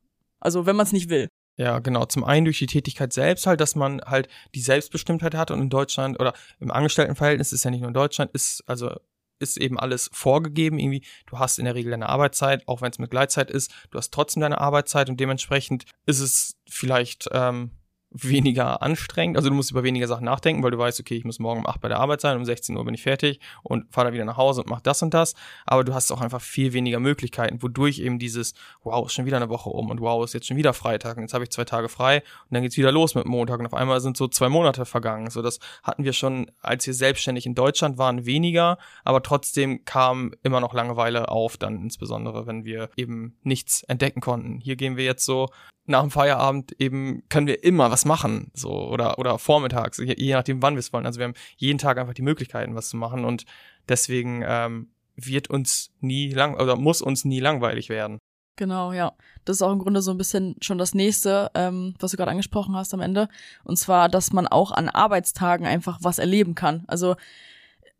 Also 0.40 0.66
wenn 0.66 0.77
man 0.77 0.87
es 0.87 0.92
nicht 0.92 1.09
will. 1.09 1.29
Ja, 1.57 1.79
genau. 1.79 2.05
Zum 2.07 2.25
einen 2.25 2.44
durch 2.44 2.59
die 2.59 2.66
Tätigkeit 2.66 3.12
selbst 3.12 3.47
halt, 3.47 3.61
dass 3.61 3.77
man 3.77 4.01
halt 4.01 4.29
die 4.55 4.61
Selbstbestimmtheit 4.61 5.35
hat 5.35 5.51
und 5.51 5.61
in 5.61 5.70
Deutschland 5.70 6.18
oder 6.18 6.35
im 6.59 6.70
Angestelltenverhältnis 6.70 7.53
ist 7.53 7.64
ja 7.64 7.70
nicht 7.70 7.81
nur 7.81 7.88
in 7.88 7.94
Deutschland, 7.94 8.33
ist 8.33 8.64
also 8.66 8.90
ist 9.38 9.57
eben 9.57 9.79
alles 9.79 10.11
vorgegeben. 10.12 10.79
Irgendwie, 10.79 11.03
du 11.27 11.38
hast 11.38 11.59
in 11.59 11.64
der 11.64 11.75
Regel 11.75 11.90
deine 11.90 12.09
Arbeitszeit, 12.09 12.66
auch 12.66 12.83
wenn 12.83 12.90
es 12.90 12.99
mit 12.99 13.11
Gleitzeit 13.11 13.51
ist, 13.51 13.73
du 13.90 13.99
hast 13.99 14.12
trotzdem 14.12 14.40
deine 14.40 14.61
Arbeitszeit 14.61 15.09
und 15.09 15.18
dementsprechend 15.20 15.85
ist 16.07 16.20
es 16.20 16.57
vielleicht 16.68 17.29
ähm, 17.33 17.70
weniger 18.14 18.81
anstrengend. 18.81 19.37
Also 19.37 19.48
du 19.48 19.55
musst 19.55 19.72
über 19.72 19.83
weniger 19.83 20.07
Sachen 20.07 20.24
nachdenken, 20.24 20.62
weil 20.62 20.70
du 20.70 20.79
weißt, 20.79 21.00
okay, 21.00 21.16
ich 21.16 21.24
muss 21.24 21.40
morgen 21.40 21.61
um 21.61 21.66
8 21.66 21.81
bei 21.81 21.88
der 21.88 21.98
Arbeit 21.98 22.20
sein, 22.20 22.37
um 22.37 22.44
16 22.44 22.77
Uhr 22.77 22.85
bin 22.85 22.94
ich 22.94 23.03
fertig 23.03 23.40
und 23.62 23.92
fahre 23.92 24.07
dann 24.07 24.14
wieder 24.14 24.24
nach 24.24 24.37
Hause 24.37 24.62
und 24.62 24.70
mach 24.70 24.81
das 24.81 25.03
und 25.03 25.12
das. 25.12 25.35
Aber 25.66 25.83
du 25.83 25.94
hast 25.94 26.12
auch 26.12 26.20
einfach 26.20 26.40
viel 26.40 26.72
weniger 26.72 27.00
Möglichkeiten, 27.00 27.61
wodurch 27.62 27.98
eben 27.98 28.20
dieses, 28.20 28.55
wow, 28.85 29.05
ist 29.05 29.14
schon 29.14 29.27
wieder 29.27 29.37
eine 29.37 29.48
Woche 29.48 29.68
um 29.68 29.90
und 29.90 30.00
wow, 30.00 30.24
ist 30.24 30.33
jetzt 30.33 30.46
schon 30.46 30.57
wieder 30.57 30.72
Freitag 30.72 31.16
und 31.16 31.24
jetzt 31.24 31.35
habe 31.35 31.42
ich 31.42 31.50
zwei 31.50 31.64
Tage 31.64 31.88
frei 31.88 32.18
und 32.18 32.55
dann 32.55 32.62
geht's 32.62 32.77
wieder 32.77 32.92
los 32.92 33.16
mit 33.16 33.27
Montag 33.27 33.59
und 33.59 33.66
auf 33.66 33.74
einmal 33.74 34.00
sind 34.00 34.16
so 34.16 34.29
zwei 34.29 34.48
Monate 34.48 34.87
vergangen. 34.87 35.29
So, 35.31 35.42
das 35.42 35.59
hatten 35.83 36.05
wir 36.05 36.12
schon, 36.12 36.50
als 36.62 36.87
wir 36.87 36.94
selbstständig 36.94 37.46
in 37.46 37.57
Deutschland 37.57 37.98
waren, 37.98 38.27
weniger, 38.27 38.79
aber 39.03 39.22
trotzdem 39.22 39.85
kam 39.85 40.33
immer 40.44 40.61
noch 40.61 40.72
Langeweile 40.72 41.29
auf, 41.29 41.57
dann 41.57 41.83
insbesondere, 41.83 42.46
wenn 42.46 42.64
wir 42.64 42.90
eben 42.96 43.37
nichts 43.42 43.83
entdecken 43.83 44.20
konnten. 44.20 44.61
Hier 44.61 44.77
gehen 44.77 44.96
wir 44.96 45.05
jetzt 45.05 45.24
so 45.24 45.48
nach 45.87 46.01
dem 46.01 46.11
Feierabend 46.11 46.73
eben 46.81 47.23
können 47.29 47.47
wir 47.47 47.62
immer 47.62 47.90
was 47.90 48.05
machen, 48.05 48.51
so 48.55 48.70
oder 48.70 49.18
oder 49.18 49.38
vormittags, 49.38 49.99
je, 49.99 50.14
je 50.16 50.33
nachdem, 50.33 50.62
wann 50.62 50.75
wir 50.75 50.81
es 50.81 50.92
wollen. 50.92 51.07
Also 51.07 51.18
wir 51.18 51.25
haben 51.25 51.35
jeden 51.57 51.79
Tag 51.79 51.99
einfach 51.99 52.14
die 52.14 52.23
Möglichkeiten, 52.23 52.75
was 52.75 52.88
zu 52.88 52.97
machen 52.97 53.25
und 53.25 53.44
deswegen 53.88 54.42
ähm, 54.47 54.88
wird 55.16 55.49
uns 55.51 55.92
nie 56.01 56.31
lang 56.31 56.55
oder 56.55 56.77
muss 56.77 57.03
uns 57.03 57.25
nie 57.25 57.40
langweilig 57.40 57.88
werden. 57.88 58.18
Genau, 58.57 58.92
ja. 58.92 59.12
Das 59.44 59.57
ist 59.57 59.62
auch 59.62 59.73
im 59.73 59.81
Grunde 59.81 60.01
so 60.01 60.12
ein 60.12 60.16
bisschen 60.16 60.57
schon 60.61 60.79
das 60.79 60.94
nächste, 60.94 61.51
ähm, 61.55 61.94
was 61.99 62.12
du 62.12 62.16
gerade 62.16 62.31
angesprochen 62.31 62.77
hast 62.77 62.94
am 62.94 63.01
Ende. 63.01 63.29
Und 63.64 63.77
zwar, 63.77 64.09
dass 64.09 64.33
man 64.33 64.47
auch 64.47 64.70
an 64.70 64.88
Arbeitstagen 64.88 65.66
einfach 65.66 65.99
was 66.03 66.18
erleben 66.18 66.55
kann. 66.55 66.85
Also 66.87 67.16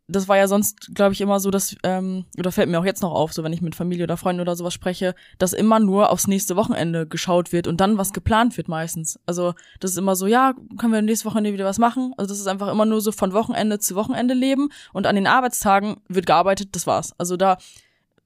das 0.07 0.27
war 0.27 0.37
ja 0.37 0.47
sonst, 0.47 0.93
glaube 0.93 1.13
ich, 1.13 1.21
immer 1.21 1.39
so, 1.39 1.49
dass, 1.49 1.75
ähm, 1.83 2.25
oder 2.37 2.51
fällt 2.51 2.69
mir 2.69 2.79
auch 2.79 2.85
jetzt 2.85 3.01
noch 3.01 3.11
auf, 3.13 3.33
so 3.33 3.43
wenn 3.43 3.53
ich 3.53 3.61
mit 3.61 3.75
Familie 3.75 4.03
oder 4.03 4.17
Freunden 4.17 4.41
oder 4.41 4.55
sowas 4.55 4.73
spreche, 4.73 5.15
dass 5.39 5.53
immer 5.53 5.79
nur 5.79 6.11
aufs 6.11 6.27
nächste 6.27 6.55
Wochenende 6.55 7.07
geschaut 7.07 7.51
wird 7.51 7.65
und 7.65 7.81
dann 7.81 7.97
was 7.97 8.13
geplant 8.13 8.55
wird 8.57 8.67
meistens. 8.67 9.19
Also 9.25 9.53
das 9.79 9.91
ist 9.91 9.97
immer 9.97 10.15
so, 10.15 10.27
ja, 10.27 10.53
können 10.77 10.93
wir 10.93 11.01
nächstes 11.01 11.25
Wochenende 11.25 11.53
wieder 11.53 11.65
was 11.65 11.79
machen? 11.79 12.13
Also 12.17 12.29
das 12.29 12.39
ist 12.39 12.47
einfach 12.47 12.71
immer 12.71 12.85
nur 12.85 13.01
so 13.01 13.11
von 13.11 13.33
Wochenende 13.33 13.79
zu 13.79 13.95
Wochenende 13.95 14.35
leben 14.35 14.69
und 14.93 15.07
an 15.07 15.15
den 15.15 15.27
Arbeitstagen 15.27 15.97
wird 16.07 16.27
gearbeitet, 16.27 16.69
das 16.73 16.85
war's. 16.85 17.13
Also 17.17 17.35
da 17.35 17.57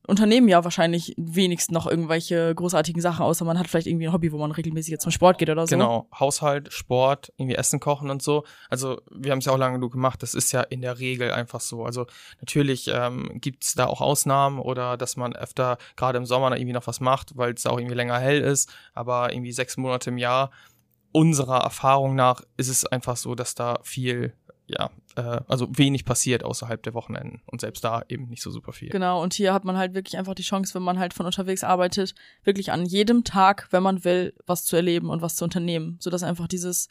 unternehmen 0.09 0.47
ja 0.47 0.63
wahrscheinlich 0.63 1.13
wenigstens 1.17 1.73
noch 1.73 1.87
irgendwelche 1.87 2.53
großartigen 2.55 3.01
Sachen, 3.01 3.23
außer 3.23 3.45
man 3.45 3.57
hat 3.57 3.67
vielleicht 3.67 3.87
irgendwie 3.87 4.07
ein 4.07 4.13
Hobby, 4.13 4.31
wo 4.31 4.37
man 4.37 4.51
regelmäßig 4.51 4.91
jetzt 4.91 5.03
zum 5.03 5.11
Sport 5.11 5.37
geht 5.37 5.49
oder 5.49 5.65
so. 5.67 5.75
Genau, 5.75 6.07
Haushalt, 6.17 6.73
Sport, 6.73 7.31
irgendwie 7.37 7.55
Essen 7.55 7.79
kochen 7.79 8.09
und 8.09 8.21
so. 8.21 8.43
Also 8.69 9.01
wir 9.11 9.31
haben 9.31 9.39
es 9.39 9.45
ja 9.45 9.53
auch 9.53 9.57
lange 9.57 9.75
genug 9.75 9.93
gemacht. 9.93 10.21
Das 10.21 10.33
ist 10.33 10.51
ja 10.51 10.61
in 10.61 10.81
der 10.81 10.99
Regel 10.99 11.31
einfach 11.31 11.61
so. 11.61 11.85
Also 11.85 12.07
natürlich 12.41 12.89
ähm, 12.93 13.39
gibt 13.39 13.63
es 13.63 13.73
da 13.73 13.87
auch 13.87 14.01
Ausnahmen 14.01 14.59
oder 14.59 14.97
dass 14.97 15.15
man 15.15 15.35
öfter 15.35 15.77
gerade 15.95 16.17
im 16.17 16.25
Sommer 16.25 16.55
irgendwie 16.55 16.73
noch 16.73 16.87
was 16.87 16.99
macht, 16.99 17.37
weil 17.37 17.53
es 17.53 17.65
auch 17.65 17.77
irgendwie 17.77 17.95
länger 17.95 18.19
hell 18.19 18.41
ist. 18.41 18.69
Aber 18.93 19.31
irgendwie 19.31 19.51
sechs 19.51 19.77
Monate 19.77 20.09
im 20.09 20.17
Jahr 20.17 20.51
unserer 21.11 21.61
Erfahrung 21.61 22.15
nach 22.15 22.41
ist 22.57 22.69
es 22.69 22.85
einfach 22.85 23.17
so, 23.17 23.35
dass 23.35 23.55
da 23.55 23.79
viel 23.83 24.33
ja, 24.69 24.91
äh, 25.15 25.41
also 25.47 25.67
wenig 25.71 26.05
passiert 26.05 26.43
außerhalb 26.43 26.81
der 26.83 26.93
Wochenenden. 26.93 27.41
Und 27.45 27.61
selbst 27.61 27.83
da 27.83 28.03
eben 28.07 28.29
nicht 28.29 28.41
so 28.41 28.51
super 28.51 28.71
viel. 28.71 28.89
Genau, 28.89 29.21
und 29.21 29.33
hier 29.33 29.53
hat 29.53 29.65
man 29.65 29.77
halt 29.77 29.93
wirklich 29.93 30.17
einfach 30.17 30.35
die 30.35 30.43
Chance, 30.43 30.73
wenn 30.75 30.83
man 30.83 30.99
halt 30.99 31.13
von 31.13 31.25
unterwegs 31.25 31.63
arbeitet, 31.63 32.15
wirklich 32.43 32.71
an 32.71 32.85
jedem 32.85 33.23
Tag, 33.23 33.67
wenn 33.71 33.83
man 33.83 34.03
will, 34.03 34.33
was 34.45 34.65
zu 34.65 34.75
erleben 34.75 35.09
und 35.09 35.21
was 35.21 35.35
zu 35.35 35.43
unternehmen, 35.43 35.97
sodass 35.99 36.23
einfach 36.23 36.47
dieses 36.47 36.87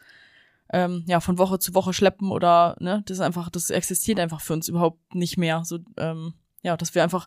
ähm, 0.71 1.05
ja 1.07 1.21
von 1.21 1.39
Woche 1.39 1.59
zu 1.59 1.75
Woche 1.75 1.93
schleppen 1.95 2.31
oder 2.31 2.77
ne, 2.79 3.03
das 3.07 3.19
ist 3.19 3.23
einfach, 3.23 3.49
das 3.49 3.71
existiert 3.71 4.21
einfach 4.21 4.41
für 4.41 4.53
uns 4.53 4.69
überhaupt 4.69 5.15
nicht 5.15 5.39
mehr. 5.39 5.63
So 5.65 5.79
ähm, 5.97 6.35
ja, 6.63 6.77
dass 6.77 6.95
wir 6.95 7.03
einfach 7.03 7.27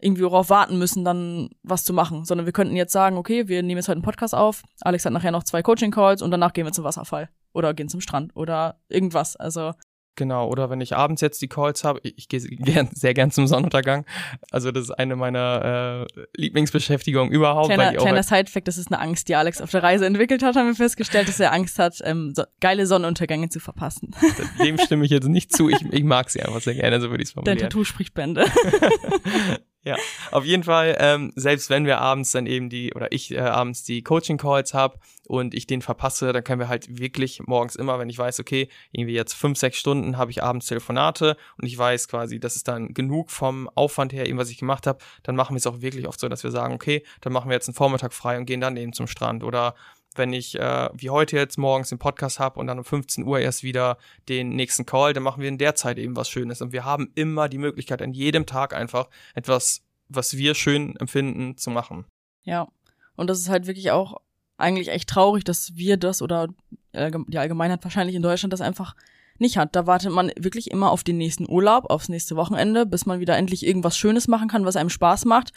irgendwie 0.00 0.22
darauf 0.22 0.50
warten 0.50 0.78
müssen, 0.78 1.04
dann 1.04 1.50
was 1.62 1.84
zu 1.84 1.92
machen, 1.92 2.24
sondern 2.24 2.46
wir 2.46 2.52
könnten 2.52 2.76
jetzt 2.76 2.92
sagen, 2.92 3.16
okay, 3.16 3.48
wir 3.48 3.62
nehmen 3.62 3.78
jetzt 3.78 3.88
heute 3.88 3.96
einen 3.96 4.02
Podcast 4.02 4.34
auf, 4.34 4.62
Alex 4.80 5.04
hat 5.04 5.12
nachher 5.12 5.30
noch 5.30 5.44
zwei 5.44 5.62
Coaching-Calls 5.62 6.20
und 6.20 6.30
danach 6.30 6.52
gehen 6.52 6.66
wir 6.66 6.72
zum 6.72 6.84
Wasserfall 6.84 7.28
oder 7.54 7.72
gehen 7.72 7.88
zum 7.88 8.00
Strand 8.00 8.36
oder 8.36 8.78
irgendwas. 8.88 9.36
Also 9.36 9.72
Genau, 10.16 10.48
oder 10.48 10.70
wenn 10.70 10.80
ich 10.80 10.94
abends 10.94 11.20
jetzt 11.22 11.42
die 11.42 11.48
Calls 11.48 11.82
habe, 11.82 11.98
ich, 12.02 12.14
ich 12.16 12.28
gehe 12.28 12.40
gern, 12.40 12.88
sehr 12.94 13.14
gern 13.14 13.30
zum 13.30 13.46
Sonnenuntergang. 13.46 14.04
Also 14.50 14.70
das 14.70 14.84
ist 14.84 14.90
eine 14.92 15.16
meiner 15.16 16.06
äh, 16.16 16.22
Lieblingsbeschäftigungen 16.36 17.32
überhaupt. 17.32 17.66
Kleiner, 17.66 17.84
weil 17.84 17.90
die 17.92 17.96
kleiner 17.96 18.22
Side-Fact, 18.22 18.68
das 18.68 18.78
ist 18.78 18.92
eine 18.92 19.00
Angst, 19.00 19.28
die 19.28 19.34
Alex 19.34 19.60
auf 19.60 19.70
der 19.70 19.82
Reise 19.82 20.06
entwickelt 20.06 20.42
hat, 20.42 20.54
haben 20.54 20.68
wir 20.68 20.74
festgestellt, 20.74 21.28
dass 21.28 21.40
er 21.40 21.52
Angst 21.52 21.78
hat, 21.78 22.00
ähm, 22.04 22.32
so, 22.34 22.44
geile 22.60 22.86
Sonnenuntergänge 22.86 23.48
zu 23.48 23.58
verpassen. 23.58 24.14
Dem 24.62 24.78
stimme 24.78 25.04
ich 25.04 25.10
jetzt 25.10 25.28
nicht 25.28 25.54
zu. 25.54 25.68
Ich, 25.68 25.82
ich 25.90 26.04
mag 26.04 26.30
sie 26.30 26.42
einfach 26.42 26.60
sehr 26.60 26.74
gerne, 26.74 27.00
so 27.00 27.10
würde 27.10 27.22
ich 27.22 27.30
es 27.30 27.32
formulieren. 27.32 27.58
Dein 27.58 27.70
Tattoo 27.70 27.84
spricht 27.84 28.14
Bände. 28.14 28.46
Ja, 29.84 29.96
auf 30.30 30.46
jeden 30.46 30.62
Fall, 30.62 30.96
ähm, 30.98 31.30
selbst 31.36 31.68
wenn 31.68 31.84
wir 31.84 32.00
abends 32.00 32.30
dann 32.30 32.46
eben 32.46 32.70
die, 32.70 32.94
oder 32.94 33.12
ich 33.12 33.30
äh, 33.32 33.40
abends 33.40 33.84
die 33.84 34.02
Coaching-Calls 34.02 34.72
habe 34.72 34.98
und 35.26 35.52
ich 35.52 35.66
den 35.66 35.82
verpasse, 35.82 36.32
dann 36.32 36.42
können 36.42 36.58
wir 36.58 36.68
halt 36.68 36.98
wirklich 36.98 37.42
morgens 37.46 37.76
immer, 37.76 37.98
wenn 37.98 38.08
ich 38.08 38.16
weiß, 38.16 38.40
okay, 38.40 38.68
irgendwie 38.92 39.12
jetzt 39.12 39.34
fünf, 39.34 39.58
sechs 39.58 39.76
Stunden 39.76 40.16
habe 40.16 40.30
ich 40.30 40.42
abends 40.42 40.66
Telefonate 40.66 41.36
und 41.60 41.66
ich 41.66 41.76
weiß 41.76 42.08
quasi, 42.08 42.40
das 42.40 42.56
ist 42.56 42.66
dann 42.66 42.94
genug 42.94 43.30
vom 43.30 43.68
Aufwand 43.74 44.14
her, 44.14 44.26
eben 44.26 44.38
was 44.38 44.48
ich 44.48 44.56
gemacht 44.56 44.86
habe, 44.86 45.00
dann 45.22 45.36
machen 45.36 45.54
wir 45.54 45.58
es 45.58 45.66
auch 45.66 45.82
wirklich 45.82 46.08
oft 46.08 46.18
so, 46.18 46.28
dass 46.28 46.44
wir 46.44 46.50
sagen, 46.50 46.72
okay, 46.72 47.04
dann 47.20 47.34
machen 47.34 47.50
wir 47.50 47.54
jetzt 47.54 47.68
einen 47.68 47.74
Vormittag 47.74 48.14
frei 48.14 48.38
und 48.38 48.46
gehen 48.46 48.62
dann 48.62 48.78
eben 48.78 48.94
zum 48.94 49.06
Strand 49.06 49.44
oder 49.44 49.74
wenn 50.14 50.32
ich 50.32 50.58
äh, 50.58 50.88
wie 50.94 51.10
heute 51.10 51.36
jetzt 51.36 51.58
morgens 51.58 51.88
den 51.88 51.98
Podcast 51.98 52.38
habe 52.38 52.58
und 52.60 52.66
dann 52.66 52.78
um 52.78 52.84
15 52.84 53.24
Uhr 53.24 53.40
erst 53.40 53.62
wieder 53.62 53.98
den 54.28 54.50
nächsten 54.50 54.86
Call, 54.86 55.12
dann 55.12 55.22
machen 55.22 55.42
wir 55.42 55.48
in 55.48 55.58
der 55.58 55.74
Zeit 55.74 55.98
eben 55.98 56.16
was 56.16 56.28
Schönes. 56.28 56.62
Und 56.62 56.72
wir 56.72 56.84
haben 56.84 57.10
immer 57.14 57.48
die 57.48 57.58
Möglichkeit, 57.58 58.02
an 58.02 58.12
jedem 58.12 58.46
Tag 58.46 58.74
einfach 58.74 59.08
etwas, 59.34 59.82
was 60.08 60.36
wir 60.36 60.54
schön 60.54 60.96
empfinden, 60.96 61.56
zu 61.56 61.70
machen. 61.70 62.04
Ja. 62.42 62.68
Und 63.16 63.28
das 63.28 63.38
ist 63.38 63.48
halt 63.48 63.66
wirklich 63.66 63.90
auch 63.90 64.20
eigentlich 64.56 64.88
echt 64.88 65.08
traurig, 65.08 65.44
dass 65.44 65.76
wir 65.76 65.96
das 65.96 66.22
oder 66.22 66.48
äh, 66.92 67.10
die 67.28 67.38
Allgemeinheit 67.38 67.82
wahrscheinlich 67.84 68.16
in 68.16 68.22
Deutschland 68.22 68.52
das 68.52 68.60
einfach 68.60 68.94
nicht 69.38 69.56
hat. 69.56 69.74
Da 69.74 69.86
wartet 69.86 70.12
man 70.12 70.30
wirklich 70.36 70.70
immer 70.70 70.90
auf 70.90 71.02
den 71.02 71.18
nächsten 71.18 71.48
Urlaub, 71.48 71.90
aufs 71.90 72.08
nächste 72.08 72.36
Wochenende, 72.36 72.86
bis 72.86 73.06
man 73.06 73.20
wieder 73.20 73.36
endlich 73.36 73.66
irgendwas 73.66 73.96
Schönes 73.96 74.28
machen 74.28 74.48
kann, 74.48 74.64
was 74.64 74.76
einem 74.76 74.90
Spaß 74.90 75.24
macht. 75.24 75.52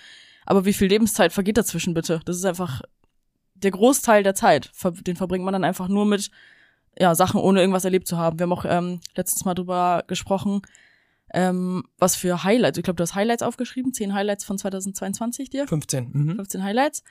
Aber 0.46 0.66
wie 0.66 0.74
viel 0.74 0.88
Lebenszeit 0.88 1.34
vergeht 1.34 1.58
dazwischen 1.58 1.94
bitte? 1.94 2.22
Das 2.26 2.38
ist 2.38 2.46
einfach 2.46 2.82
der 3.64 3.72
Großteil 3.72 4.24
der 4.24 4.36
Zeit, 4.36 4.72
den 5.06 5.16
verbringt 5.16 5.46
man 5.46 5.54
dann 5.54 5.64
einfach 5.64 5.88
nur 5.88 6.06
mit 6.06 6.30
ja, 7.00 7.14
Sachen, 7.16 7.40
ohne 7.40 7.60
irgendwas 7.60 7.86
erlebt 7.86 8.08
zu 8.08 8.18
haben. 8.18 8.40
Wir 8.40 8.44
haben 8.44 8.54
auch 8.54 8.66
ähm, 8.68 9.00
letztens 9.16 9.46
mal 9.46 9.54
drüber 9.54 10.04
gesprochen, 10.08 10.62
ähm, 11.34 11.84
was 11.98 12.16
für 12.16 12.44
Highlights. 12.44 12.78
Ich 12.78 12.84
glaube, 12.84 12.98
du 12.98 13.04
hast 13.04 13.16
Highlights 13.16 13.44
aufgeschrieben, 13.44 13.94
zehn 13.94 14.14
Highlights 14.14 14.46
von 14.46 14.58
2022 14.58 15.50
dir. 15.50 15.68
15. 15.68 16.10
Mhm. 16.12 16.36
15 16.38 16.64
Highlights. 16.64 17.04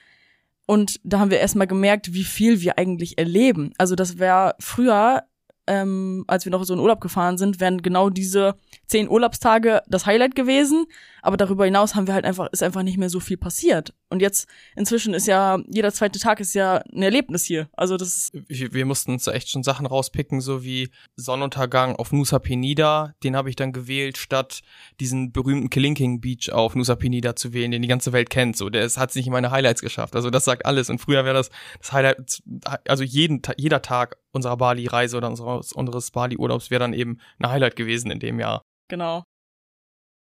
Und 0.67 1.01
da 1.05 1.21
haben 1.21 1.31
wir 1.31 1.39
erstmal 1.39 1.69
gemerkt, 1.69 2.13
wie 2.13 2.25
viel 2.25 2.61
wir 2.61 2.79
eigentlich 2.79 3.19
erleben. 3.19 3.73
Also 3.79 3.95
das 3.95 4.19
wäre 4.19 4.57
früher 4.59 5.25
ähm, 5.67 6.25
als 6.27 6.45
wir 6.45 6.53
noch 6.53 6.65
so 6.65 6.75
in 6.75 6.81
Urlaub 6.81 7.01
gefahren 7.01 7.39
sind, 7.39 7.61
wären 7.61 7.83
genau 7.83 8.11
diese 8.11 8.55
zehn 8.87 9.09
Urlaubstage 9.09 9.83
das 9.89 10.07
Highlight 10.07 10.35
gewesen. 10.35 10.87
Aber 11.23 11.37
darüber 11.37 11.65
hinaus 11.65 11.95
haben 11.95 12.07
wir 12.07 12.15
halt 12.15 12.25
einfach, 12.25 12.49
ist 12.53 12.63
einfach 12.63 12.85
nicht 12.85 12.99
mehr 12.99 13.11
so 13.11 13.19
viel 13.19 13.37
passiert. 13.37 13.93
Und 14.11 14.23
jetzt, 14.23 14.47
inzwischen 14.77 15.13
ist 15.13 15.27
ja, 15.27 15.59
jeder 15.69 15.93
zweite 15.93 16.21
Tag 16.21 16.39
ist 16.39 16.55
ja 16.55 16.83
ein 16.93 17.03
Erlebnis 17.03 17.45
hier. 17.45 17.69
Also 17.73 17.97
das 17.97 18.17
ist. 18.17 18.33
Wir, 18.47 18.73
wir 18.73 18.87
mussten 18.87 19.13
uns 19.13 19.27
echt 19.27 19.51
schon 19.51 19.65
Sachen 19.65 19.87
rauspicken, 19.87 20.41
so 20.41 20.63
wie 20.63 20.91
Sonnenuntergang 21.17 21.97
auf 21.97 22.13
Nusa 22.13 22.39
Penida. 22.39 23.15
Den 23.25 23.35
habe 23.35 23.51
ich 23.51 23.57
dann 23.57 23.73
gewählt, 23.73 24.19
statt 24.19 24.61
diesen 25.01 25.33
berühmten 25.33 25.69
Kilinking 25.69 26.21
Beach 26.21 26.53
auf 26.53 26.77
Nusa 26.77 26.95
Penida 26.95 27.35
zu 27.35 27.53
wählen, 27.53 27.73
den 27.73 27.83
die 27.83 27.89
ganze 27.89 28.13
Welt 28.13 28.31
kennt. 28.31 28.57
So, 28.57 28.71
der 28.71 28.89
hat 28.89 29.11
es 29.11 29.17
nicht 29.17 29.27
in 29.27 29.33
meine 29.33 29.51
Highlights 29.51 29.81
geschafft. 29.81 30.15
Also 30.15 30.31
das 30.31 30.45
sagt 30.45 30.65
alles. 30.65 30.91
Und 30.91 31.01
früher 31.01 31.25
wäre 31.25 31.35
das 31.35 31.51
das 31.81 31.93
Highlight, 31.93 32.43
also 32.87 33.03
jeden, 33.03 33.43
jeder 33.57 33.83
Tag 33.83 34.17
unserer 34.33 34.57
Bali-Reise 34.57 35.17
oder 35.17 35.29
unseres, 35.57 35.73
unseres 35.73 36.11
Bali-Urlaubs 36.11 36.71
wäre 36.71 36.81
dann 36.81 36.93
eben 36.93 37.19
ein 37.39 37.51
Highlight 37.51 37.77
gewesen 37.77 38.11
in 38.11 38.21
dem 38.21 38.39
Jahr. 38.39 38.63
Genau. 38.89 39.25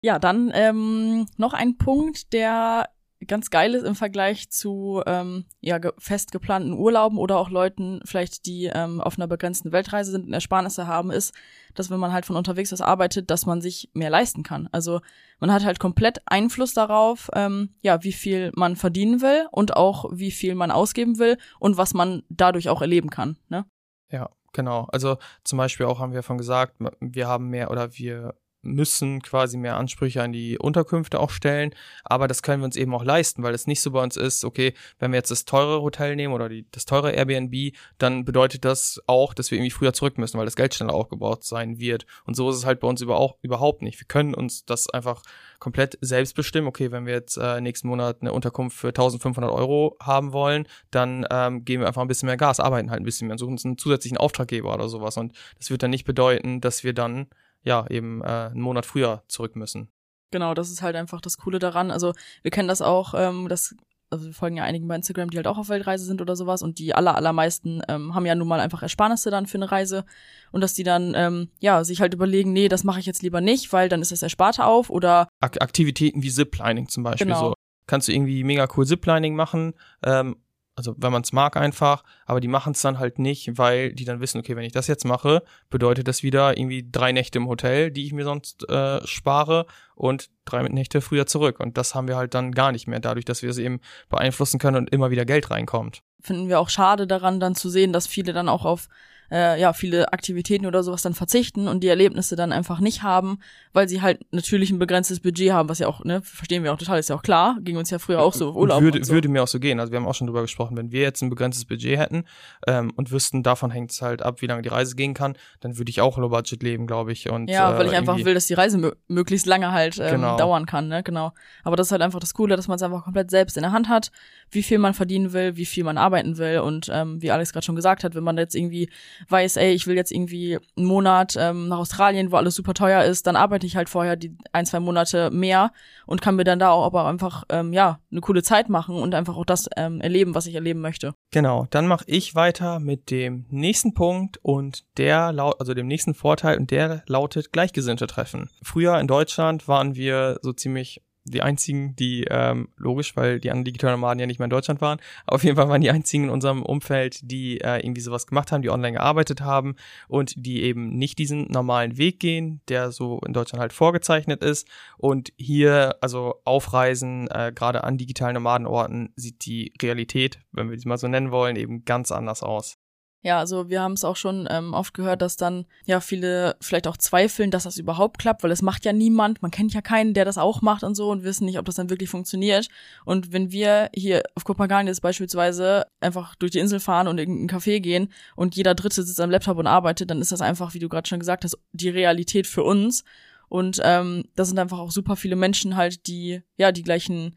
Ja, 0.03 0.19
dann 0.19 0.53
ähm, 0.55 1.27
noch 1.37 1.53
ein 1.53 1.79
Punkt, 1.79 2.33
der 2.33 2.89
ganz 3.27 3.51
geil 3.51 3.75
ist 3.75 3.85
im 3.85 3.95
Vergleich 3.95 4.51
zu 4.51 5.03
ähm, 5.07 5.47
ja, 5.61 5.81
fest 5.99 6.33
geplanten 6.33 6.75
Urlauben 6.75 7.19
oder 7.19 7.39
auch 7.39 7.49
Leuten 7.49 8.01
vielleicht, 8.05 8.47
die 8.47 8.71
ähm, 8.73 9.01
auf 9.01 9.19
einer 9.19 9.27
begrenzten 9.27 9.73
Weltreise 9.73 10.11
sind 10.11 10.27
und 10.27 10.33
Ersparnisse 10.33 10.87
haben, 10.87 11.11
ist, 11.11 11.35
dass 11.75 11.91
wenn 11.91 11.99
man 11.99 12.13
halt 12.13 12.27
von 12.27 12.37
unterwegs 12.37 12.73
aus 12.73 12.83
arbeitet, 12.83 13.31
dass 13.31 13.47
man 13.47 13.61
sich 13.61 13.91
mehr 13.95 14.11
leisten 14.11 14.43
kann. 14.43 14.69
Also 14.71 15.01
man 15.41 15.53
hat 15.53 15.65
halt 15.65 15.81
komplett 15.81 16.21
Einfluss 16.27 16.75
darauf, 16.75 17.31
ähm, 17.35 17.75
ja, 17.81 18.05
wie 18.05 18.13
viel 18.13 18.53
man 18.55 18.77
verdienen 18.77 19.23
will 19.23 19.47
und 19.51 19.77
auch 19.77 20.05
wie 20.13 20.31
viel 20.31 20.55
man 20.55 20.71
ausgeben 20.71 21.19
will 21.19 21.39
und 21.59 21.77
was 21.77 21.95
man 21.95 22.23
dadurch 22.29 22.69
auch 22.69 22.83
erleben 22.83 23.11
kann. 23.11 23.39
Ne? 23.49 23.65
Ja, 24.13 24.31
genau. 24.57 24.89
Also 24.91 25.19
zum 25.45 25.59
Beispiel 25.59 25.87
auch 25.87 26.01
haben 26.01 26.13
wir 26.13 26.25
von 26.25 26.39
gesagt, 26.39 26.75
wir 27.01 27.29
haben 27.29 27.49
mehr 27.51 27.71
oder 27.71 27.93
wir 27.97 28.35
müssen 28.67 29.23
quasi 29.23 29.57
mehr 29.57 29.77
Ansprüche 29.77 30.23
an 30.23 30.33
die 30.33 30.59
Unterkünfte 30.59 31.21
auch 31.21 31.31
stellen, 31.31 31.75
aber 32.05 32.29
das 32.29 32.43
können 32.43 32.63
wir 32.63 32.67
uns 32.67 32.77
eben 32.77 32.95
auch 32.95 33.05
leisten, 33.05 33.43
weil 33.43 33.55
es 33.55 33.67
nicht 33.67 33.81
so 33.81 33.91
bei 33.91 34.03
uns 34.03 34.17
ist, 34.17 34.45
okay, 34.45 34.75
wenn 34.99 35.13
wir 35.13 35.17
jetzt 35.17 35.31
das 35.31 35.45
teure 35.45 35.83
Hotel 35.83 36.17
nehmen 36.17 36.35
oder 36.35 36.49
die, 36.49 36.67
das 36.71 36.85
teure 36.85 37.13
Airbnb, 37.13 37.75
dann 37.99 38.25
bedeutet 38.25 38.65
das 38.65 39.01
auch, 39.07 39.35
dass 39.35 39.51
wir 39.51 39.59
irgendwie 39.59 39.71
früher 39.71 39.93
zurück 39.93 40.19
müssen, 40.19 40.39
weil 40.39 40.45
das 40.45 40.57
Geld 40.57 40.75
schneller 40.75 40.95
aufgebaut 40.95 41.45
sein 41.45 41.79
wird. 41.79 42.07
Und 42.25 42.35
so 42.35 42.51
ist 42.51 42.57
es 42.57 42.67
halt 42.67 42.81
bei 42.81 42.89
uns 42.89 43.01
über 43.01 43.17
auch, 43.17 43.37
überhaupt 43.43 43.83
nicht. 43.83 44.01
Wir 44.01 44.07
können 44.07 44.35
uns 44.35 44.65
das 44.65 44.89
einfach 44.91 45.23
komplett 45.59 45.99
selbst 46.01 46.35
bestimmen. 46.35 46.69
Okay, 46.69 46.93
wenn 46.93 47.07
wir 47.07 47.15
jetzt 47.15 47.37
äh, 47.37 47.61
nächsten 47.61 47.89
Monat 47.89 48.19
eine 48.21 48.33
Unterkunft 48.33 48.77
für 48.77 48.89
1500 48.89 49.51
Euro 49.51 49.97
haben 50.01 50.33
wollen, 50.33 50.67
dann 50.91 51.27
ähm, 51.31 51.65
geben 51.65 51.83
wir 51.83 51.89
einfach 51.89 52.03
ein 52.03 52.09
bisschen 52.09 52.27
mehr 52.27 52.37
Gas, 52.37 52.61
arbeiten 52.61 52.91
halt 52.91 53.01
ein 53.01 53.05
bisschen 53.05 53.29
mehr 53.29 53.35
und 53.35 53.39
suchen 53.39 53.53
uns 53.53 53.65
einen 53.65 53.79
zusätzlichen 53.79 54.19
Auftraggeber 54.19 54.75
oder 54.75 54.89
sowas. 54.89 55.17
Und 55.17 55.33
das 55.59 55.71
wird 55.71 55.83
dann 55.83 55.91
nicht 55.91 56.05
bedeuten, 56.05 56.61
dass 56.61 56.85
wir 56.85 56.93
dann 56.93 57.27
ja 57.67 57.87
eben 57.91 58.23
äh, 58.23 58.27
einen 58.27 58.61
Monat 58.61 58.87
früher 58.87 59.23
zurück 59.29 59.57
müssen. 59.57 59.89
Genau, 60.31 60.55
das 60.55 60.71
ist 60.71 60.83
halt 60.83 60.97
einfach 60.97 61.21
das 61.21 61.37
Coole 61.37 61.59
daran. 61.59 61.91
Also 61.91 62.13
wir 62.43 62.51
kennen 62.51 62.69
das 62.69 62.81
auch, 62.83 63.15
ähm, 63.17 63.49
das 63.49 63.75
also 64.09 64.27
wir 64.27 64.35
folgen 64.35 64.57
ja 64.57 64.65
einigen 64.65 64.87
bei 64.87 64.95
Instagram, 64.95 65.31
die 65.31 65.37
halt 65.37 65.47
auch 65.47 65.59
auf 65.59 65.69
Weltreise 65.69 66.05
sind 66.05 66.21
oder 66.23 66.37
sowas 66.37 66.63
und 66.63 66.79
die 66.79 66.95
aller, 66.95 67.17
allermeisten 67.17 67.83
ähm, 67.89 68.15
haben 68.15 68.25
ja 68.25 68.35
nun 68.35 68.47
mal 68.47 68.61
einfach 68.61 68.83
Ersparnisse 68.83 69.31
dann 69.31 69.47
für 69.47 69.59
eine 69.59 69.71
Reise 69.71 70.05
und 70.53 70.61
dass 70.61 70.75
die 70.75 70.85
dann, 70.85 71.15
ähm, 71.17 71.49
ja, 71.59 71.83
sich 71.83 72.01
halt 72.01 72.15
überlegen, 72.15 72.53
nee, 72.53 72.69
das 72.69 72.85
mache 72.85 73.01
ich 73.01 73.07
jetzt 73.07 73.23
lieber 73.23 73.41
nicht, 73.41 73.73
weil 73.73 73.89
dann 73.89 74.03
ist 74.03 74.13
das 74.13 74.23
Ersparte 74.23 74.65
auf 74.65 74.91
oder 74.91 75.29
Aktivitäten 75.41 76.23
wie 76.23 76.31
Ziplining 76.31 76.89
zum 76.89 77.03
Beispiel 77.03 77.27
genau. 77.27 77.49
so. 77.49 77.55
Kannst 77.89 78.09
du 78.09 78.13
irgendwie 78.13 78.45
mega 78.45 78.69
cool 78.77 78.87
Ziplining 78.87 79.35
machen, 79.35 79.75
ähm, 80.05 80.37
also 80.77 80.95
wenn 80.99 81.11
man 81.11 81.23
es 81.23 81.33
mag 81.33 81.57
einfach, 81.57 82.05
aber 82.27 82.39
die 82.39 82.49
machen 82.49 82.73
es 82.73 82.83
dann 82.83 82.99
halt 82.99 83.19
nicht, 83.19 83.57
weil 83.57 83.95
die 83.95 84.05
dann 84.05 84.21
wissen, 84.21 84.39
okay, 84.39 84.57
wenn 84.57 84.65
ich 84.65 84.73
das 84.73 84.87
jetzt 84.87 85.07
mache, 85.07 85.43
bedeutet 85.71 86.07
das 86.07 86.23
wieder 86.23 86.59
irgendwie 86.59 86.87
drei 86.91 87.13
Nächte 87.13 87.39
im 87.39 87.49
Hotel, 87.49 87.91
die 87.91 88.05
ich 88.05 88.13
mir 88.13 88.25
sonst 88.25 88.69
äh, 88.69 89.05
spare 89.07 89.67
und 89.95 90.29
drei 90.45 90.63
Nächte 90.65 91.01
früher 91.01 91.27
zurück. 91.27 91.61
Und 91.61 91.79
das 91.79 91.95
haben 91.95 92.09
wir 92.09 92.17
halt 92.17 92.35
dann 92.35 92.53
gar 92.53 92.73
nicht 92.73 92.87
mehr, 92.87 93.01
dadurch, 93.01 93.25
dass 93.25 93.43
wir 93.43 93.49
es 93.49 93.57
eben 93.57 93.81
beeinflussen 94.11 94.59
können 94.59 94.77
und 94.77 94.91
immer 94.91 95.11
wieder 95.11 95.25
Geld 95.25 95.51
reinkommt. 95.51 96.03
Finden 96.21 96.49
wir 96.49 96.61
auch 96.61 96.69
schade 96.69 97.07
daran, 97.07 97.41
dann 97.41 97.55
zu 97.55 97.71
sehen, 97.71 97.95
dass 97.95 98.07
viele 98.07 98.35
dann 98.35 98.51
auch 98.51 98.67
auf 98.67 98.89
äh, 99.31 99.61
ja 99.61 99.73
viele 99.73 100.13
Aktivitäten 100.13 100.67
oder 100.67 100.83
sowas 100.83 101.03
dann 101.03 101.15
verzichten 101.15 101.69
und 101.69 101.83
die 101.83 101.89
Erlebnisse 101.89 102.37
dann 102.37 102.53
einfach 102.53 102.81
nicht 102.81 103.03
haben, 103.03 103.39
weil 103.73 103.89
sie 103.89 104.03
halt 104.03 104.21
natürlich 104.33 104.71
ein 104.71 104.79
begrenztes 104.79 105.21
Budget 105.21 105.53
haben, 105.53 105.69
was 105.69 105.79
ja 105.79 105.89
auch, 105.89 106.05
ne, 106.05 106.23
verstehen 106.23 106.63
wir 106.63 106.73
auch 106.73 106.79
total, 106.79 106.99
ist 106.99 107.09
ja 107.09 107.17
auch 107.17 107.23
klar, 107.23 107.57
ging 107.61 107.77
uns 107.77 107.91
ja 107.91 107.99
früher 107.99 108.21
auch 108.21 108.33
so 108.33 108.53
Urlaub. 108.53 108.83
Würde, 108.83 109.05
so. 109.05 109.13
würde 109.13 109.29
mir 109.29 109.43
auch 109.43 109.49
so 109.49 109.61
gehen. 109.61 109.81
Also 109.81 109.93
wir 109.93 109.99
haben 109.99 110.07
auch 110.07 110.15
schon 110.15 110.27
drüber 110.27 110.43
gesprochen, 110.43 110.77
wenn 110.77 110.93
wir 110.93 111.03
jetzt 111.03 111.23
ein 111.23 111.31
begrenztes 111.31 111.65
Budget 111.65 111.99
hätten 111.99 112.25
ähm, 112.67 112.93
und 112.97 113.11
wüssten, 113.11 113.43
davon 113.43 113.71
hängt 113.71 113.91
es 113.91 114.03
halt 114.03 114.23
ab, 114.23 114.43
wie 114.43 114.47
lange 114.47 114.63
die 114.63 114.69
Reise 114.69 114.97
gehen 114.97 115.15
kann, 115.15 115.37
dann 115.61 115.79
würde 115.79 115.91
ich 115.91 116.01
auch 116.01 116.19
Low 116.19 116.29
Budget 116.29 116.63
leben, 116.63 116.87
glaube 116.87 117.13
ich. 117.13 117.31
Und, 117.31 117.49
ja, 117.49 117.75
äh, 117.75 117.79
weil 117.79 117.87
ich 117.87 117.97
einfach 117.97 118.17
will, 118.17 118.35
dass 118.35 118.47
die 118.47 118.55
Reise 118.55 118.93
möglichst 119.09 119.47
lange 119.47 119.73
halt 119.73 119.99
ähm, 119.99 120.17
genau. 120.17 120.37
dauern 120.37 120.67
kann, 120.67 120.89
ne, 120.89 121.03
genau. 121.03 121.33
Aber 121.65 121.77
das 121.77 121.89
ist 121.89 121.93
halt 121.93 122.03
einfach 122.03 122.21
das 122.21 122.35
Coole, 122.35 122.57
dass 122.57 122.69
man 122.69 122.77
es 122.77 122.83
einfach 122.83 123.05
komplett 123.05 123.31
selbst 123.31 123.57
in 123.57 123.63
der 123.63 123.73
Hand 123.73 123.89
hat, 123.89 124.11
wie 124.51 124.63
viel 124.63 124.79
man 124.79 124.95
verdienen 124.95 125.33
will, 125.33 125.57
wie 125.57 125.67
viel 125.67 125.85
man 125.85 125.99
arbeiten 125.99 126.39
will 126.39 126.61
und 126.61 126.91
ähm, 126.93 127.21
wie 127.23 127.31
Alex 127.31 127.53
gerade 127.53 127.65
schon 127.65 127.77
gesagt 127.77 128.05
hat, 128.05 128.15
wenn 128.15 128.25
man 128.25 128.39
jetzt 128.39 128.55
irgendwie 128.55 128.89
weiß, 129.29 129.57
ey, 129.57 129.73
ich 129.73 129.87
will 129.87 129.97
jetzt 129.97 130.13
irgendwie 130.13 130.59
einen 130.77 130.87
Monat 130.87 131.37
ähm, 131.39 131.69
nach 131.69 131.79
Australien, 131.79 132.33
wo 132.33 132.37
alles 132.37 132.55
super 132.55 132.75
teuer 132.75 133.05
ist, 133.05 133.27
dann 133.27 133.37
arbeite 133.37 133.67
ich 133.67 133.77
halt 133.77 133.89
vorher 133.89 134.17
die 134.17 134.37
ein, 134.53 134.67
zwei 134.67 134.81
Monate 134.81 135.31
mehr 135.31 135.73
und 136.07 136.23
kann 136.23 136.37
mir 136.37 136.45
dann 136.45 136.59
da 136.59 136.71
auch 136.71 136.85
aber 136.85 137.07
einfach, 137.07 137.45
ähm, 137.49 137.73
ja, 137.73 138.01
eine 138.11 138.21
coole 138.21 138.43
Zeit 138.43 138.69
machen 138.69 138.97
und 138.97 139.15
einfach 139.15 139.37
auch 139.37 139.45
das 139.45 139.69
ähm, 139.77 140.01
erleben, 140.01 140.35
was 140.35 140.47
ich 140.47 140.55
erleben 140.55 140.81
möchte. 140.81 141.15
Genau, 141.31 141.67
dann 141.71 141.87
mache 141.87 142.05
ich 142.07 142.35
weiter 142.35 142.79
mit 142.79 143.11
dem 143.11 143.47
nächsten 143.51 143.95
Punkt 143.95 144.39
und 144.43 144.85
der 144.97 145.33
laut, 145.33 145.61
also 145.61 145.75
dem 145.75 145.87
nächsten 145.87 146.15
Vorteil 146.15 146.59
und 146.59 146.71
der 146.71 147.03
lautet 147.07 147.53
Gleichgesinnte 147.53 148.07
treffen. 148.07 148.51
Früher 148.63 148.99
in 148.99 149.07
Deutschland 149.07 149.69
waren 149.69 149.97
wir 149.97 150.39
so 150.43 150.53
ziemlich 150.53 151.03
die 151.27 151.43
einzigen, 151.43 151.97
die, 151.97 152.25
ähm, 152.31 152.69
logisch, 152.77 153.17
weil 153.17 153.41
die 153.41 153.51
anderen 153.51 153.65
digitalen 153.65 154.01
Nomaden 154.01 154.21
ja 154.21 154.27
nicht 154.27 154.39
mehr 154.39 154.47
in 154.47 154.51
Deutschland 154.51 154.81
waren, 154.81 154.99
auf 155.27 155.45
jeden 155.45 155.57
Fall 155.57 155.69
waren 155.69 155.81
die 155.81 155.91
einzigen 155.91 156.25
in 156.25 156.31
unserem 156.31 156.63
Umfeld, 156.63 157.21
die 157.23 157.61
äh, 157.61 157.85
irgendwie 157.85 158.01
sowas 158.01 158.27
gemacht 158.27 158.53
haben, 158.53 158.63
die 158.63 158.71
online 158.71 158.95
gearbeitet 158.95 159.41
haben 159.41 159.77
und 160.09 160.35
die 160.37 160.63
eben 160.63 160.97
nicht 160.97 161.19
diesen 161.19 161.51
normalen 161.51 161.99
Weg 161.99 162.21
gehen, 162.21 162.61
der 162.69 162.93
so 162.93 163.21
in 163.27 163.33
Deutschland 163.33 163.61
halt 163.61 163.73
vorgezeichnet 163.73 164.43
ist. 164.43 164.69
Und 164.99 165.33
hier, 165.37 165.97
also 166.01 166.37
Aufreisen, 166.45 167.29
äh, 167.29 167.53
gerade 167.55 167.85
an 167.85 167.99
digitalen 167.99 168.35
Nomadenorten, 168.35 169.13
sieht 169.17 169.45
die 169.45 169.73
Realität, 169.83 170.39
wenn 170.53 170.71
wir 170.71 170.77
die 170.77 170.89
mal 170.89 170.99
so 170.99 171.09
nennen 171.09 171.31
wollen, 171.31 171.57
eben 171.57 171.85
ganz 171.85 172.13
anders 172.13 172.43
aus. 172.43 172.79
Ja, 173.23 173.41
also 173.41 173.69
wir 173.69 173.81
haben 173.81 173.95
es 173.95 174.05
auch 174.05 174.15
schon 174.15 174.47
ähm, 174.51 174.73
oft 174.73 174.95
gehört, 174.95 175.21
dass 175.21 175.37
dann 175.37 175.67
ja 175.85 175.99
viele 176.01 176.57
vielleicht 176.61 176.87
auch 176.87 176.97
zweifeln, 176.97 177.51
dass 177.51 177.65
das 177.65 177.77
überhaupt 177.77 178.19
klappt, 178.19 178.45
weil 178.45 178.53
es 178.53 178.63
macht 178.63 178.85
ja 178.85 178.93
niemand, 178.93 179.43
man 179.43 179.51
kennt 179.51 179.75
ja 179.75 179.81
keinen, 179.81 180.15
der 180.15 180.25
das 180.25 180.39
auch 180.39 180.63
macht 180.63 180.85
und 180.85 180.95
so 180.95 181.11
und 181.11 181.25
wissen 181.25 181.45
nicht, 181.45 181.59
ob 181.59 181.65
das 181.65 181.75
dann 181.75 181.91
wirklich 181.91 182.09
funktioniert. 182.09 182.69
Und 183.05 183.33
wenn 183.33 183.51
wir 183.51 183.91
hier 183.93 184.23
auf 184.37 184.45
Kopenhagen 184.45 184.87
jetzt 184.87 185.03
beispielsweise 185.03 185.87
einfach 185.99 186.37
durch 186.37 186.53
die 186.53 186.61
Insel 186.61 186.79
fahren 186.79 187.09
und 187.09 187.19
in 187.19 187.31
irgendein 187.31 187.59
Café 187.59 187.81
gehen 187.81 188.13
und 188.37 188.55
jeder 188.55 188.77
Dritte 188.77 189.03
sitzt 189.03 189.21
am 189.21 189.31
Laptop 189.31 189.59
und 189.59 189.67
arbeitet, 189.67 190.11
dann 190.11 190.21
ist 190.21 190.31
das 190.31 190.41
einfach, 190.41 190.75
wie 190.75 190.79
du 190.79 190.89
gerade 190.89 191.09
schon 191.09 191.19
gesagt 191.19 191.43
hast, 191.43 191.59
die 191.73 191.89
Realität 191.89 192.47
für 192.47 192.63
uns. 192.63 193.03
Und 193.49 193.81
ähm, 193.83 194.25
das 194.37 194.49
sind 194.49 194.59
einfach 194.59 194.79
auch 194.79 194.93
super 194.93 195.17
viele 195.17 195.37
Menschen 195.37 195.77
halt, 195.77 196.07
die 196.07 196.43
ja 196.57 196.71
die 196.71 196.83
gleichen 196.83 197.35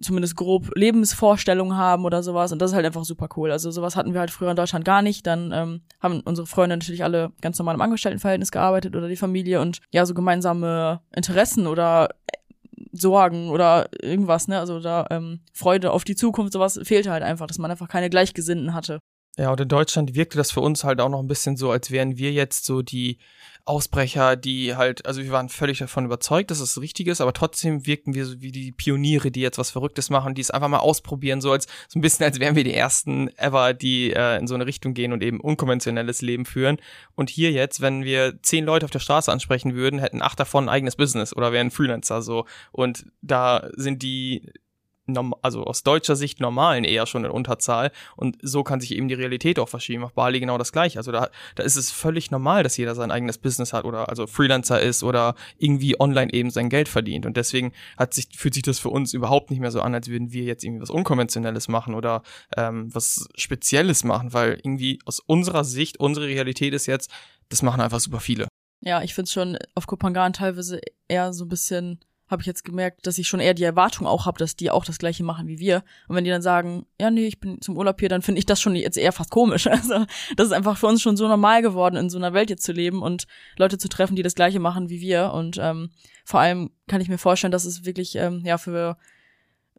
zumindest 0.00 0.36
grob 0.36 0.70
Lebensvorstellungen 0.74 1.76
haben 1.76 2.04
oder 2.04 2.22
sowas. 2.22 2.52
Und 2.52 2.60
das 2.60 2.70
ist 2.70 2.74
halt 2.74 2.86
einfach 2.86 3.04
super 3.04 3.28
cool. 3.36 3.50
Also 3.50 3.70
sowas 3.70 3.96
hatten 3.96 4.12
wir 4.12 4.20
halt 4.20 4.30
früher 4.30 4.50
in 4.50 4.56
Deutschland 4.56 4.84
gar 4.84 5.02
nicht. 5.02 5.26
Dann 5.26 5.52
ähm, 5.52 5.80
haben 6.00 6.20
unsere 6.20 6.46
Freunde 6.46 6.76
natürlich 6.76 7.04
alle 7.04 7.32
ganz 7.40 7.58
normal 7.58 7.74
im 7.74 7.80
Angestelltenverhältnis 7.80 8.50
gearbeitet 8.50 8.96
oder 8.96 9.08
die 9.08 9.16
Familie 9.16 9.60
und 9.60 9.80
ja, 9.90 10.06
so 10.06 10.14
gemeinsame 10.14 11.00
Interessen 11.14 11.66
oder 11.66 12.08
Sorgen 12.92 13.50
oder 13.50 13.88
irgendwas, 14.00 14.48
ne? 14.48 14.58
Also 14.58 14.80
da 14.80 15.06
ähm, 15.10 15.40
Freude 15.52 15.90
auf 15.90 16.04
die 16.04 16.16
Zukunft, 16.16 16.52
sowas 16.52 16.80
fehlte 16.82 17.10
halt 17.10 17.22
einfach, 17.22 17.46
dass 17.46 17.58
man 17.58 17.70
einfach 17.70 17.88
keine 17.88 18.10
Gleichgesinnten 18.10 18.74
hatte. 18.74 18.98
Ja, 19.38 19.52
und 19.52 19.60
in 19.60 19.68
Deutschland 19.68 20.16
wirkte 20.16 20.36
das 20.36 20.50
für 20.50 20.60
uns 20.60 20.82
halt 20.82 21.00
auch 21.00 21.08
noch 21.08 21.20
ein 21.20 21.28
bisschen 21.28 21.56
so, 21.56 21.70
als 21.70 21.92
wären 21.92 22.18
wir 22.18 22.32
jetzt 22.32 22.64
so 22.64 22.82
die 22.82 23.18
Ausbrecher, 23.66 24.34
die 24.34 24.74
halt, 24.74 25.06
also 25.06 25.22
wir 25.22 25.30
waren 25.30 25.48
völlig 25.48 25.78
davon 25.78 26.06
überzeugt, 26.06 26.50
dass 26.50 26.58
es 26.58 26.80
richtig 26.80 27.06
ist, 27.06 27.20
aber 27.20 27.32
trotzdem 27.32 27.86
wirkten 27.86 28.14
wir 28.14 28.26
so 28.26 28.40
wie 28.40 28.50
die 28.50 28.72
Pioniere, 28.72 29.30
die 29.30 29.40
jetzt 29.40 29.56
was 29.56 29.70
Verrücktes 29.70 30.10
machen, 30.10 30.34
die 30.34 30.40
es 30.40 30.50
einfach 30.50 30.66
mal 30.66 30.78
ausprobieren, 30.78 31.40
so 31.40 31.52
als 31.52 31.68
so 31.86 32.00
ein 32.00 32.02
bisschen, 32.02 32.24
als 32.24 32.40
wären 32.40 32.56
wir 32.56 32.64
die 32.64 32.74
ersten 32.74 33.28
ever, 33.36 33.74
die 33.74 34.12
äh, 34.12 34.38
in 34.40 34.48
so 34.48 34.56
eine 34.56 34.66
Richtung 34.66 34.92
gehen 34.92 35.12
und 35.12 35.22
eben 35.22 35.38
unkonventionelles 35.38 36.20
Leben 36.20 36.44
führen. 36.44 36.78
Und 37.14 37.30
hier 37.30 37.52
jetzt, 37.52 37.80
wenn 37.80 38.02
wir 38.02 38.42
zehn 38.42 38.64
Leute 38.64 38.86
auf 38.86 38.90
der 38.90 38.98
Straße 38.98 39.30
ansprechen 39.30 39.76
würden, 39.76 40.00
hätten 40.00 40.20
acht 40.20 40.40
davon 40.40 40.64
ein 40.64 40.68
eigenes 40.68 40.96
Business 40.96 41.36
oder 41.36 41.52
wären 41.52 41.70
Freelancer 41.70 42.22
so. 42.22 42.44
Und 42.72 43.06
da 43.22 43.68
sind 43.76 44.02
die 44.02 44.50
also 45.42 45.64
aus 45.64 45.82
deutscher 45.82 46.16
Sicht 46.16 46.40
normalen 46.40 46.84
eher 46.84 47.06
schon 47.06 47.24
in 47.24 47.30
Unterzahl 47.30 47.92
und 48.16 48.36
so 48.42 48.62
kann 48.62 48.80
sich 48.80 48.94
eben 48.94 49.08
die 49.08 49.14
Realität 49.14 49.58
auch 49.58 49.68
verschieben. 49.68 50.04
Auf 50.04 50.12
Bali 50.12 50.40
genau 50.40 50.58
das 50.58 50.72
gleiche. 50.72 50.98
Also 50.98 51.12
da, 51.12 51.30
da 51.54 51.62
ist 51.62 51.76
es 51.76 51.90
völlig 51.90 52.30
normal, 52.30 52.62
dass 52.62 52.76
jeder 52.76 52.94
sein 52.94 53.10
eigenes 53.10 53.38
Business 53.38 53.72
hat 53.72 53.84
oder 53.84 54.08
also 54.08 54.26
Freelancer 54.26 54.80
ist 54.80 55.02
oder 55.02 55.34
irgendwie 55.58 55.98
online 56.00 56.32
eben 56.32 56.50
sein 56.50 56.68
Geld 56.68 56.88
verdient 56.88 57.26
und 57.26 57.36
deswegen 57.36 57.72
hat 57.96 58.14
sich, 58.14 58.28
fühlt 58.34 58.54
sich 58.54 58.62
das 58.62 58.78
für 58.78 58.90
uns 58.90 59.14
überhaupt 59.14 59.50
nicht 59.50 59.60
mehr 59.60 59.70
so 59.70 59.80
an, 59.80 59.94
als 59.94 60.08
würden 60.08 60.32
wir 60.32 60.44
jetzt 60.44 60.64
irgendwie 60.64 60.82
was 60.82 60.90
Unkonventionelles 60.90 61.68
machen 61.68 61.94
oder 61.94 62.22
ähm, 62.56 62.92
was 62.94 63.28
Spezielles 63.36 64.04
machen, 64.04 64.32
weil 64.32 64.54
irgendwie 64.62 64.98
aus 65.04 65.20
unserer 65.20 65.64
Sicht, 65.64 66.00
unsere 66.00 66.26
Realität 66.26 66.74
ist 66.74 66.86
jetzt, 66.86 67.10
das 67.48 67.62
machen 67.62 67.80
einfach 67.80 68.00
super 68.00 68.20
viele. 68.20 68.48
Ja, 68.80 69.02
ich 69.02 69.14
finde 69.14 69.26
es 69.26 69.32
schon 69.32 69.58
auf 69.74 69.86
Kopangan 69.86 70.32
teilweise 70.32 70.80
eher 71.08 71.32
so 71.32 71.44
ein 71.44 71.48
bisschen 71.48 72.00
habe 72.28 72.42
ich 72.42 72.46
jetzt 72.46 72.64
gemerkt, 72.64 73.06
dass 73.06 73.18
ich 73.18 73.26
schon 73.26 73.40
eher 73.40 73.54
die 73.54 73.64
Erwartung 73.64 74.06
auch 74.06 74.26
habe, 74.26 74.38
dass 74.38 74.56
die 74.56 74.70
auch 74.70 74.84
das 74.84 74.98
gleiche 74.98 75.24
machen 75.24 75.48
wie 75.48 75.58
wir. 75.58 75.82
Und 76.08 76.16
wenn 76.16 76.24
die 76.24 76.30
dann 76.30 76.42
sagen, 76.42 76.86
ja, 77.00 77.10
nee, 77.10 77.26
ich 77.26 77.40
bin 77.40 77.60
zum 77.60 77.76
Urlaub 77.76 77.98
hier, 78.00 78.08
dann 78.08 78.22
finde 78.22 78.38
ich 78.38 78.46
das 78.46 78.60
schon 78.60 78.74
jetzt 78.74 78.98
eher 78.98 79.12
fast 79.12 79.30
komisch. 79.30 79.66
Also 79.78 80.06
das 80.36 80.48
ist 80.48 80.52
einfach 80.52 80.76
für 80.76 80.88
uns 80.88 81.00
schon 81.00 81.16
so 81.16 81.28
normal 81.28 81.62
geworden, 81.62 81.96
in 81.96 82.10
so 82.10 82.18
einer 82.18 82.34
Welt 82.34 82.50
jetzt 82.50 82.64
zu 82.64 82.72
leben 82.72 83.00
und 83.00 83.26
Leute 83.56 83.78
zu 83.78 83.88
treffen, 83.88 84.16
die 84.16 84.22
das 84.22 84.34
gleiche 84.34 84.58
machen 84.58 84.90
wie 84.90 85.00
wir. 85.00 85.32
Und 85.32 85.56
ähm, 85.58 85.90
vor 86.24 86.40
allem 86.40 86.70
kann 86.88 87.00
ich 87.00 87.08
mir 87.08 87.16
vorstellen, 87.16 87.52
dass 87.52 87.64
es 87.64 87.84
wirklich 87.84 88.16
ähm, 88.16 88.42
ja 88.44 88.58
für 88.58 88.96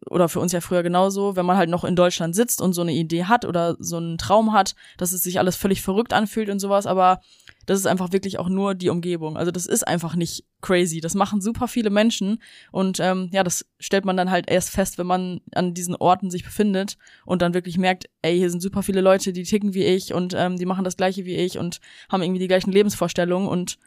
oder 0.08 0.30
für 0.30 0.40
uns 0.40 0.52
ja 0.52 0.62
früher 0.62 0.84
genauso, 0.84 1.36
wenn 1.36 1.46
man 1.46 1.58
halt 1.58 1.70
noch 1.70 1.84
in 1.84 1.96
Deutschland 1.96 2.36
sitzt 2.36 2.62
und 2.62 2.74
so 2.74 2.82
eine 2.82 2.94
Idee 2.94 3.26
hat 3.26 3.46
oder 3.46 3.76
so 3.80 3.98
einen 3.98 4.18
Traum 4.18 4.54
hat, 4.54 4.76
dass 4.98 5.12
es 5.12 5.24
sich 5.24 5.40
alles 5.40 5.56
völlig 5.56 5.82
verrückt 5.82 6.14
anfühlt 6.14 6.50
und 6.50 6.60
sowas, 6.60 6.86
aber 6.86 7.22
das 7.70 7.78
ist 7.78 7.86
einfach 7.86 8.12
wirklich 8.12 8.40
auch 8.40 8.50
nur 8.50 8.74
die 8.74 8.90
Umgebung. 8.90 9.38
Also 9.38 9.52
das 9.52 9.68
ist 9.68 9.88
einfach 9.88 10.16
nicht 10.16 10.44
crazy. 10.60 11.02
Das 11.02 11.14
machen 11.14 11.40
super 11.40 11.68
viele 11.68 11.92
Menschen 11.92 12.42
und 12.72 13.00
ähm, 13.00 13.30
ja, 13.32 13.44
das 13.44 13.68
stellt 13.80 14.06
man 14.06 14.18
dann 14.18 14.32
halt 14.32 14.50
erst 14.50 14.72
fest, 14.72 14.98
wenn 14.98 15.06
man 15.06 15.42
an 15.54 15.76
diesen 15.76 15.96
Orten 15.96 16.32
sich 16.32 16.44
befindet 16.44 16.98
und 17.26 17.44
dann 17.44 17.54
wirklich 17.54 17.78
merkt, 17.78 18.10
ey, 18.24 18.36
hier 18.36 18.50
sind 18.50 18.62
super 18.62 18.82
viele 18.82 19.02
Leute, 19.02 19.34
die 19.34 19.44
ticken 19.44 19.76
wie 19.76 19.84
ich 19.84 20.16
und 20.16 20.34
ähm, 20.36 20.58
die 20.58 20.66
machen 20.66 20.84
das 20.84 20.98
gleiche 20.98 21.26
wie 21.26 21.36
ich 21.36 21.60
und 21.60 21.80
haben 22.12 22.24
irgendwie 22.24 22.40
die 22.40 22.48
gleichen 22.48 22.72
Lebensvorstellungen 22.72 23.48
und 23.48 23.78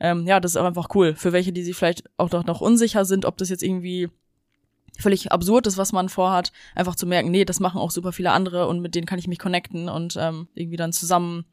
ähm, 0.00 0.26
ja, 0.26 0.40
das 0.40 0.52
ist 0.52 0.56
auch 0.56 0.64
einfach 0.64 0.88
cool. 0.94 1.14
Für 1.14 1.34
welche, 1.34 1.52
die 1.52 1.62
sich 1.62 1.76
vielleicht 1.76 2.04
auch 2.16 2.30
doch 2.30 2.46
noch 2.46 2.62
unsicher 2.62 3.04
sind, 3.04 3.26
ob 3.26 3.36
das 3.36 3.50
jetzt 3.50 3.62
irgendwie 3.62 4.08
völlig 4.98 5.30
absurd 5.30 5.66
ist, 5.66 5.76
was 5.76 5.92
man 5.92 6.08
vorhat, 6.08 6.52
einfach 6.74 6.96
zu 6.96 7.06
merken, 7.06 7.30
nee, 7.30 7.44
das 7.44 7.60
machen 7.60 7.82
auch 7.82 7.90
super 7.90 8.12
viele 8.12 8.32
andere 8.32 8.66
und 8.66 8.80
mit 8.80 8.94
denen 8.94 9.06
kann 9.06 9.18
ich 9.18 9.28
mich 9.28 9.38
connecten 9.38 9.90
und 9.90 10.16
ähm, 10.18 10.48
irgendwie 10.54 10.78
dann 10.78 10.94
zusammen 10.94 11.44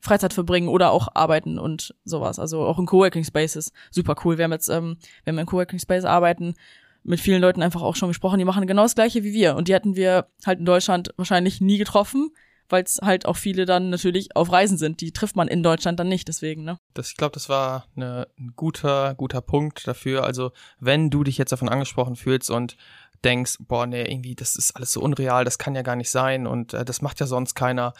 Freizeit 0.00 0.32
verbringen 0.32 0.68
oder 0.68 0.90
auch 0.92 1.08
arbeiten 1.14 1.58
und 1.58 1.94
sowas. 2.04 2.38
Also 2.38 2.62
auch 2.62 2.78
in 2.78 2.86
Coworking 2.86 3.24
Spaces. 3.24 3.72
Super 3.90 4.16
cool. 4.24 4.38
Wir 4.38 4.44
haben 4.44 4.52
jetzt, 4.52 4.68
ähm, 4.68 4.96
wenn 5.24 5.34
wir 5.34 5.42
in 5.42 5.46
Coworking 5.46 5.78
Space 5.78 6.04
arbeiten, 6.04 6.54
mit 7.02 7.20
vielen 7.20 7.40
Leuten 7.40 7.62
einfach 7.62 7.82
auch 7.82 7.96
schon 7.96 8.08
gesprochen, 8.08 8.38
die 8.38 8.44
machen 8.44 8.66
genau 8.66 8.82
das 8.82 8.94
gleiche 8.94 9.24
wie 9.24 9.32
wir. 9.32 9.56
Und 9.56 9.68
die 9.68 9.74
hätten 9.74 9.96
wir 9.96 10.26
halt 10.44 10.58
in 10.58 10.64
Deutschland 10.64 11.12
wahrscheinlich 11.16 11.60
nie 11.60 11.78
getroffen, 11.78 12.30
weil 12.68 12.84
es 12.84 12.98
halt 13.02 13.26
auch 13.26 13.36
viele 13.36 13.66
dann 13.66 13.90
natürlich 13.90 14.36
auf 14.36 14.52
Reisen 14.52 14.78
sind. 14.78 15.00
Die 15.00 15.12
trifft 15.12 15.36
man 15.36 15.48
in 15.48 15.62
Deutschland 15.62 15.98
dann 15.98 16.08
nicht, 16.08 16.28
deswegen, 16.28 16.64
ne? 16.64 16.78
Das, 16.94 17.08
ich 17.08 17.16
glaube, 17.16 17.32
das 17.32 17.48
war 17.48 17.86
eine, 17.96 18.28
ein 18.38 18.52
guter, 18.54 19.14
guter 19.14 19.40
Punkt 19.40 19.86
dafür. 19.86 20.24
Also, 20.24 20.52
wenn 20.78 21.10
du 21.10 21.24
dich 21.24 21.38
jetzt 21.38 21.52
davon 21.52 21.68
angesprochen 21.68 22.16
fühlst 22.16 22.50
und 22.50 22.76
denkst, 23.24 23.56
boah, 23.60 23.86
nee, 23.86 24.02
irgendwie, 24.02 24.34
das 24.34 24.56
ist 24.56 24.76
alles 24.76 24.92
so 24.92 25.00
unreal, 25.00 25.44
das 25.44 25.58
kann 25.58 25.74
ja 25.74 25.82
gar 25.82 25.96
nicht 25.96 26.10
sein 26.10 26.46
und 26.46 26.74
äh, 26.74 26.84
das 26.84 27.02
macht 27.02 27.20
ja 27.20 27.26
sonst 27.26 27.54
keiner, 27.54 27.92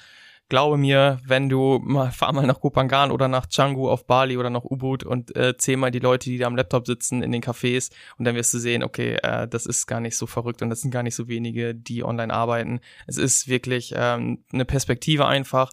glaube 0.51 0.77
mir, 0.77 1.19
wenn 1.25 1.49
du 1.49 1.79
mal 1.83 2.13
fahr 2.13 2.35
mal 2.35 2.47
nach 2.47 2.61
Kupangan 2.61 3.11
oder 3.11 3.29
nach 3.29 3.49
Canggu 3.49 3.89
auf 3.89 4.05
Bali 4.05 4.37
oder 4.37 4.51
nach 4.51 4.65
Ubud 4.65 5.05
und 5.05 5.35
äh, 5.35 5.57
zähl 5.57 5.79
mal 5.79 5.91
die 5.91 5.99
Leute, 5.99 6.29
die 6.29 6.37
da 6.37 6.47
am 6.47 6.57
Laptop 6.57 6.87
sitzen 6.87 7.23
in 7.23 7.33
den 7.33 7.43
Cafés 7.43 7.91
und 8.19 8.27
dann 8.27 8.35
wirst 8.35 8.53
du 8.53 8.59
sehen, 8.59 8.83
okay, 8.83 9.15
äh, 9.23 9.49
das 9.49 9.65
ist 9.65 9.87
gar 9.87 10.01
nicht 10.01 10.19
so 10.19 10.27
verrückt 10.27 10.61
und 10.61 10.69
das 10.69 10.83
sind 10.83 10.91
gar 10.91 11.03
nicht 11.03 11.15
so 11.15 11.29
wenige, 11.29 11.75
die 11.75 12.05
online 12.05 12.35
arbeiten. 12.35 12.81
Es 13.07 13.17
ist 13.17 13.49
wirklich 13.49 13.95
ähm, 13.97 14.45
eine 14.53 14.67
Perspektive 14.67 15.27
einfach, 15.27 15.73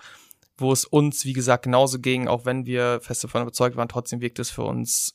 wo 0.58 0.72
es 0.72 0.86
uns, 0.86 1.26
wie 1.26 1.34
gesagt, 1.34 1.64
genauso 1.64 2.00
ging, 2.00 2.28
auch 2.28 2.46
wenn 2.46 2.66
wir 2.66 3.02
fest 3.02 3.24
davon 3.24 3.42
überzeugt 3.42 3.76
waren, 3.76 3.90
trotzdem 3.90 4.22
wirkt 4.22 4.40
es 4.40 4.50
für 4.50 4.64
uns 4.64 5.14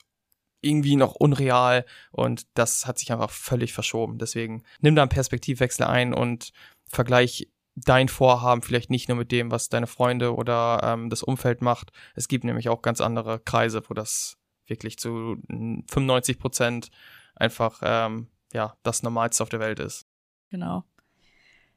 irgendwie 0.60 0.94
noch 0.94 1.14
unreal 1.16 1.84
und 2.12 2.46
das 2.54 2.86
hat 2.86 2.98
sich 2.98 3.10
einfach 3.10 3.30
völlig 3.30 3.72
verschoben. 3.72 4.18
Deswegen 4.18 4.62
nimm 4.80 4.94
da 4.94 5.02
einen 5.02 5.08
Perspektivwechsel 5.08 5.86
ein 5.86 6.14
und 6.14 6.52
vergleich 6.86 7.48
dein 7.74 8.08
Vorhaben 8.08 8.62
vielleicht 8.62 8.90
nicht 8.90 9.08
nur 9.08 9.16
mit 9.16 9.32
dem, 9.32 9.50
was 9.50 9.68
deine 9.68 9.86
Freunde 9.86 10.34
oder 10.34 10.80
ähm, 10.82 11.10
das 11.10 11.22
Umfeld 11.22 11.62
macht. 11.62 11.90
Es 12.14 12.28
gibt 12.28 12.44
nämlich 12.44 12.68
auch 12.68 12.82
ganz 12.82 13.00
andere 13.00 13.40
Kreise, 13.40 13.82
wo 13.88 13.94
das 13.94 14.36
wirklich 14.66 14.98
zu 14.98 15.36
95 15.48 16.38
Prozent 16.38 16.90
einfach 17.34 17.80
ähm, 17.82 18.28
ja 18.52 18.76
das 18.82 19.02
Normalste 19.02 19.42
auf 19.42 19.48
der 19.48 19.60
Welt 19.60 19.80
ist. 19.80 20.06
Genau. 20.50 20.84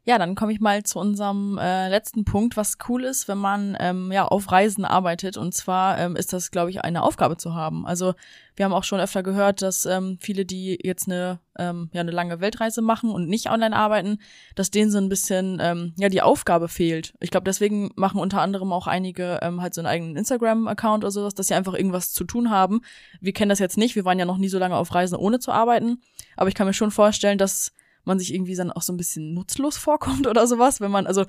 Ja, 0.07 0.19
dann 0.19 0.35
komme 0.35 0.53
ich 0.53 0.59
mal 0.59 0.83
zu 0.83 0.99
unserem 0.99 1.57
äh, 1.57 1.89
letzten 1.89 2.25
Punkt, 2.25 2.57
was 2.57 2.77
cool 2.87 3.03
ist, 3.03 3.27
wenn 3.27 3.39
man 3.39 3.75
ähm, 3.79 4.11
ja 4.11 4.25
auf 4.25 4.51
Reisen 4.51 4.85
arbeitet. 4.85 5.35
Und 5.35 5.55
zwar 5.55 5.97
ähm, 5.97 6.15
ist 6.15 6.31
das, 6.31 6.51
glaube 6.51 6.69
ich, 6.69 6.81
eine 6.81 7.01
Aufgabe 7.01 7.37
zu 7.37 7.55
haben. 7.55 7.87
Also 7.87 8.13
wir 8.55 8.65
haben 8.65 8.73
auch 8.73 8.83
schon 8.83 8.99
öfter 8.99 9.23
gehört, 9.23 9.63
dass 9.63 9.83
ähm, 9.85 10.19
viele, 10.21 10.45
die 10.45 10.77
jetzt 10.83 11.07
eine 11.07 11.39
ähm, 11.57 11.89
ja 11.91 12.01
eine 12.01 12.11
lange 12.11 12.39
Weltreise 12.39 12.83
machen 12.83 13.09
und 13.09 13.27
nicht 13.27 13.49
online 13.49 13.75
arbeiten, 13.75 14.19
dass 14.53 14.69
denen 14.69 14.91
so 14.91 14.99
ein 14.99 15.09
bisschen 15.09 15.57
ähm, 15.59 15.93
ja 15.97 16.07
die 16.07 16.21
Aufgabe 16.21 16.67
fehlt. 16.67 17.15
Ich 17.19 17.31
glaube, 17.31 17.45
deswegen 17.45 17.89
machen 17.95 18.19
unter 18.19 18.41
anderem 18.41 18.73
auch 18.73 18.85
einige 18.85 19.39
ähm, 19.41 19.59
halt 19.59 19.73
so 19.73 19.81
einen 19.81 19.87
eigenen 19.87 20.17
Instagram-Account 20.17 21.03
oder 21.03 21.09
sowas, 21.11 21.33
dass 21.33 21.47
sie 21.47 21.55
einfach 21.55 21.73
irgendwas 21.73 22.13
zu 22.13 22.25
tun 22.25 22.51
haben. 22.51 22.81
Wir 23.21 23.33
kennen 23.33 23.49
das 23.49 23.57
jetzt 23.57 23.77
nicht. 23.77 23.95
Wir 23.95 24.05
waren 24.05 24.19
ja 24.19 24.25
noch 24.25 24.37
nie 24.37 24.49
so 24.49 24.59
lange 24.59 24.75
auf 24.75 24.93
Reisen, 24.93 25.15
ohne 25.15 25.39
zu 25.39 25.51
arbeiten. 25.51 25.99
Aber 26.37 26.47
ich 26.47 26.53
kann 26.53 26.67
mir 26.67 26.73
schon 26.73 26.91
vorstellen, 26.91 27.39
dass 27.39 27.73
man 28.05 28.19
sich 28.19 28.33
irgendwie 28.33 28.55
dann 28.55 28.71
auch 28.71 28.81
so 28.81 28.93
ein 28.93 28.97
bisschen 28.97 29.33
nutzlos 29.33 29.77
vorkommt 29.77 30.27
oder 30.27 30.47
sowas, 30.47 30.81
wenn 30.81 30.91
man, 30.91 31.07
also 31.07 31.25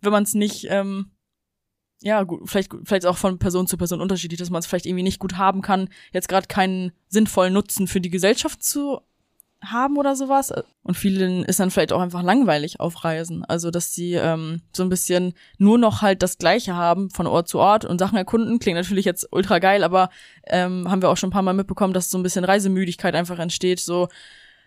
wenn 0.00 0.12
man 0.12 0.22
es 0.22 0.34
nicht, 0.34 0.66
ähm, 0.70 1.10
ja, 2.02 2.22
gut, 2.22 2.48
vielleicht, 2.48 2.72
vielleicht 2.84 3.06
auch 3.06 3.18
von 3.18 3.38
Person 3.38 3.66
zu 3.66 3.76
Person 3.76 4.00
unterschiedlich, 4.00 4.38
dass 4.38 4.50
man 4.50 4.60
es 4.60 4.66
vielleicht 4.66 4.86
irgendwie 4.86 5.02
nicht 5.02 5.18
gut 5.18 5.36
haben 5.36 5.60
kann, 5.60 5.90
jetzt 6.12 6.28
gerade 6.28 6.46
keinen 6.46 6.92
sinnvollen 7.08 7.52
Nutzen 7.52 7.86
für 7.86 8.00
die 8.00 8.10
Gesellschaft 8.10 8.62
zu 8.62 9.00
haben 9.62 9.98
oder 9.98 10.16
sowas. 10.16 10.52
Und 10.82 10.96
vielen 10.96 11.44
ist 11.44 11.60
dann 11.60 11.70
vielleicht 11.70 11.92
auch 11.92 12.00
einfach 12.00 12.22
langweilig 12.22 12.80
auf 12.80 13.04
Reisen. 13.04 13.44
Also, 13.44 13.70
dass 13.70 13.94
sie 13.94 14.14
ähm, 14.14 14.62
so 14.72 14.82
ein 14.82 14.88
bisschen 14.88 15.34
nur 15.58 15.78
noch 15.78 16.02
halt 16.02 16.22
das 16.22 16.38
Gleiche 16.38 16.74
haben 16.74 17.10
von 17.10 17.26
Ort 17.26 17.48
zu 17.48 17.58
Ort 17.58 17.84
und 17.84 17.98
Sachen 17.98 18.16
erkunden. 18.16 18.58
Klingt 18.58 18.78
natürlich 18.78 19.04
jetzt 19.04 19.28
ultra 19.30 19.58
geil, 19.58 19.84
aber 19.84 20.08
ähm, 20.46 20.90
haben 20.90 21.02
wir 21.02 21.10
auch 21.10 21.16
schon 21.16 21.28
ein 21.28 21.32
paar 21.32 21.42
Mal 21.42 21.54
mitbekommen, 21.54 21.92
dass 21.92 22.10
so 22.10 22.18
ein 22.18 22.22
bisschen 22.22 22.44
Reisemüdigkeit 22.44 23.14
einfach 23.14 23.38
entsteht. 23.38 23.80
So, 23.80 24.08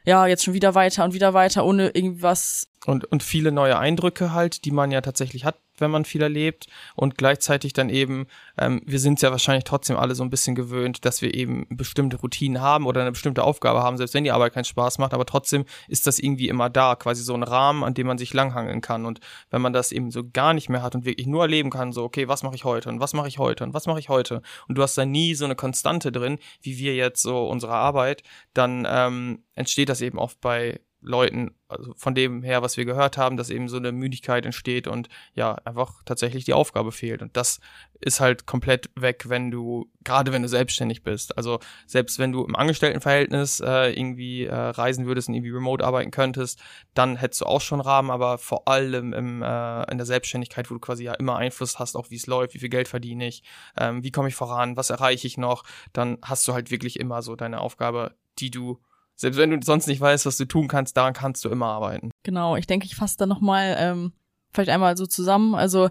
ja, 0.05 0.27
jetzt 0.27 0.43
schon 0.43 0.53
wieder 0.53 0.75
weiter 0.75 1.03
und 1.03 1.13
wieder 1.13 1.33
weiter, 1.33 1.65
ohne 1.65 1.89
irgendwas. 1.89 2.67
Und, 2.85 3.05
und 3.05 3.23
viele 3.23 3.51
neue 3.51 3.77
Eindrücke 3.77 4.33
halt, 4.33 4.65
die 4.65 4.71
man 4.71 4.91
ja 4.91 5.01
tatsächlich 5.01 5.45
hat, 5.45 5.55
wenn 5.77 5.91
man 5.91 6.05
viel 6.05 6.21
erlebt 6.21 6.67
und 6.95 7.17
gleichzeitig 7.17 7.73
dann 7.73 7.89
eben, 7.89 8.27
ähm, 8.57 8.81
wir 8.85 8.99
sind 8.99 9.21
ja 9.21 9.31
wahrscheinlich 9.31 9.63
trotzdem 9.63 9.97
alle 9.97 10.15
so 10.15 10.23
ein 10.23 10.29
bisschen 10.29 10.55
gewöhnt, 10.55 11.05
dass 11.05 11.21
wir 11.21 11.33
eben 11.33 11.65
bestimmte 11.69 12.17
Routinen 12.17 12.61
haben 12.61 12.85
oder 12.85 13.01
eine 13.01 13.11
bestimmte 13.11 13.43
Aufgabe 13.43 13.81
haben, 13.81 13.97
selbst 13.97 14.13
wenn 14.13 14.23
die 14.23 14.31
Arbeit 14.31 14.53
keinen 14.53 14.65
Spaß 14.65 14.97
macht, 14.99 15.13
aber 15.13 15.25
trotzdem 15.25 15.65
ist 15.87 16.07
das 16.07 16.19
irgendwie 16.19 16.49
immer 16.49 16.69
da, 16.69 16.95
quasi 16.95 17.23
so 17.23 17.33
ein 17.33 17.43
Rahmen, 17.43 17.83
an 17.83 17.93
dem 17.93 18.07
man 18.07 18.17
sich 18.17 18.33
langhangeln 18.33 18.81
kann. 18.81 19.05
Und 19.05 19.19
wenn 19.49 19.61
man 19.61 19.73
das 19.73 19.91
eben 19.91 20.11
so 20.11 20.23
gar 20.27 20.53
nicht 20.53 20.69
mehr 20.69 20.81
hat 20.81 20.95
und 20.95 21.05
wirklich 21.05 21.27
nur 21.27 21.43
erleben 21.43 21.69
kann, 21.69 21.91
so 21.91 22.03
okay, 22.03 22.27
was 22.27 22.43
mache 22.43 22.55
ich 22.55 22.63
heute 22.63 22.89
und 22.89 22.99
was 22.99 23.13
mache 23.13 23.27
ich 23.27 23.39
heute 23.39 23.63
und 23.63 23.73
was 23.73 23.87
mache 23.87 23.99
ich 23.99 24.09
heute? 24.09 24.41
Und 24.67 24.77
du 24.77 24.81
hast 24.81 24.97
da 24.97 25.05
nie 25.05 25.35
so 25.35 25.45
eine 25.45 25.55
Konstante 25.55 26.11
drin, 26.11 26.39
wie 26.61 26.77
wir 26.77 26.95
jetzt 26.95 27.21
so 27.21 27.47
unsere 27.47 27.73
Arbeit, 27.73 28.23
dann 28.53 28.87
ähm, 28.89 29.43
entsteht 29.55 29.89
das 29.89 30.01
eben 30.01 30.17
oft 30.17 30.39
bei 30.41 30.79
Leuten, 31.03 31.51
also 31.67 31.93
von 31.97 32.15
dem 32.15 32.43
her, 32.43 32.61
was 32.61 32.77
wir 32.77 32.85
gehört 32.85 33.17
haben, 33.17 33.37
dass 33.37 33.49
eben 33.49 33.67
so 33.67 33.77
eine 33.77 33.91
Müdigkeit 33.91 34.45
entsteht 34.45 34.87
und 34.87 35.09
ja, 35.33 35.55
einfach 35.65 36.01
tatsächlich 36.05 36.45
die 36.45 36.53
Aufgabe 36.53 36.91
fehlt. 36.91 37.21
Und 37.21 37.35
das 37.35 37.59
ist 37.99 38.19
halt 38.19 38.45
komplett 38.45 38.89
weg, 38.95 39.25
wenn 39.27 39.51
du, 39.51 39.89
gerade 40.03 40.31
wenn 40.31 40.41
du 40.41 40.47
selbstständig 40.47 41.03
bist. 41.03 41.37
Also 41.37 41.59
selbst 41.85 42.19
wenn 42.19 42.31
du 42.31 42.45
im 42.45 42.55
Angestelltenverhältnis 42.55 43.59
äh, 43.59 43.91
irgendwie 43.91 44.45
äh, 44.45 44.53
reisen 44.53 45.05
würdest 45.05 45.27
und 45.27 45.35
irgendwie 45.35 45.51
remote 45.51 45.85
arbeiten 45.85 46.11
könntest, 46.11 46.61
dann 46.93 47.17
hättest 47.17 47.41
du 47.41 47.45
auch 47.45 47.61
schon 47.61 47.81
Rahmen, 47.81 48.09
aber 48.09 48.37
vor 48.37 48.67
allem 48.67 49.13
im, 49.13 49.41
äh, 49.41 49.91
in 49.91 49.97
der 49.97 50.05
Selbstständigkeit, 50.05 50.69
wo 50.69 50.75
du 50.75 50.79
quasi 50.79 51.03
ja 51.03 51.13
immer 51.13 51.35
Einfluss 51.35 51.79
hast, 51.79 51.95
auch 51.95 52.09
wie 52.09 52.15
es 52.15 52.27
läuft, 52.27 52.53
wie 52.53 52.59
viel 52.59 52.69
Geld 52.69 52.87
verdiene 52.87 53.27
ich, 53.27 53.43
ähm, 53.77 54.03
wie 54.03 54.11
komme 54.11 54.29
ich 54.29 54.35
voran, 54.35 54.77
was 54.77 54.89
erreiche 54.89 55.27
ich 55.27 55.37
noch, 55.37 55.63
dann 55.91 56.17
hast 56.21 56.47
du 56.47 56.53
halt 56.53 56.71
wirklich 56.71 56.99
immer 56.99 57.21
so 57.21 57.35
deine 57.35 57.59
Aufgabe, 57.59 58.15
die 58.39 58.51
du 58.51 58.79
selbst 59.15 59.37
wenn 59.37 59.51
du 59.51 59.63
sonst 59.63 59.87
nicht 59.87 60.01
weißt, 60.01 60.25
was 60.25 60.37
du 60.37 60.45
tun 60.45 60.67
kannst, 60.67 60.97
daran 60.97 61.13
kannst 61.13 61.45
du 61.45 61.49
immer 61.49 61.67
arbeiten. 61.67 62.11
Genau, 62.23 62.55
ich 62.55 62.67
denke, 62.67 62.85
ich 62.85 62.95
fasse 62.95 63.17
da 63.17 63.25
nochmal 63.25 63.75
ähm, 63.79 64.13
vielleicht 64.51 64.69
einmal 64.69 64.97
so 64.97 65.05
zusammen. 65.05 65.55
Also 65.55 65.89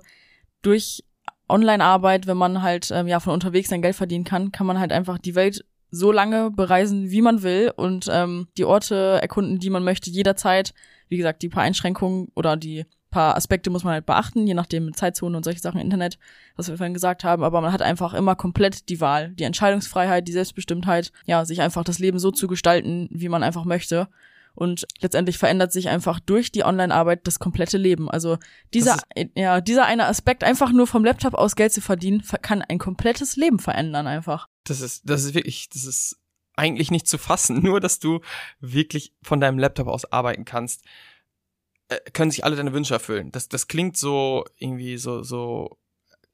durch 0.63 1.05
Online-Arbeit, 1.49 2.27
wenn 2.27 2.37
man 2.37 2.63
halt 2.63 2.91
ähm, 2.93 3.07
ja 3.07 3.21
von 3.21 3.35
unterwegs 3.35 3.69
sein 3.69 3.83
Geld 3.83 3.97
verdienen 3.97 4.25
kann, 4.25 4.53
kann 4.53 4.67
man 4.67 4.79
halt 4.79 4.93
einfach 4.93 5.19
die 5.19 5.35
Welt 5.35 5.65
so 5.91 6.11
lange 6.11 6.51
bereisen, 6.51 7.11
wie 7.11 7.21
man 7.21 7.43
will 7.43 7.73
und 7.77 8.09
ähm, 8.11 8.49
die 8.57 8.65
Orte 8.65 9.19
erkunden, 9.21 9.59
die 9.59 9.71
man 9.71 9.85
möchte, 9.85 10.11
jederzeit. 10.11 10.73
Wie 11.09 11.19
gesagt, 11.19 11.43
die 11.43 11.51
paar 11.51 11.63
Einschränkungen 11.63 12.29
oder 12.35 12.57
die 12.57 12.87
paar 13.13 13.37
Aspekte 13.37 13.71
muss 13.71 13.85
man 13.85 13.93
halt 13.93 14.07
beachten, 14.07 14.49
je 14.49 14.55
nachdem 14.55 14.87
mit 14.87 14.97
Zeitzone 14.97 15.37
und 15.37 15.45
solche 15.45 15.61
Sachen 15.61 15.81
Internet, 15.81 16.19
was 16.57 16.69
wir 16.69 16.77
vorhin 16.77 16.95
gesagt 16.95 17.23
haben, 17.23 17.45
aber 17.45 17.61
man 17.61 17.73
hat 17.73 17.83
einfach 17.83 18.13
immer 18.13 18.35
komplett 18.35 18.89
die 18.89 19.01
Wahl, 19.01 19.29
die 19.31 19.45
Entscheidungsfreiheit, 19.45 20.27
die 20.27 20.33
Selbstbestimmtheit, 20.33 21.13
ja, 21.27 21.45
sich 21.45 21.61
einfach 21.61 21.85
das 21.85 22.01
Leben 22.01 22.19
so 22.19 22.33
zu 22.33 22.49
gestalten, 22.49 23.09
wie 23.13 23.29
man 23.29 23.45
einfach 23.45 23.65
möchte. 23.65 24.09
Und 24.55 24.87
letztendlich 25.01 25.39
verändert 25.39 25.73
sich 25.73 25.89
einfach 25.89 26.21
durch 26.21 26.53
die 26.53 26.65
Online-Arbeit 26.65 27.27
das 27.27 27.39
komplette 27.39 27.79
Leben. 27.79 28.11
Also 28.11 28.37
dieser, 28.75 28.99
ja, 29.35 29.63
dieser 29.63 29.87
eine 29.87 30.07
Aspekt, 30.07 30.45
einfach 30.45 30.73
nur 30.73 30.87
vom 30.87 31.05
Laptop 31.05 31.35
aus 31.35 31.57
Geld 31.57 31.73
zu 31.73 31.81
verdienen, 31.81 32.23
kann 32.43 32.61
ein 32.61 32.79
komplettes 32.79 33.37
Leben 33.37 33.59
verändern 33.59 34.07
einfach. 34.07 34.49
Das 34.65 34.83
ist, 34.83 35.09
das 35.09 35.25
ist 35.25 35.35
wirklich, 35.35 35.71
das 35.71 35.85
ist 35.85 36.19
eigentlich 36.55 36.91
nicht 36.91 37.09
zu 37.09 37.19
fassen. 37.19 37.61
Nur, 37.63 37.81
dass 37.81 37.99
du 37.99 38.21
wirklich 38.61 39.15
von 39.23 39.41
deinem 39.41 39.59
Laptop 39.59 39.89
aus 39.89 40.11
arbeiten 40.11 40.45
kannst. 40.45 40.85
Äh, 41.93 42.11
können 42.13 42.31
sich 42.31 42.45
alle 42.45 42.57
deine 42.57 42.73
Wünsche 42.73 42.95
erfüllen. 42.95 43.33
Das, 43.33 43.49
das 43.49 43.69
klingt 43.69 43.97
so 43.97 44.45
irgendwie 44.57 44.99
so, 44.99 45.23
so, 45.23 45.79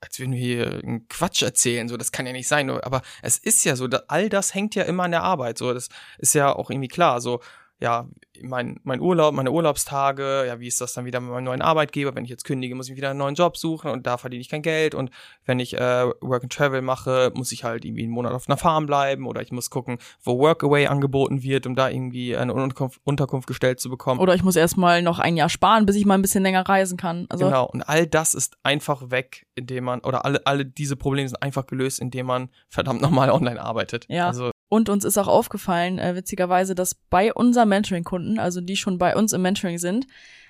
als 0.00 0.18
würden 0.18 0.32
wir 0.32 0.38
hier 0.38 0.80
einen 0.82 1.09
Quatsch 1.09 1.42
erzählen, 1.42 1.88
so, 1.88 1.96
das 1.96 2.12
kann 2.12 2.26
ja 2.26 2.32
nicht 2.32 2.48
sein, 2.48 2.70
aber 2.70 3.02
es 3.22 3.38
ist 3.38 3.64
ja 3.64 3.76
so, 3.76 3.88
all 4.09 4.28
das 4.28 4.54
hängt 4.54 4.74
ja 4.74 4.84
immer 4.84 5.04
an 5.04 5.11
der 5.11 5.22
Arbeit, 5.22 5.59
so, 5.59 5.72
das 5.72 5.88
ist 6.18 6.34
ja 6.34 6.54
auch 6.54 6.70
irgendwie 6.70 6.88
klar, 6.88 7.20
so, 7.20 7.40
ja, 7.81 8.09
mein, 8.43 8.81
mein 8.83 9.01
Urlaub, 9.01 9.35
meine 9.35 9.53
Urlaubstage, 9.53 10.45
ja, 10.47 10.59
wie 10.59 10.66
ist 10.66 10.81
das 10.81 10.95
dann 10.95 11.05
wieder 11.05 11.20
mit 11.20 11.31
meinem 11.31 11.45
neuen 11.45 11.62
Arbeitgeber? 11.62 12.14
Wenn 12.14 12.24
ich 12.24 12.31
jetzt 12.31 12.45
kündige, 12.45 12.74
muss 12.74 12.89
ich 12.89 12.97
wieder 12.97 13.11
einen 13.11 13.18
neuen 13.18 13.37
Job 13.37 13.57
suchen 13.57 13.91
und 13.91 14.07
da 14.07 14.18
verdiene 14.18 14.41
ich 14.41 14.49
kein 14.49 14.62
Geld. 14.62 14.95
Und 14.97 15.11
wenn 15.45 15.61
ich 15.61 15.74
äh, 15.74 16.07
Work 16.20 16.43
and 16.43 16.53
Travel 16.53 16.83
mache, 16.83 17.31
muss 17.35 17.53
ich 17.53 17.62
halt 17.62 17.85
irgendwie 17.85 18.03
einen 18.03 18.12
Monat 18.12 18.33
auf 18.33 18.49
einer 18.49 18.57
Farm 18.57 18.87
bleiben 18.87 19.26
oder 19.26 19.43
ich 19.43 19.53
muss 19.53 19.70
gucken, 19.70 19.99
wo 20.22 20.39
Workaway 20.39 20.89
angeboten 20.89 21.43
wird, 21.43 21.66
um 21.66 21.76
da 21.76 21.89
irgendwie 21.89 22.37
eine 22.37 22.53
Unterkunft, 22.53 23.01
Unterkunft 23.05 23.47
gestellt 23.47 23.79
zu 23.79 23.91
bekommen. 23.91 24.20
Oder 24.20 24.35
ich 24.35 24.43
muss 24.43 24.57
erstmal 24.57 25.01
noch 25.03 25.20
ein 25.20 25.37
Jahr 25.37 25.49
sparen, 25.49 25.87
bis 25.87 25.95
ich 25.95 26.05
mal 26.05 26.14
ein 26.14 26.22
bisschen 26.22 26.43
länger 26.43 26.68
reisen 26.68 26.97
kann. 26.97 27.26
Also 27.29 27.45
genau, 27.47 27.66
und 27.66 27.83
all 27.83 28.07
das 28.09 28.35
ist 28.35 28.57
einfach 28.64 29.11
weg, 29.11 29.47
indem 29.55 29.85
man, 29.85 30.01
oder 30.01 30.24
alle, 30.24 30.45
alle 30.47 30.64
diese 30.64 30.97
Probleme 30.97 31.29
sind 31.29 31.43
einfach 31.43 31.66
gelöst, 31.66 32.01
indem 32.01 32.26
man 32.26 32.51
verdammt 32.68 33.01
nochmal 33.01 33.31
online 33.31 33.61
arbeitet. 33.61 34.07
Ja. 34.09 34.26
Also 34.26 34.51
und 34.68 34.88
uns 34.88 35.04
ist 35.04 35.18
auch 35.18 35.28
aufgefallen, 35.28 35.98
äh, 35.98 36.14
witzigerweise, 36.14 36.74
dass 36.74 36.94
bei 36.94 37.32
unseren 37.32 37.68
Mentoring-Kunden, 37.68 38.38
also 38.38 38.60
die 38.60 38.76
schon 38.76 38.98
bei 38.98 39.16
uns 39.16 39.32
im 39.32 39.42
Mentoring 39.42 39.78
sind, 39.78 40.06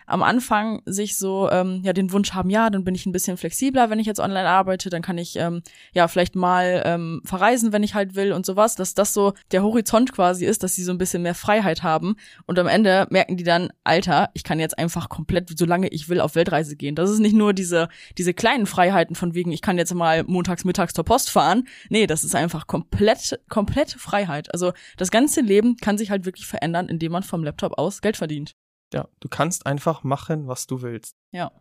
am 0.09 0.23
Anfang 0.23 0.83
sich 0.87 1.19
so 1.19 1.51
ähm, 1.51 1.81
ja 1.85 1.93
den 1.93 2.13
Wunsch 2.13 2.33
haben, 2.33 2.51
ja, 2.51 2.71
dann 2.71 2.85
bin 2.85 2.95
ich 2.95 3.07
ein 3.07 3.13
bisschen 3.13 3.37
flexibler, 3.37 3.91
wenn 3.91 3.99
ich 3.99 4.07
jetzt 4.07 4.21
online 4.21 4.49
arbeite, 4.49 4.89
dann 4.91 5.03
kann 5.03 5.19
ich 5.19 5.37
ähm, 5.37 5.63
ja 5.93 6.09
vielleicht 6.09 6.35
mal 6.35 6.83
ähm, 6.85 7.21
verreisen, 7.25 7.73
wenn 7.73 7.83
ich 7.83 7.95
halt 7.95 8.15
will 8.15 8.33
und 8.33 8.47
sowas, 8.47 8.75
dass 8.75 8.95
das 8.95 9.13
so 9.13 9.35
der 9.53 9.63
Horizont 9.63 10.13
quasi 10.13 10.47
ist, 10.47 10.63
dass 10.63 10.75
sie 10.75 10.83
so 10.83 10.93
ein 10.93 10.99
bisschen 10.99 11.23
mehr 11.23 11.35
Freiheit 11.35 11.83
haben 11.83 12.17
und 12.47 12.59
am 12.59 12.67
Ende 12.67 13.07
merken 13.11 13.37
die 13.37 13.45
dann, 13.45 13.69
Alter, 13.85 14.31
ich 14.33 14.45
kann 14.45 14.59
jetzt 14.59 14.79
einfach 14.79 15.09
komplett, 15.09 15.57
solange 15.59 15.89
ich 15.89 16.09
will, 16.09 16.21
auf 16.21 16.35
Weltreise 16.35 16.77
gehen. 16.77 16.95
Das 16.95 17.11
ist 17.11 17.19
nicht 17.19 17.37
nur 17.37 17.53
diese 17.53 17.89
diese 18.17 18.35
kleinen 18.35 18.67
Freiheiten 18.67 19.15
von 19.15 19.35
wegen, 19.35 19.53
ich 19.53 19.63
kann 19.63 19.79
jetzt 19.79 19.95
mal 19.95 20.25
montags 20.25 20.65
mittags 20.65 20.95
zur 20.95 21.05
Post 21.05 21.31
fahren. 21.31 21.69
Nee, 21.91 22.07
das 22.07 22.25
ist 22.25 22.35
einfach 22.35 22.67
komplett 22.67 23.41
komplette 23.49 23.99
Freiheit. 23.99 24.53
Also 24.53 24.73
das 24.97 25.11
ganze 25.11 25.43
Leben 25.43 25.77
kann 25.77 25.99
sich 25.99 26.11
halt 26.11 26.25
wirklich 26.25 26.47
verändern, 26.47 26.89
indem 26.89 27.13
man 27.13 27.23
vom 27.23 27.45
Laptop 27.45 27.79
aus 27.79 28.01
Geld 28.01 28.17
verdient. 28.17 28.55
Ja, 28.93 29.09
du 29.21 29.29
kannst 29.29 29.67
einfach 29.67 30.03
machen, 30.03 30.49
was 30.49 30.67
du 30.67 30.83
willst. 30.83 31.15
Ja. 31.33 31.53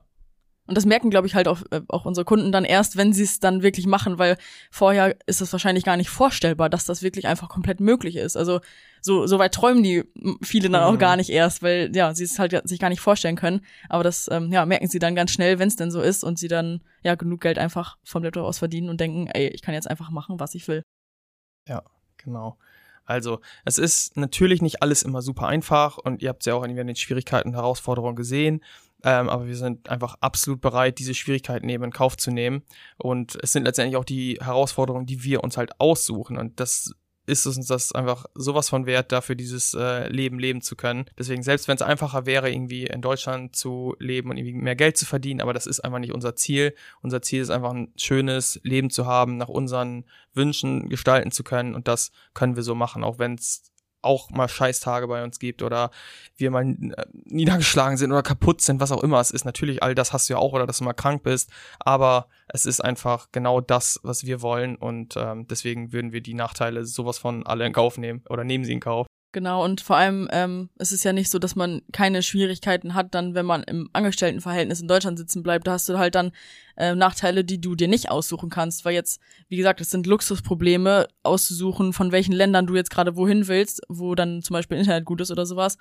Und 0.68 0.76
das 0.76 0.86
merken, 0.86 1.10
glaube 1.10 1.28
ich, 1.28 1.36
halt 1.36 1.48
auch, 1.48 1.62
äh, 1.72 1.82
auch 1.88 2.06
unsere 2.06 2.26
Kunden 2.26 2.52
dann 2.52 2.66
erst, 2.66 2.98
wenn 2.98 3.14
sie 3.14 3.24
es 3.24 3.40
dann 3.40 3.64
wirklich 3.64 3.88
machen, 3.88 4.20
weil 4.20 4.38
vorher 4.70 5.16
ist 5.26 5.40
es 5.40 5.54
wahrscheinlich 5.54 5.86
gar 5.86 5.96
nicht 5.96 6.10
vorstellbar, 6.10 6.70
dass 6.70 6.84
das 6.84 7.02
wirklich 7.02 7.26
einfach 7.26 7.48
komplett 7.48 7.80
möglich 7.80 8.18
ist. 8.18 8.36
Also 8.36 8.60
so, 9.02 9.28
so 9.28 9.40
weit 9.40 9.54
träumen 9.54 9.82
die 9.82 10.04
viele 10.42 10.70
dann 10.70 10.84
auch 10.84 10.94
mhm. 10.94 11.00
gar 11.00 11.16
nicht 11.16 11.30
erst, 11.30 11.64
weil 11.64 11.96
ja, 11.96 12.14
sie 12.14 12.26
es 12.26 12.38
halt 12.38 12.68
sich 12.68 12.80
gar 12.80 12.90
nicht 12.90 13.00
vorstellen 13.00 13.38
können. 13.38 13.62
Aber 13.88 14.04
das 14.04 14.30
ähm, 14.30 14.52
ja, 14.52 14.66
merken 14.66 14.88
sie 14.88 15.00
dann 15.00 15.16
ganz 15.16 15.32
schnell, 15.32 15.58
wenn 15.58 15.70
es 15.70 15.78
denn 15.78 15.90
so 15.90 16.02
ist 16.02 16.26
und 16.26 16.38
sie 16.38 16.50
dann 16.50 16.82
ja 17.02 17.16
genug 17.16 17.40
Geld 17.40 17.58
einfach 17.58 17.98
vom 18.04 18.24
Laptop 18.24 18.44
aus 18.44 18.60
verdienen 18.60 18.90
und 18.90 19.00
denken, 19.00 19.28
ey, 19.28 19.48
ich 19.48 19.62
kann 19.62 19.74
jetzt 19.74 19.90
einfach 19.90 20.10
machen, 20.10 20.38
was 20.40 20.54
ich 20.54 20.68
will. 20.68 20.84
Ja, 21.66 21.84
genau. 22.18 22.58
Also 23.08 23.40
es 23.66 23.80
ist 23.80 24.16
natürlich 24.18 24.62
nicht 24.62 24.84
alles 24.84 25.02
immer 25.02 25.24
super 25.24 25.48
einfach 25.48 25.98
und 25.98 26.22
ihr 26.22 26.30
habt 26.30 26.44
es 26.44 26.46
ja 26.46 26.54
auch 26.54 26.64
in 26.64 26.76
den 26.76 26.96
Schwierigkeiten 26.96 27.50
und 27.50 27.56
Herausforderungen 27.56 28.16
gesehen. 28.16 28.62
Ähm, 29.04 29.30
aber 29.30 29.48
wir 29.48 29.56
sind 29.56 29.90
einfach 29.90 30.16
absolut 30.22 30.60
bereit, 30.60 31.00
diese 31.00 31.14
Schwierigkeiten 31.14 31.70
eben 31.70 31.84
in 31.84 31.92
Kauf 31.92 32.18
zu 32.18 32.32
nehmen. 32.32 32.64
Und 32.98 33.38
es 33.42 33.52
sind 33.52 33.64
letztendlich 33.64 33.96
auch 33.96 34.06
die 34.06 34.40
Herausforderungen, 34.42 35.06
die 35.06 35.24
wir 35.24 35.44
uns 35.44 35.58
halt 35.58 35.80
aussuchen. 35.80 36.38
Und 36.38 36.60
das 36.60 36.94
ist 37.28 37.46
es 37.46 37.58
uns 37.58 37.68
das 37.68 37.92
einfach 37.92 38.26
sowas 38.34 38.70
von 38.70 38.86
wert, 38.86 39.12
dafür 39.12 39.36
dieses 39.36 39.74
äh, 39.74 40.08
Leben 40.08 40.40
leben 40.40 40.62
zu 40.62 40.76
können. 40.76 41.06
Deswegen, 41.20 41.44
selbst 41.44 41.68
wenn 41.68 41.76
es 41.76 41.82
einfacher 41.82 42.26
wäre, 42.26 42.50
irgendwie 42.50 42.88
in 42.88 43.02
Deutschland 43.02 43.56
zu 43.56 43.96
leben 44.00 44.30
und 44.30 44.38
irgendwie 44.38 44.54
mehr 44.54 44.78
Geld 44.78 44.98
zu 44.98 45.06
verdienen, 45.06 45.42
aber 45.42 45.54
das 45.54 45.68
ist 45.68 45.82
einfach 45.82 46.00
nicht 46.00 46.14
unser 46.14 46.36
Ziel. 46.36 46.74
Unser 47.02 47.22
Ziel 47.22 47.42
ist 47.42 47.50
einfach 47.50 47.72
ein 47.72 47.92
schönes 47.98 48.60
Leben 48.64 48.90
zu 48.90 49.06
haben, 49.06 49.38
nach 49.38 49.50
unseren 49.50 50.06
Wünschen 50.34 50.88
gestalten 50.90 51.32
zu 51.32 51.44
können 51.44 51.76
und 51.76 51.88
das 51.88 52.12
können 52.34 52.56
wir 52.56 52.64
so 52.64 52.76
machen, 52.76 53.04
auch 53.04 53.20
wenn 53.20 53.36
es 53.36 53.72
auch 54.08 54.32
mal 54.32 54.48
Scheißtage 54.48 55.08
bei 55.08 55.24
uns 55.24 55.38
gibt 55.38 55.62
oder 55.62 55.92
wir 56.36 56.50
mal 56.50 56.66
äh, 56.66 57.06
niedergeschlagen 57.26 57.98
sind 57.98 58.12
oder 58.12 58.24
kaputt 58.24 58.62
sind, 58.62 58.80
was 58.80 58.92
auch 58.92 59.04
immer 59.04 59.20
es 59.20 59.32
ist. 59.32 59.46
Natürlich, 59.46 59.84
all 59.84 59.94
das 59.94 60.14
hast 60.14 60.30
du 60.30 60.34
ja 60.34 60.40
auch 60.40 60.54
oder 60.54 60.66
dass 60.66 60.80
du 60.80 60.84
mal 60.84 60.94
krank 60.94 61.22
bist, 61.24 61.52
aber 61.80 62.28
es 62.48 62.66
ist 62.66 62.84
einfach 62.84 63.28
genau 63.32 63.62
das, 63.62 64.00
was 64.04 64.26
wir 64.26 64.42
wollen 64.42 64.76
und 64.76 65.16
ähm, 65.18 65.48
deswegen 65.48 65.94
würden 65.94 66.12
wir 66.12 66.22
die 66.22 66.34
Nachteile 66.34 66.86
sowas 66.86 67.20
von 67.20 67.46
alle 67.46 67.66
in 67.66 67.74
Kauf 67.74 67.98
nehmen 67.98 68.24
oder 68.30 68.44
nehmen 68.44 68.66
sie 68.66 68.74
in 68.74 68.80
Kauf. 68.80 69.08
Genau, 69.34 69.64
und 69.64 69.82
vor 69.82 69.98
allem 69.98 70.28
ähm, 70.32 70.70
es 70.78 70.92
ist 70.94 71.04
ja 71.04 71.12
nicht 71.12 71.30
so, 71.30 71.38
dass 71.38 71.56
man 71.56 71.82
keine 71.92 72.24
Schwierigkeiten 72.24 72.94
hat, 72.94 73.14
dann, 73.14 73.36
wenn 73.36 73.46
man 73.46 73.62
im 73.64 73.90
Angestelltenverhältnis 73.92 74.80
in 74.80 74.88
Deutschland 74.88 75.20
sitzen 75.20 75.44
bleibt, 75.44 75.68
da 75.68 75.74
hast 75.74 75.90
du 75.90 75.98
halt 75.98 76.16
dann 76.16 76.32
äh, 76.78 76.96
Nachteile, 76.96 77.44
die 77.44 77.60
du 77.60 77.76
dir 77.76 77.90
nicht 77.90 78.10
aussuchen 78.10 78.50
kannst, 78.50 78.86
weil 78.86 78.94
jetzt, 78.94 79.20
wie 79.50 79.58
gesagt, 79.58 79.82
es 79.82 79.90
sind 79.90 80.08
Luxusprobleme, 80.08 81.08
auszusuchen, 81.24 81.92
von 81.92 82.14
welchen 82.14 82.32
Ländern 82.32 82.68
du 82.68 82.76
jetzt 82.76 82.90
gerade 82.90 83.18
wohin 83.18 83.48
willst, 83.48 83.82
wo 83.90 84.16
dann 84.16 84.42
zum 84.42 84.54
Beispiel 84.54 84.78
Internet 84.78 85.04
gut 85.04 85.20
ist 85.20 85.30
oder 85.30 85.46
sowas. 85.46 85.78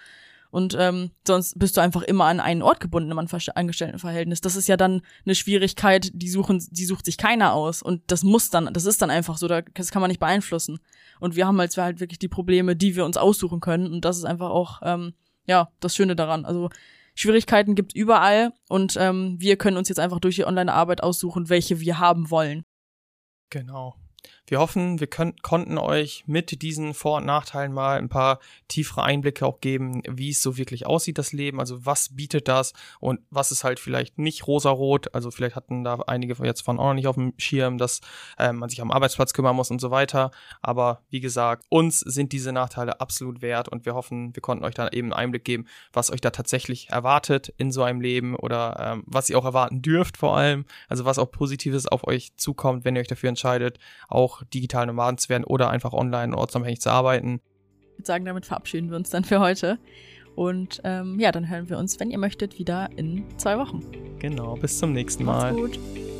Und 0.50 0.76
ähm, 0.78 1.10
sonst 1.26 1.58
bist 1.58 1.76
du 1.76 1.80
einfach 1.80 2.02
immer 2.02 2.24
an 2.26 2.40
einen 2.40 2.62
Ort 2.62 2.80
gebunden 2.80 3.10
im 3.10 3.18
Angestelltenverhältnis. 3.18 4.40
Das 4.40 4.56
ist 4.56 4.68
ja 4.68 4.76
dann 4.76 5.02
eine 5.24 5.34
Schwierigkeit, 5.34 6.10
die 6.14 6.28
suchen, 6.28 6.64
die 6.70 6.84
sucht 6.84 7.04
sich 7.04 7.18
keiner 7.18 7.52
aus. 7.52 7.82
Und 7.82 8.02
das 8.06 8.22
muss 8.22 8.50
dann, 8.50 8.72
das 8.72 8.84
ist 8.84 9.02
dann 9.02 9.10
einfach 9.10 9.38
so, 9.38 9.48
das 9.48 9.90
kann 9.90 10.00
man 10.00 10.08
nicht 10.08 10.20
beeinflussen. 10.20 10.78
Und 11.20 11.36
wir 11.36 11.46
haben 11.46 11.58
halt, 11.58 11.76
halt 11.76 12.00
wirklich 12.00 12.18
die 12.18 12.28
Probleme, 12.28 12.76
die 12.76 12.96
wir 12.96 13.04
uns 13.04 13.16
aussuchen 13.16 13.60
können. 13.60 13.92
Und 13.92 14.04
das 14.04 14.16
ist 14.18 14.24
einfach 14.24 14.50
auch, 14.50 14.80
ähm, 14.82 15.14
ja, 15.46 15.70
das 15.80 15.94
Schöne 15.94 16.16
daran. 16.16 16.44
Also 16.44 16.70
Schwierigkeiten 17.14 17.74
gibt's 17.74 17.94
überall 17.94 18.52
und 18.68 18.96
ähm, 19.00 19.36
wir 19.38 19.56
können 19.56 19.78
uns 19.78 19.88
jetzt 19.88 19.98
einfach 19.98 20.20
durch 20.20 20.36
die 20.36 20.44
Online-Arbeit 20.44 21.02
aussuchen, 21.02 21.48
welche 21.48 21.80
wir 21.80 21.98
haben 21.98 22.30
wollen. 22.30 22.64
Genau. 23.48 23.96
Wir 24.46 24.60
hoffen, 24.60 25.00
wir 25.00 25.06
können, 25.08 25.34
konnten 25.42 25.78
euch 25.78 26.24
mit 26.26 26.62
diesen 26.62 26.94
Vor- 26.94 27.18
und 27.18 27.26
Nachteilen 27.26 27.72
mal 27.72 27.98
ein 27.98 28.08
paar 28.08 28.38
tiefere 28.68 29.02
Einblicke 29.02 29.44
auch 29.44 29.60
geben, 29.60 30.02
wie 30.08 30.30
es 30.30 30.42
so 30.42 30.56
wirklich 30.56 30.86
aussieht, 30.86 31.18
das 31.18 31.32
Leben. 31.32 31.58
Also 31.58 31.84
was 31.84 32.14
bietet 32.14 32.48
das 32.48 32.72
und 33.00 33.20
was 33.30 33.50
ist 33.50 33.64
halt 33.64 33.80
vielleicht 33.80 34.18
nicht 34.18 34.46
rosarot. 34.46 35.14
Also 35.14 35.30
vielleicht 35.30 35.56
hatten 35.56 35.82
da 35.82 35.96
einige 36.06 36.36
jetzt 36.44 36.62
von 36.62 36.78
auch 36.78 36.88
noch 36.88 36.94
nicht 36.94 37.08
auf 37.08 37.16
dem 37.16 37.32
Schirm, 37.38 37.78
dass 37.78 38.00
ähm, 38.38 38.56
man 38.56 38.68
sich 38.68 38.80
am 38.80 38.90
Arbeitsplatz 38.90 39.32
kümmern 39.32 39.56
muss 39.56 39.70
und 39.70 39.80
so 39.80 39.90
weiter. 39.90 40.30
Aber 40.62 41.02
wie 41.10 41.20
gesagt, 41.20 41.64
uns 41.68 42.00
sind 42.00 42.32
diese 42.32 42.52
Nachteile 42.52 43.00
absolut 43.00 43.42
wert 43.42 43.68
und 43.68 43.84
wir 43.84 43.94
hoffen, 43.94 44.34
wir 44.34 44.42
konnten 44.42 44.64
euch 44.64 44.74
da 44.74 44.88
eben 44.88 45.12
einen 45.12 45.24
Einblick 45.24 45.44
geben, 45.44 45.66
was 45.92 46.12
euch 46.12 46.20
da 46.20 46.30
tatsächlich 46.30 46.90
erwartet 46.90 47.52
in 47.56 47.72
so 47.72 47.82
einem 47.82 48.00
Leben 48.00 48.36
oder 48.36 48.76
ähm, 48.78 49.04
was 49.06 49.28
ihr 49.28 49.38
auch 49.38 49.44
erwarten 49.44 49.82
dürft 49.82 50.16
vor 50.16 50.36
allem. 50.36 50.66
Also 50.88 51.04
was 51.04 51.18
auch 51.18 51.30
Positives 51.30 51.86
auf 51.88 52.06
euch 52.06 52.36
zukommt, 52.36 52.84
wenn 52.84 52.94
ihr 52.94 53.00
euch 53.00 53.08
dafür 53.08 53.28
entscheidet, 53.28 53.78
auch 54.08 54.35
digital 54.44 54.86
Nomaden 54.86 55.18
zu 55.18 55.28
werden 55.28 55.44
oder 55.44 55.70
einfach 55.70 55.92
online 55.92 56.32
und 56.32 56.38
ortsunabhängig 56.38 56.80
zu 56.80 56.90
arbeiten. 56.90 57.40
Ich 57.80 57.98
würde 57.98 58.06
sagen, 58.06 58.24
damit 58.24 58.46
verabschieden 58.46 58.90
wir 58.90 58.96
uns 58.96 59.10
dann 59.10 59.24
für 59.24 59.40
heute. 59.40 59.78
Und 60.34 60.82
ähm, 60.84 61.18
ja, 61.18 61.32
dann 61.32 61.48
hören 61.48 61.70
wir 61.70 61.78
uns, 61.78 61.98
wenn 61.98 62.10
ihr 62.10 62.18
möchtet, 62.18 62.58
wieder 62.58 62.90
in 62.96 63.24
zwei 63.38 63.58
Wochen. 63.58 63.80
Genau, 64.18 64.54
bis 64.56 64.78
zum 64.78 64.92
nächsten 64.92 65.24
Mal. 65.24 65.52
Macht's 65.52 65.78
gut. 65.78 66.15